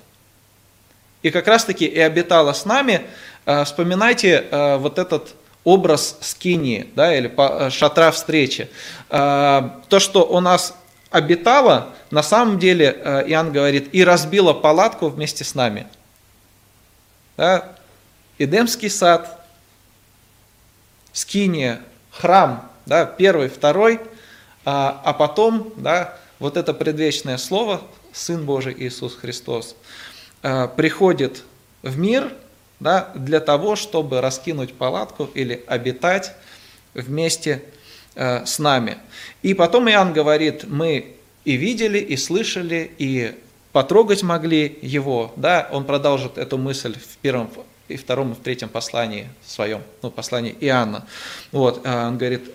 И 1.22 1.30
как 1.30 1.48
раз 1.48 1.64
таки 1.64 1.84
и 1.84 1.98
обитала 1.98 2.52
с 2.52 2.64
нами, 2.64 3.02
а, 3.44 3.64
вспоминайте 3.64 4.46
вот 4.78 4.98
этот 4.98 5.34
образ 5.64 6.16
скинии, 6.22 6.88
да, 6.94 7.14
или 7.14 7.30
шатра 7.70 8.10
встречи. 8.10 8.70
То, 9.10 9.98
что 9.98 10.26
у 10.26 10.40
нас 10.40 10.74
обитала, 11.10 11.94
на 12.10 12.22
самом 12.22 12.58
деле, 12.58 12.96
э, 13.02 13.24
Иоанн 13.28 13.52
говорит, 13.52 13.94
и 13.94 14.04
разбила 14.04 14.52
палатку 14.52 15.08
вместе 15.08 15.44
с 15.44 15.54
нами. 15.54 15.86
Да? 17.36 17.72
Эдемский 18.38 18.90
сад, 18.90 19.46
Скиния, 21.12 21.80
храм, 22.10 22.70
да, 22.86 23.04
первый, 23.04 23.48
второй, 23.48 24.00
а, 24.64 25.00
а 25.04 25.12
потом 25.12 25.72
да, 25.76 26.16
вот 26.38 26.56
это 26.56 26.74
предвечное 26.74 27.38
слово, 27.38 27.80
Сын 28.12 28.44
Божий 28.44 28.74
Иисус 28.78 29.16
Христос, 29.16 29.74
э, 30.42 30.68
приходит 30.68 31.42
в 31.82 31.98
мир 31.98 32.32
да, 32.80 33.10
для 33.14 33.40
того, 33.40 33.76
чтобы 33.76 34.20
раскинуть 34.20 34.74
палатку 34.74 35.28
или 35.34 35.64
обитать 35.66 36.34
вместе 36.94 37.56
Э, 37.56 37.77
с 38.18 38.58
нами. 38.58 38.98
И 39.42 39.54
потом 39.54 39.88
Иоанн 39.88 40.12
говорит, 40.12 40.64
мы 40.68 41.14
и 41.44 41.56
видели, 41.56 41.98
и 41.98 42.16
слышали, 42.16 42.90
и 42.98 43.34
потрогать 43.72 44.22
могли 44.22 44.78
его. 44.82 45.32
Да? 45.36 45.68
Он 45.72 45.84
продолжит 45.84 46.36
эту 46.36 46.58
мысль 46.58 46.94
в 46.94 47.16
первом 47.18 47.48
и 47.88 47.96
втором, 47.96 48.32
и 48.32 48.34
в 48.34 48.38
третьем 48.38 48.68
послании 48.68 49.28
своем, 49.46 49.82
ну, 50.02 50.10
послании 50.10 50.54
Иоанна. 50.60 51.06
Вот, 51.52 51.86
он 51.86 52.18
говорит, 52.18 52.50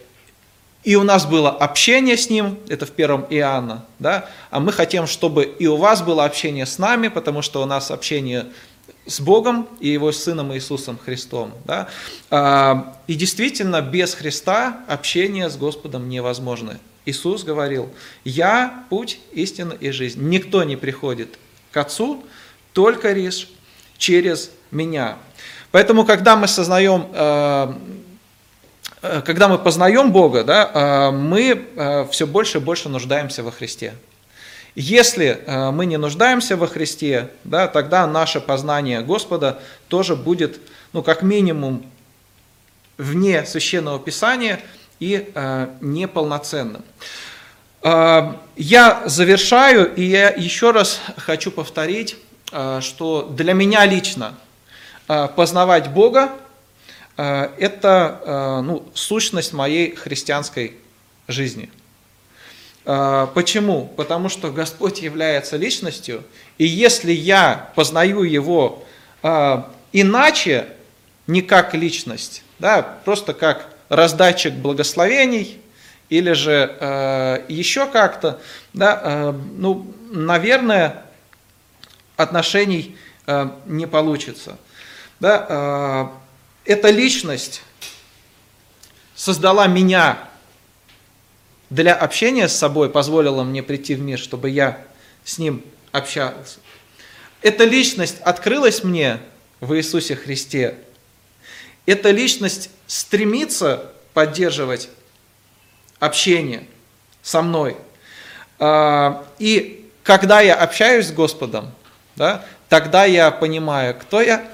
и 0.83 0.95
у 0.95 1.03
нас 1.03 1.25
было 1.25 1.49
общение 1.49 2.17
с 2.17 2.29
Ним, 2.29 2.59
это 2.67 2.85
в 2.85 2.91
первом 2.91 3.25
Иоанна, 3.29 3.85
да, 3.99 4.29
а 4.51 4.59
мы 4.59 4.71
хотим, 4.71 5.07
чтобы 5.07 5.43
и 5.43 5.65
у 5.65 5.77
вас 5.77 6.01
было 6.01 6.25
общение 6.25 6.65
с 6.65 6.77
нами, 6.77 7.07
потому 7.07 7.41
что 7.41 7.63
у 7.63 7.65
нас 7.65 7.89
общение 7.89 8.45
с 9.05 9.19
Богом 9.19 9.67
и 9.79 9.89
Его 9.89 10.11
Сыном 10.11 10.53
Иисусом 10.53 10.97
Христом. 10.97 11.53
Да? 11.65 11.87
А, 12.29 12.97
и 13.07 13.15
действительно, 13.15 13.81
без 13.81 14.13
Христа 14.13 14.81
общение 14.87 15.49
с 15.49 15.57
Господом 15.57 16.09
невозможно. 16.09 16.79
Иисус 17.05 17.43
говорил, 17.43 17.89
«Я– 18.23 18.85
путь, 18.89 19.19
истина 19.33 19.73
и 19.73 19.91
жизнь. 19.91 20.21
Никто 20.21 20.63
не 20.63 20.77
приходит 20.77 21.37
к 21.71 21.77
Отцу, 21.77 22.23
только 22.71 23.11
лишь 23.11 23.49
через 23.97 24.51
Меня». 24.71 25.17
Поэтому, 25.71 26.05
когда 26.05 26.35
мы 26.35 26.47
сознаем 26.47 27.07
а, 27.13 27.77
Э, 29.03 29.21
когда 29.21 29.49
мы 29.49 29.59
познаем 29.59 30.11
Бога, 30.11 30.43
да, 30.43 30.71
э, 30.73 31.11
мы 31.11 31.67
э, 31.75 32.07
все 32.09 32.25
больше 32.25 32.57
и 32.57 32.61
больше 32.61 32.89
нуждаемся 32.89 33.43
во 33.43 33.51
Христе. 33.51 33.93
Если 34.75 35.43
мы 35.47 35.85
не 35.85 35.97
нуждаемся 35.97 36.57
во 36.57 36.67
Христе, 36.67 37.29
да, 37.43 37.67
тогда 37.67 38.07
наше 38.07 38.41
познание 38.41 39.01
Господа 39.01 39.59
тоже 39.87 40.15
будет, 40.15 40.59
ну, 40.93 41.03
как 41.03 41.21
минимум, 41.21 41.85
вне 42.97 43.45
Священного 43.45 43.99
Писания 43.99 44.59
и 44.99 45.31
неполноценным. 45.79 46.83
Я 47.83 49.03
завершаю, 49.05 49.93
и 49.93 50.03
я 50.03 50.29
еще 50.29 50.71
раз 50.71 50.99
хочу 51.17 51.51
повторить, 51.51 52.17
что 52.81 53.31
для 53.31 53.53
меня 53.53 53.85
лично 53.85 54.33
познавать 55.35 55.91
Бога 55.91 56.31
Э, 57.17 57.49
это 57.57 58.21
э, 58.25 58.61
ну, 58.61 58.85
сущность 58.93 59.53
моей 59.53 59.95
христианской 59.95 60.77
жизни. 61.27 61.69
Э, 62.85 63.27
почему? 63.33 63.87
Потому 63.95 64.29
что 64.29 64.51
Господь 64.51 65.01
является 65.01 65.57
личностью, 65.57 66.23
и 66.57 66.65
если 66.65 67.11
я 67.11 67.71
познаю 67.75 68.23
Его 68.23 68.83
иначе, 69.93 70.67
не 71.27 71.41
как 71.41 71.73
личность, 71.73 72.43
да, 72.59 72.81
просто 73.05 73.33
как 73.33 73.73
раздатчик 73.87 74.53
благословений, 74.53 75.61
или 76.09 76.33
же 76.33 77.45
еще 77.47 77.87
как-то, 77.87 78.41
да, 78.73 79.33
ну, 79.55 79.93
наверное, 80.11 81.03
отношений 82.17 82.97
не 83.65 83.87
получится. 83.87 84.57
Да, 85.21 86.11
эта 86.65 86.89
личность 86.89 87.63
создала 89.15 89.67
меня 89.67 90.17
для 91.73 91.95
общения 91.95 92.47
с 92.47 92.55
собой, 92.55 92.91
позволила 92.91 93.43
мне 93.43 93.63
прийти 93.63 93.95
в 93.95 93.99
мир, 93.99 94.19
чтобы 94.19 94.51
я 94.51 94.77
с 95.23 95.39
ним 95.39 95.63
общался. 95.91 96.59
Эта 97.41 97.63
личность 97.63 98.17
открылась 98.21 98.83
мне 98.83 99.19
в 99.59 99.75
Иисусе 99.75 100.15
Христе. 100.15 100.75
Эта 101.87 102.11
личность 102.11 102.69
стремится 102.85 103.91
поддерживать 104.13 104.89
общение 105.99 106.67
со 107.23 107.41
мной. 107.41 107.75
А, 108.59 109.25
и 109.39 109.89
когда 110.03 110.41
я 110.41 110.53
общаюсь 110.53 111.07
с 111.07 111.11
Господом, 111.11 111.71
да, 112.15 112.45
тогда 112.69 113.05
я 113.05 113.31
понимаю, 113.31 113.95
кто 113.95 114.21
я, 114.21 114.47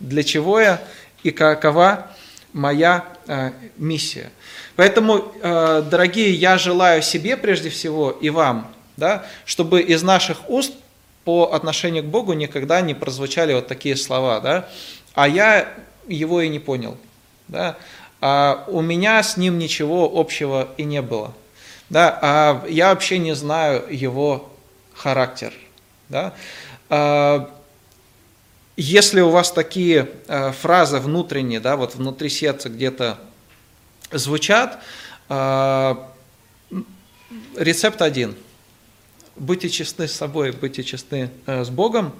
для 0.00 0.24
чего 0.24 0.58
я 0.58 0.82
и 1.22 1.30
какова 1.30 2.10
моя 2.52 3.04
э, 3.28 3.52
миссия. 3.76 4.32
Поэтому, 4.78 5.32
э, 5.42 5.82
дорогие, 5.90 6.32
я 6.32 6.56
желаю 6.56 7.02
себе 7.02 7.36
прежде 7.36 7.68
всего 7.68 8.12
и 8.12 8.30
вам, 8.30 8.72
да, 8.96 9.26
чтобы 9.44 9.80
из 9.80 10.04
наших 10.04 10.48
уст 10.48 10.72
по 11.24 11.52
отношению 11.52 12.04
к 12.04 12.06
Богу 12.06 12.32
никогда 12.32 12.80
не 12.80 12.94
прозвучали 12.94 13.54
вот 13.54 13.66
такие 13.66 13.96
слова, 13.96 14.38
да, 14.38 14.68
а 15.14 15.26
я 15.26 15.68
его 16.06 16.42
и 16.42 16.48
не 16.48 16.60
понял, 16.60 16.96
да, 17.48 17.76
а 18.20 18.66
у 18.68 18.80
меня 18.80 19.20
с 19.20 19.36
ним 19.36 19.58
ничего 19.58 20.12
общего 20.14 20.68
и 20.76 20.84
не 20.84 21.02
было, 21.02 21.34
да, 21.90 22.16
а 22.22 22.64
я 22.68 22.90
вообще 22.90 23.18
не 23.18 23.34
знаю 23.34 23.84
его 23.90 24.48
характер, 24.94 25.52
да, 26.08 26.34
а, 26.88 27.50
если 28.76 29.22
у 29.22 29.30
вас 29.30 29.50
такие 29.50 30.08
э, 30.28 30.52
фразы 30.52 31.00
внутренние, 31.00 31.58
да, 31.58 31.74
вот 31.76 31.96
внутри 31.96 32.28
сердца 32.28 32.68
где-то 32.68 33.18
звучат, 34.10 34.78
э, 35.28 35.94
рецепт 37.56 38.02
один. 38.02 38.34
Будьте 39.36 39.68
честны 39.68 40.08
с 40.08 40.12
собой, 40.12 40.52
будьте 40.52 40.82
честны 40.82 41.30
э, 41.46 41.64
с 41.64 41.70
Богом 41.70 42.12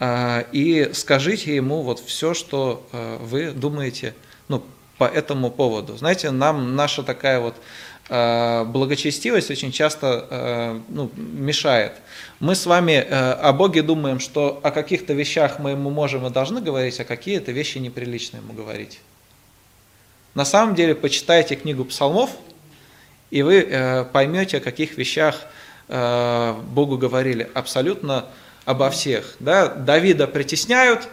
и 0.00 0.90
скажите 0.94 1.54
Ему 1.54 1.82
вот 1.82 2.00
все, 2.00 2.34
что 2.34 2.84
вы 3.20 3.52
думаете 3.52 4.14
ну, 4.48 4.64
по 4.98 5.04
этому 5.04 5.48
поводу. 5.48 5.96
Знаете, 5.96 6.32
нам 6.32 6.74
наша 6.74 7.04
такая 7.04 7.38
вот 7.38 7.54
Э, 8.08 8.64
благочестивость 8.64 9.50
очень 9.50 9.72
часто 9.72 10.26
э, 10.28 10.80
ну, 10.88 11.10
мешает. 11.16 11.92
Мы 12.40 12.54
с 12.54 12.66
вами 12.66 12.92
э, 12.92 13.32
о 13.32 13.52
Боге 13.52 13.82
думаем, 13.82 14.18
что 14.18 14.60
о 14.62 14.70
каких-то 14.70 15.12
вещах 15.12 15.58
мы 15.58 15.70
ему 15.70 15.88
можем 15.88 16.26
и 16.26 16.30
должны 16.30 16.60
говорить, 16.60 16.98
а 17.00 17.04
какие-то 17.04 17.52
вещи 17.52 17.78
неприлично 17.78 18.36
ему 18.38 18.52
говорить. 18.52 19.00
На 20.34 20.44
самом 20.44 20.74
деле, 20.74 20.94
почитайте 20.94 21.56
книгу 21.56 21.84
псалмов, 21.84 22.30
и 23.30 23.42
вы 23.42 24.06
поймете, 24.12 24.58
о 24.58 24.60
каких 24.60 24.96
вещах 24.96 25.46
Богу 25.88 26.96
говорили 26.98 27.50
абсолютно 27.54 28.26
обо 28.64 28.90
всех. 28.90 29.36
Да? 29.40 29.68
Давида 29.68 30.26
притесняют, 30.26 31.08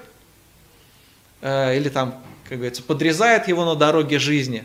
или 1.41 1.89
там, 1.89 2.21
как 2.47 2.57
говорится, 2.57 2.83
подрезают 2.83 3.47
его 3.47 3.65
на 3.65 3.75
дороге 3.75 4.19
жизни. 4.19 4.63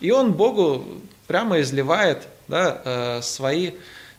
И 0.00 0.10
он 0.10 0.32
Богу 0.32 0.84
прямо 1.26 1.60
изливает 1.60 2.28
да, 2.48 2.80
э, 2.84 3.22
свои 3.22 3.72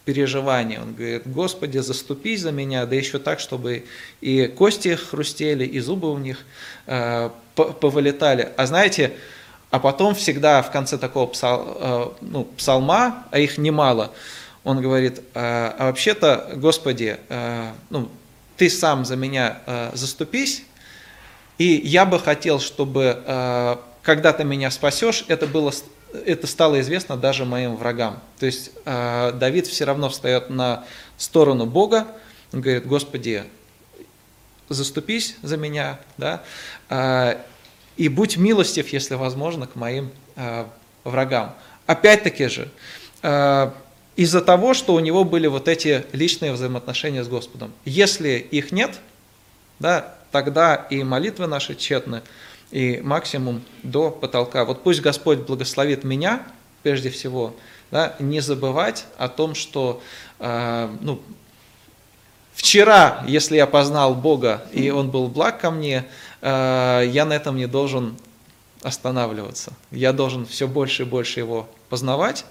переживания. 0.05 0.81
Он 0.81 0.93
говорит, 0.93 1.23
Господи, 1.25 1.77
заступись 1.79 2.41
за 2.41 2.51
меня, 2.51 2.85
да 2.85 2.95
еще 2.95 3.19
так, 3.19 3.39
чтобы 3.39 3.85
и 4.21 4.47
кости 4.47 4.95
хрустели, 4.95 5.65
и 5.65 5.79
зубы 5.79 6.11
у 6.11 6.17
них 6.17 6.45
э, 6.85 7.29
повылетали. 7.55 8.49
А 8.57 8.65
знаете, 8.65 9.13
а 9.69 9.79
потом 9.79 10.15
всегда 10.15 10.61
в 10.61 10.71
конце 10.71 10.97
такого 10.97 11.27
псал, 11.27 11.77
э, 11.79 12.09
ну, 12.21 12.43
псалма, 12.57 13.25
а 13.31 13.39
их 13.39 13.57
немало, 13.57 14.11
он 14.63 14.81
говорит, 14.81 15.21
а 15.33 15.87
вообще-то, 15.87 16.51
Господи, 16.55 17.17
ну, 17.89 18.09
Ты 18.57 18.69
сам 18.69 19.05
за 19.05 19.15
меня 19.15 19.61
заступись, 19.93 20.65
и 21.57 21.67
я 21.85 22.05
бы 22.05 22.19
хотел, 22.19 22.59
чтобы 22.59 23.23
когда 24.01 24.33
ты 24.33 24.43
меня 24.43 24.69
спасешь, 24.69 25.23
это 25.29 25.47
было 25.47 25.71
это 26.25 26.47
стало 26.47 26.79
известно 26.81 27.17
даже 27.17 27.45
моим 27.45 27.75
врагам. 27.75 28.21
То 28.39 28.45
есть 28.45 28.71
э, 28.85 29.31
Давид 29.33 29.67
все 29.67 29.85
равно 29.85 30.09
встает 30.09 30.49
на 30.49 30.85
сторону 31.17 31.65
Бога, 31.65 32.07
он 32.53 32.61
говорит, 32.61 32.85
Господи, 32.85 33.43
заступись 34.69 35.35
за 35.41 35.57
меня, 35.57 35.99
да, 36.17 36.43
э, 36.89 37.37
и 37.97 38.09
будь 38.09 38.37
милостив, 38.37 38.89
если 38.93 39.15
возможно, 39.15 39.67
к 39.67 39.75
моим 39.75 40.11
э, 40.35 40.65
врагам. 41.03 41.55
Опять-таки 41.85 42.47
же, 42.47 42.69
из-за 44.17 44.41
того, 44.41 44.73
что 44.73 44.93
у 44.93 44.99
него 44.99 45.23
были 45.23 45.47
вот 45.47 45.67
эти 45.67 46.05
личные 46.11 46.51
взаимоотношения 46.51 47.23
с 47.23 47.27
Господом. 47.27 47.71
Если 47.85 48.37
их 48.37 48.71
нет, 48.71 48.99
да, 49.79 50.15
тогда 50.31 50.75
и 50.75 51.03
молитвы 51.03 51.47
наши 51.47 51.75
тщетны, 51.75 52.23
и 52.71 52.99
максимум 53.01 53.61
до 53.83 54.09
потолка. 54.09 54.65
Вот 54.65 54.83
пусть 54.83 55.01
Господь 55.01 55.39
благословит 55.39 56.03
меня, 56.03 56.43
прежде 56.83 57.09
всего, 57.09 57.55
да, 57.91 58.15
не 58.19 58.39
забывать 58.41 59.05
о 59.17 59.29
том, 59.29 59.55
что 59.55 60.01
э, 60.39 60.89
ну, 60.99 61.21
вчера, 62.53 63.23
если 63.27 63.55
я 63.55 63.67
познал 63.67 64.15
Бога, 64.15 64.63
и 64.73 64.89
Он 64.89 65.09
был 65.09 65.27
благ 65.27 65.61
ко 65.61 65.71
мне, 65.71 65.97
э, 65.99 66.03
я 66.49 67.25
на 67.25 67.33
этом 67.33 67.57
не 67.57 67.67
должен 67.67 68.15
останавливаться. 68.83 69.73
Я 69.91 70.13
должен 70.13 70.45
все 70.45 70.67
больше 70.67 71.03
и 71.03 71.05
больше 71.05 71.39
Его 71.39 71.67
познавать. 71.89 72.45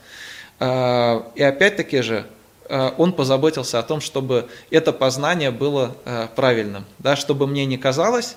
Э, 0.59 1.23
и 1.35 1.43
опять-таки 1.43 2.01
же, 2.03 2.27
э, 2.69 2.91
он 2.97 3.13
позаботился 3.13 3.79
о 3.79 3.83
том, 3.83 4.01
чтобы 4.01 4.49
это 4.71 4.93
познание 4.93 5.51
было 5.51 5.97
э, 6.05 6.29
правильным, 6.35 6.85
да, 6.99 7.17
чтобы 7.17 7.47
мне 7.47 7.67
не 7.67 7.79
казалось, 7.79 8.37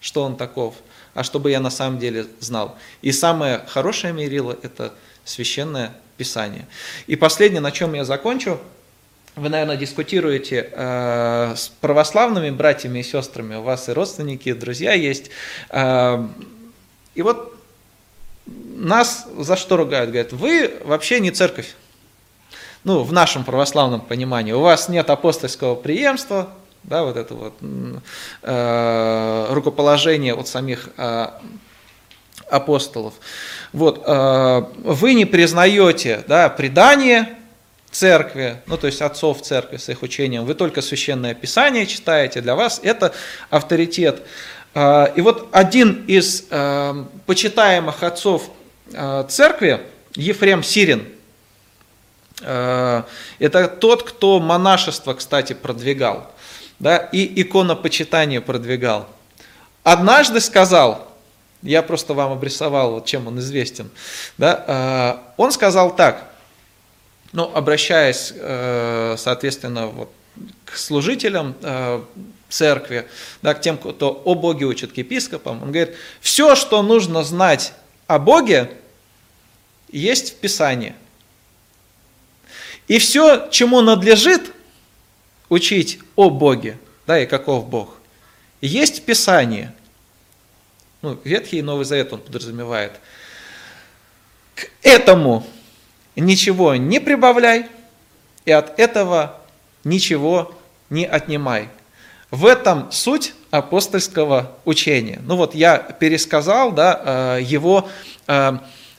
что 0.00 0.22
он 0.22 0.36
таков, 0.36 0.74
а 1.14 1.22
чтобы 1.22 1.50
я 1.50 1.60
на 1.60 1.70
самом 1.70 1.98
деле 1.98 2.26
знал. 2.40 2.76
И 3.02 3.12
самое 3.12 3.64
хорошее 3.66 4.12
мерило– 4.12 4.56
это 4.62 4.92
священное 5.24 5.92
Писание. 6.16 6.66
И 7.06 7.16
последнее, 7.16 7.62
на 7.62 7.72
чем 7.72 7.94
я 7.94 8.04
закончу, 8.04 8.60
вы, 9.36 9.48
наверное, 9.48 9.76
дискутируете 9.76 10.70
э, 10.72 11.54
с 11.56 11.68
православными 11.80 12.50
братьями 12.50 12.98
и 12.98 13.02
сестрами, 13.02 13.54
у 13.56 13.62
вас 13.62 13.88
и 13.88 13.92
родственники, 13.92 14.48
и 14.48 14.52
друзья 14.52 14.92
есть. 14.92 15.30
Э, 15.70 16.26
и 17.14 17.22
вот 17.22 17.54
нас 18.46 19.26
за 19.36 19.56
что 19.56 19.76
ругают? 19.76 20.10
Говорят, 20.10 20.32
вы 20.32 20.72
вообще 20.84 21.20
не 21.20 21.30
церковь. 21.30 21.74
Ну, 22.82 23.02
в 23.02 23.12
нашем 23.12 23.44
православном 23.44 24.00
понимании. 24.00 24.52
У 24.52 24.60
вас 24.60 24.88
нет 24.88 25.10
апостольского 25.10 25.74
преемства, 25.74 26.48
да, 26.82 27.04
вот 27.04 27.16
это 27.16 27.34
вот 27.34 27.54
э, 28.42 29.46
рукоположение 29.50 30.34
от 30.34 30.48
самих 30.48 30.88
э, 30.96 31.26
апостолов. 32.48 33.14
Вот, 33.72 34.02
э, 34.06 34.62
вы 34.82 35.14
не 35.14 35.26
признаете 35.26 36.24
да, 36.26 36.48
предание 36.48 37.36
церкви, 37.90 38.62
ну 38.66 38.76
то 38.76 38.86
есть 38.86 39.02
отцов 39.02 39.42
церкви 39.42 39.76
с 39.76 39.88
их 39.88 40.02
учением, 40.02 40.44
вы 40.44 40.54
только 40.54 40.80
священное 40.80 41.34
писание 41.34 41.86
читаете, 41.86 42.40
для 42.40 42.54
вас 42.54 42.80
это 42.82 43.12
авторитет. 43.50 44.22
Э, 44.74 45.06
и 45.16 45.20
вот 45.20 45.48
один 45.52 46.04
из 46.06 46.44
э, 46.50 47.04
почитаемых 47.26 48.02
отцов 48.02 48.50
э, 48.92 49.24
церкви, 49.28 49.80
Ефрем 50.14 50.62
Сирин, 50.62 51.06
это 52.42 53.68
тот, 53.78 54.02
кто 54.02 54.40
монашество, 54.40 55.12
кстати, 55.12 55.52
продвигал 55.52 56.32
да, 56.78 56.96
и 56.96 57.42
иконопочитание 57.42 58.40
продвигал. 58.40 59.06
Однажды 59.84 60.40
сказал, 60.40 61.06
я 61.60 61.82
просто 61.82 62.14
вам 62.14 62.32
обрисовал, 62.32 63.04
чем 63.04 63.26
он 63.26 63.38
известен, 63.40 63.90
да, 64.38 65.22
он 65.36 65.52
сказал 65.52 65.94
так, 65.94 66.29
ну, 67.32 67.50
обращаясь, 67.54 68.32
э, 68.34 69.16
соответственно, 69.18 69.86
вот, 69.86 70.10
к 70.64 70.76
служителям 70.76 71.54
э, 71.62 72.02
церкви, 72.48 73.06
да, 73.42 73.54
к 73.54 73.60
тем, 73.60 73.78
кто 73.78 74.20
о 74.24 74.34
Боге 74.34 74.66
учит, 74.66 74.92
к 74.92 74.96
епископам, 74.96 75.62
он 75.62 75.72
говорит, 75.72 75.96
все, 76.20 76.54
что 76.56 76.82
нужно 76.82 77.22
знать 77.22 77.72
о 78.06 78.18
Боге, 78.18 78.70
есть 79.88 80.34
в 80.34 80.36
Писании. 80.36 80.94
И 82.88 82.98
все, 82.98 83.48
чему 83.50 83.80
надлежит 83.80 84.52
учить 85.48 86.00
о 86.16 86.30
Боге, 86.30 86.78
да, 87.06 87.20
и 87.20 87.26
каков 87.26 87.68
Бог. 87.68 87.96
Есть 88.60 89.04
Писание, 89.04 89.72
ну, 91.02 91.18
Ветхий 91.24 91.58
и 91.58 91.62
Новый 91.62 91.84
Завет 91.84 92.12
он 92.12 92.20
подразумевает. 92.20 92.92
К 94.54 94.68
этому 94.82 95.46
ничего 96.20 96.76
не 96.76 97.00
прибавляй, 97.00 97.66
и 98.44 98.52
от 98.52 98.78
этого 98.78 99.40
ничего 99.84 100.54
не 100.88 101.06
отнимай. 101.06 101.68
В 102.30 102.46
этом 102.46 102.92
суть 102.92 103.34
апостольского 103.50 104.52
учения. 104.64 105.20
Ну 105.24 105.36
вот 105.36 105.54
я 105.54 105.78
пересказал 105.78 106.70
да, 106.72 107.36
э, 107.38 107.42
его 107.42 107.88
э, 108.28 108.58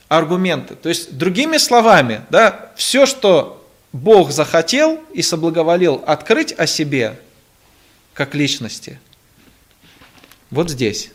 аргументы. 0.09 0.75
То 0.75 0.89
есть, 0.89 1.17
другими 1.17 1.57
словами, 1.57 2.21
да, 2.29 2.71
все, 2.75 3.05
что 3.05 3.65
Бог 3.93 4.31
захотел 4.31 5.01
и 5.13 5.21
соблаговолил 5.21 6.03
открыть 6.05 6.53
о 6.57 6.67
себе 6.67 7.17
как 8.13 8.35
личности. 8.35 8.99
Вот 10.49 10.69
здесь. 10.69 11.11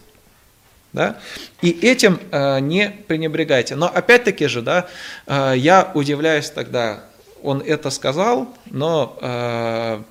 Да? 0.96 1.18
И 1.60 1.70
этим 1.70 2.18
э, 2.32 2.58
не 2.60 2.88
пренебрегайте. 2.88 3.76
Но 3.76 3.86
опять-таки 3.86 4.46
же, 4.46 4.62
да, 4.62 4.88
э, 5.26 5.52
я 5.58 5.90
удивляюсь 5.92 6.48
тогда, 6.48 7.04
он 7.42 7.60
это 7.60 7.90
сказал, 7.90 8.48
но 8.70 9.18
э, 9.20 10.02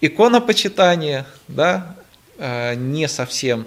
иконопочитание 0.00 1.26
да, 1.46 1.94
э, 2.38 2.74
не 2.74 3.06
совсем 3.06 3.66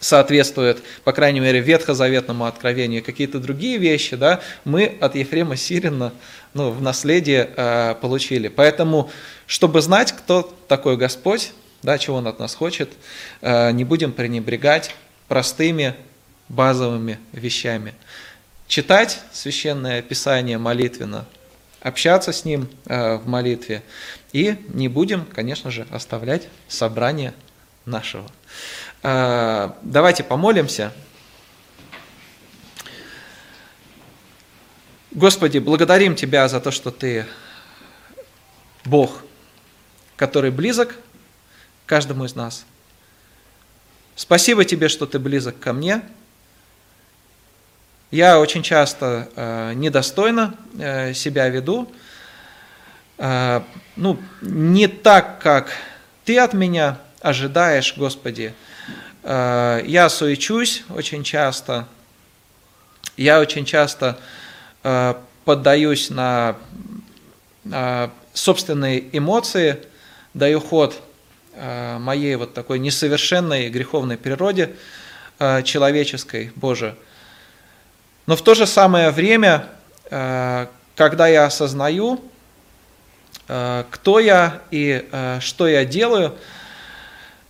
соответствует, 0.00 0.82
по 1.04 1.12
крайней 1.12 1.38
мере, 1.38 1.60
ветхозаветному 1.60 2.46
откровению, 2.46 3.04
какие-то 3.04 3.38
другие 3.38 3.78
вещи, 3.78 4.16
да, 4.16 4.40
мы 4.64 4.96
от 5.00 5.14
Ефрема 5.14 5.54
Сирина 5.54 6.12
ну, 6.54 6.72
в 6.72 6.82
наследие 6.82 7.50
э, 7.56 7.94
получили. 8.00 8.48
Поэтому, 8.48 9.12
чтобы 9.46 9.80
знать, 9.80 10.10
кто 10.10 10.52
такой 10.66 10.96
Господь, 10.96 11.52
да, 11.84 11.98
чего 11.98 12.16
Он 12.16 12.26
от 12.26 12.40
нас 12.40 12.56
хочет, 12.56 12.90
э, 13.42 13.70
не 13.70 13.84
будем 13.84 14.10
пренебрегать 14.10 14.92
простыми 15.30 15.94
базовыми 16.48 17.20
вещами. 17.30 17.94
Читать 18.66 19.20
священное 19.32 20.02
писание 20.02 20.58
молитвенно, 20.58 21.24
общаться 21.80 22.32
с 22.32 22.44
ним 22.44 22.68
э, 22.86 23.14
в 23.14 23.28
молитве 23.28 23.84
и 24.32 24.56
не 24.70 24.88
будем, 24.88 25.24
конечно 25.24 25.70
же, 25.70 25.86
оставлять 25.92 26.48
собрание 26.66 27.32
нашего. 27.84 28.28
Э, 29.04 29.70
давайте 29.82 30.24
помолимся. 30.24 30.92
Господи, 35.12 35.58
благодарим 35.58 36.16
Тебя 36.16 36.48
за 36.48 36.60
то, 36.60 36.72
что 36.72 36.90
Ты 36.90 37.24
Бог, 38.84 39.22
который 40.16 40.50
близок 40.50 40.96
каждому 41.86 42.24
из 42.24 42.34
нас. 42.34 42.66
Спасибо 44.20 44.66
Тебе, 44.66 44.90
что 44.90 45.06
Ты 45.06 45.18
близок 45.18 45.58
ко 45.58 45.72
мне. 45.72 46.02
Я 48.10 48.38
очень 48.38 48.62
часто 48.62 49.30
э, 49.34 49.72
недостойно 49.72 50.56
э, 50.78 51.14
себя 51.14 51.48
веду, 51.48 51.90
э, 53.16 53.62
ну, 53.96 54.18
не 54.42 54.88
так, 54.88 55.40
как 55.40 55.72
Ты 56.26 56.38
от 56.38 56.52
меня 56.52 56.98
ожидаешь, 57.22 57.96
Господи. 57.96 58.52
Э, 59.22 59.80
я 59.86 60.10
суечусь 60.10 60.84
очень 60.90 61.24
часто, 61.24 61.88
я 63.16 63.40
очень 63.40 63.64
часто 63.64 64.18
Э, 64.82 65.14
поддаюсь 65.44 66.10
на 66.10 66.56
собственные 68.32 69.16
эмоции, 69.16 69.82
даю 70.32 70.60
ход 70.60 70.94
э, 70.94 70.98
моей 71.98 72.36
вот 72.36 72.54
такой 72.54 72.78
несовершенной 72.78 73.68
греховной 73.68 74.16
природе 74.16 74.74
э, 75.38 75.62
человеческой, 75.62 76.52
Боже. 76.56 76.96
Но 78.26 78.36
в 78.36 78.42
то 78.42 78.54
же 78.54 78.66
самое 78.66 79.10
время, 79.10 79.66
когда 80.08 81.26
я 81.26 81.46
осознаю, 81.46 82.22
кто 83.46 84.20
я 84.20 84.62
и 84.70 85.04
что 85.40 85.66
я 85.66 85.84
делаю, 85.84 86.36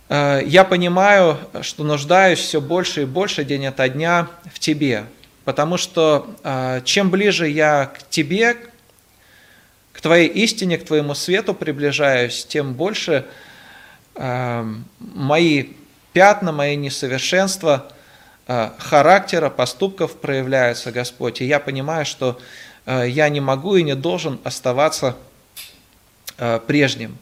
я 0.09 0.65
понимаю, 0.67 1.37
что 1.61 1.83
нуждаюсь 1.83 2.39
все 2.39 2.61
больше 2.61 3.03
и 3.03 3.05
больше 3.05 3.43
день 3.43 3.67
ото 3.67 3.87
дня 3.89 4.27
в 4.51 4.57
Тебе– 4.59 5.05
Потому 5.43 5.77
что 5.77 6.81
чем 6.85 7.09
ближе 7.09 7.47
я 7.49 7.87
к 7.87 8.07
тебе, 8.09 8.57
к 9.91 10.01
твоей 10.01 10.27
истине, 10.27 10.77
к 10.77 10.85
твоему 10.85 11.15
свету 11.15 11.53
приближаюсь, 11.53 12.45
тем 12.45 12.73
больше 12.73 13.25
а, 13.25 13.50
мои 14.15 15.69
пятна, 16.13 16.51
мои 16.51 16.75
несовершенства 16.75 17.91
а, 18.47 18.75
характера, 18.77 19.49
поступков 19.49 20.17
проявляются, 20.17 20.91
Господь. 20.91 21.41
И 21.41 21.45
я 21.45 21.59
понимаю, 21.59 22.05
что 22.05 22.39
я 22.85 23.29
не 23.29 23.39
могу 23.39 23.75
и 23.75 23.83
не 23.83 23.95
должен 23.95 24.39
оставаться 24.43 25.15
прежним. 26.67 27.17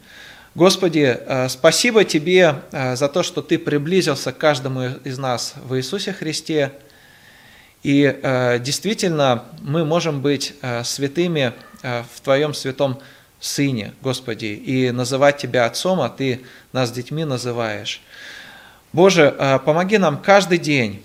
Господи, 0.56 1.20
спасибо 1.50 2.06
Тебе 2.06 2.56
за 2.72 3.10
то, 3.10 3.24
что 3.24 3.42
Ты 3.42 3.60
приблизился 3.60 4.32
к 4.32 4.38
каждому 4.38 4.86
из 5.04 5.18
нас 5.18 5.54
в 5.58 5.76
Иисусе 5.76 6.14
Христе– 6.14 6.72
и 7.84 8.20
э, 8.22 8.60
действительно 8.60 9.46
мы 9.62 9.86
можем 9.86 10.22
быть 10.22 10.54
э, 10.62 10.84
святыми 10.84 11.54
э, 11.82 12.04
в 12.14 12.20
Твоем 12.22 12.54
святом 12.54 13.00
Сыне, 13.40 13.94
Господи, 14.02 14.46
и 14.46 14.92
называть 14.92 15.38
Тебя 15.38 15.66
Отцом, 15.66 16.02
а 16.02 16.10
Ты 16.10 16.42
нас 16.74 16.92
детьми 16.92 17.24
называешь. 17.26 18.02
Боже, 18.92 19.34
э, 19.38 19.60
помоги 19.60 19.98
нам 19.98 20.22
каждый 20.22 20.58
день 20.58 21.04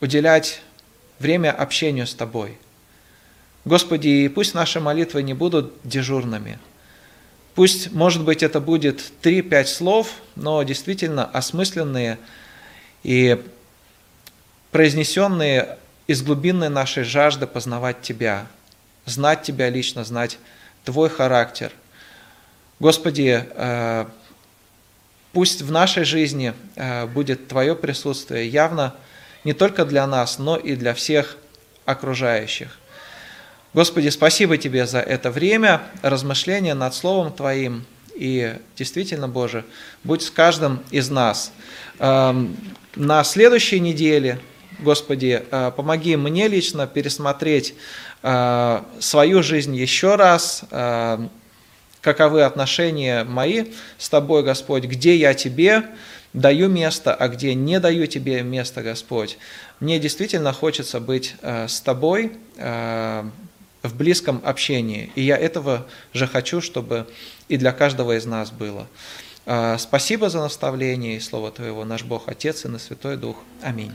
уделять 0.00 0.60
время 1.18 1.50
общению 1.50 2.06
с 2.06 2.14
Тобой. 2.14 2.58
Господи, 3.64 4.08
и 4.08 4.28
пусть 4.28 4.54
наши 4.54 4.80
молитвы 4.80 5.22
не 5.22 5.32
будут 5.32 5.72
дежурными. 5.84 6.58
Пусть, 7.54 7.92
может 7.92 8.24
быть, 8.24 8.42
это 8.42 8.60
будет 8.60 9.12
3-5 9.22 9.64
слов, 9.66 10.12
но 10.36 10.62
действительно 10.64 11.24
осмысленные 11.24 12.18
и 13.04 13.42
произнесенные 14.72 15.78
из 16.06 16.22
глубинной 16.22 16.68
нашей 16.68 17.04
жажды 17.04 17.46
познавать 17.46 18.02
Тебя, 18.02 18.48
знать 19.06 19.42
Тебя 19.42 19.70
лично, 19.70 20.04
знать 20.04 20.38
Твой 20.84 21.08
характер. 21.08 21.72
Господи, 22.80 23.46
э, 23.48 24.06
пусть 25.32 25.62
в 25.62 25.70
нашей 25.70 26.04
жизни 26.04 26.54
э, 26.76 27.06
будет 27.06 27.48
Твое 27.48 27.74
присутствие 27.74 28.48
явно 28.48 28.94
не 29.44 29.52
только 29.52 29.84
для 29.84 30.06
нас, 30.06 30.38
но 30.38 30.56
и 30.56 30.74
для 30.74 30.94
всех 30.94 31.36
окружающих. 31.84 32.78
Господи, 33.74 34.08
спасибо 34.08 34.56
Тебе 34.56 34.86
за 34.86 35.00
это 35.00 35.30
время 35.30 35.82
размышления 36.02 36.74
над 36.74 36.94
Словом 36.94 37.32
Твоим. 37.32 37.84
И 38.14 38.56
действительно, 38.76 39.28
Боже, 39.28 39.64
будь 40.04 40.22
с 40.22 40.30
каждым 40.30 40.82
из 40.90 41.10
нас. 41.10 41.52
Эм, 41.98 42.56
на 42.94 43.24
следующей 43.24 43.80
неделе, 43.80 44.38
Господи, 44.78 45.42
э, 45.50 45.72
помоги 45.76 46.16
мне 46.16 46.48
лично 46.48 46.86
пересмотреть 46.86 47.74
э, 48.22 48.82
свою 48.98 49.42
жизнь 49.42 49.74
еще 49.76 50.16
раз, 50.16 50.64
э, 50.70 51.28
каковы 52.00 52.42
отношения 52.42 53.24
мои 53.24 53.66
с 53.98 54.08
Тобой, 54.08 54.42
Господь, 54.42 54.84
где 54.84 55.16
я 55.16 55.34
Тебе 55.34 55.84
даю 56.32 56.68
место, 56.68 57.14
а 57.14 57.28
где 57.28 57.54
не 57.54 57.78
даю 57.78 58.06
Тебе 58.06 58.42
место, 58.42 58.82
Господь. 58.82 59.38
Мне 59.80 59.98
действительно 59.98 60.52
хочется 60.52 61.00
быть 61.00 61.36
с 61.42 61.80
Тобой 61.80 62.32
в 62.56 63.96
близком 63.96 64.42
общении, 64.44 65.10
и 65.14 65.22
я 65.22 65.36
этого 65.36 65.86
же 66.12 66.26
хочу, 66.26 66.60
чтобы 66.60 67.06
и 67.48 67.56
для 67.56 67.72
каждого 67.72 68.16
из 68.16 68.26
нас 68.26 68.50
было. 68.50 68.86
Спасибо 69.44 70.30
за 70.30 70.40
наставление 70.40 71.16
и 71.16 71.20
Слово 71.20 71.50
Твоего, 71.50 71.84
наш 71.84 72.02
Бог, 72.04 72.28
Отец 72.28 72.64
и 72.64 72.68
на 72.68 72.78
Святой 72.78 73.16
Дух. 73.16 73.36
Аминь. 73.62 73.92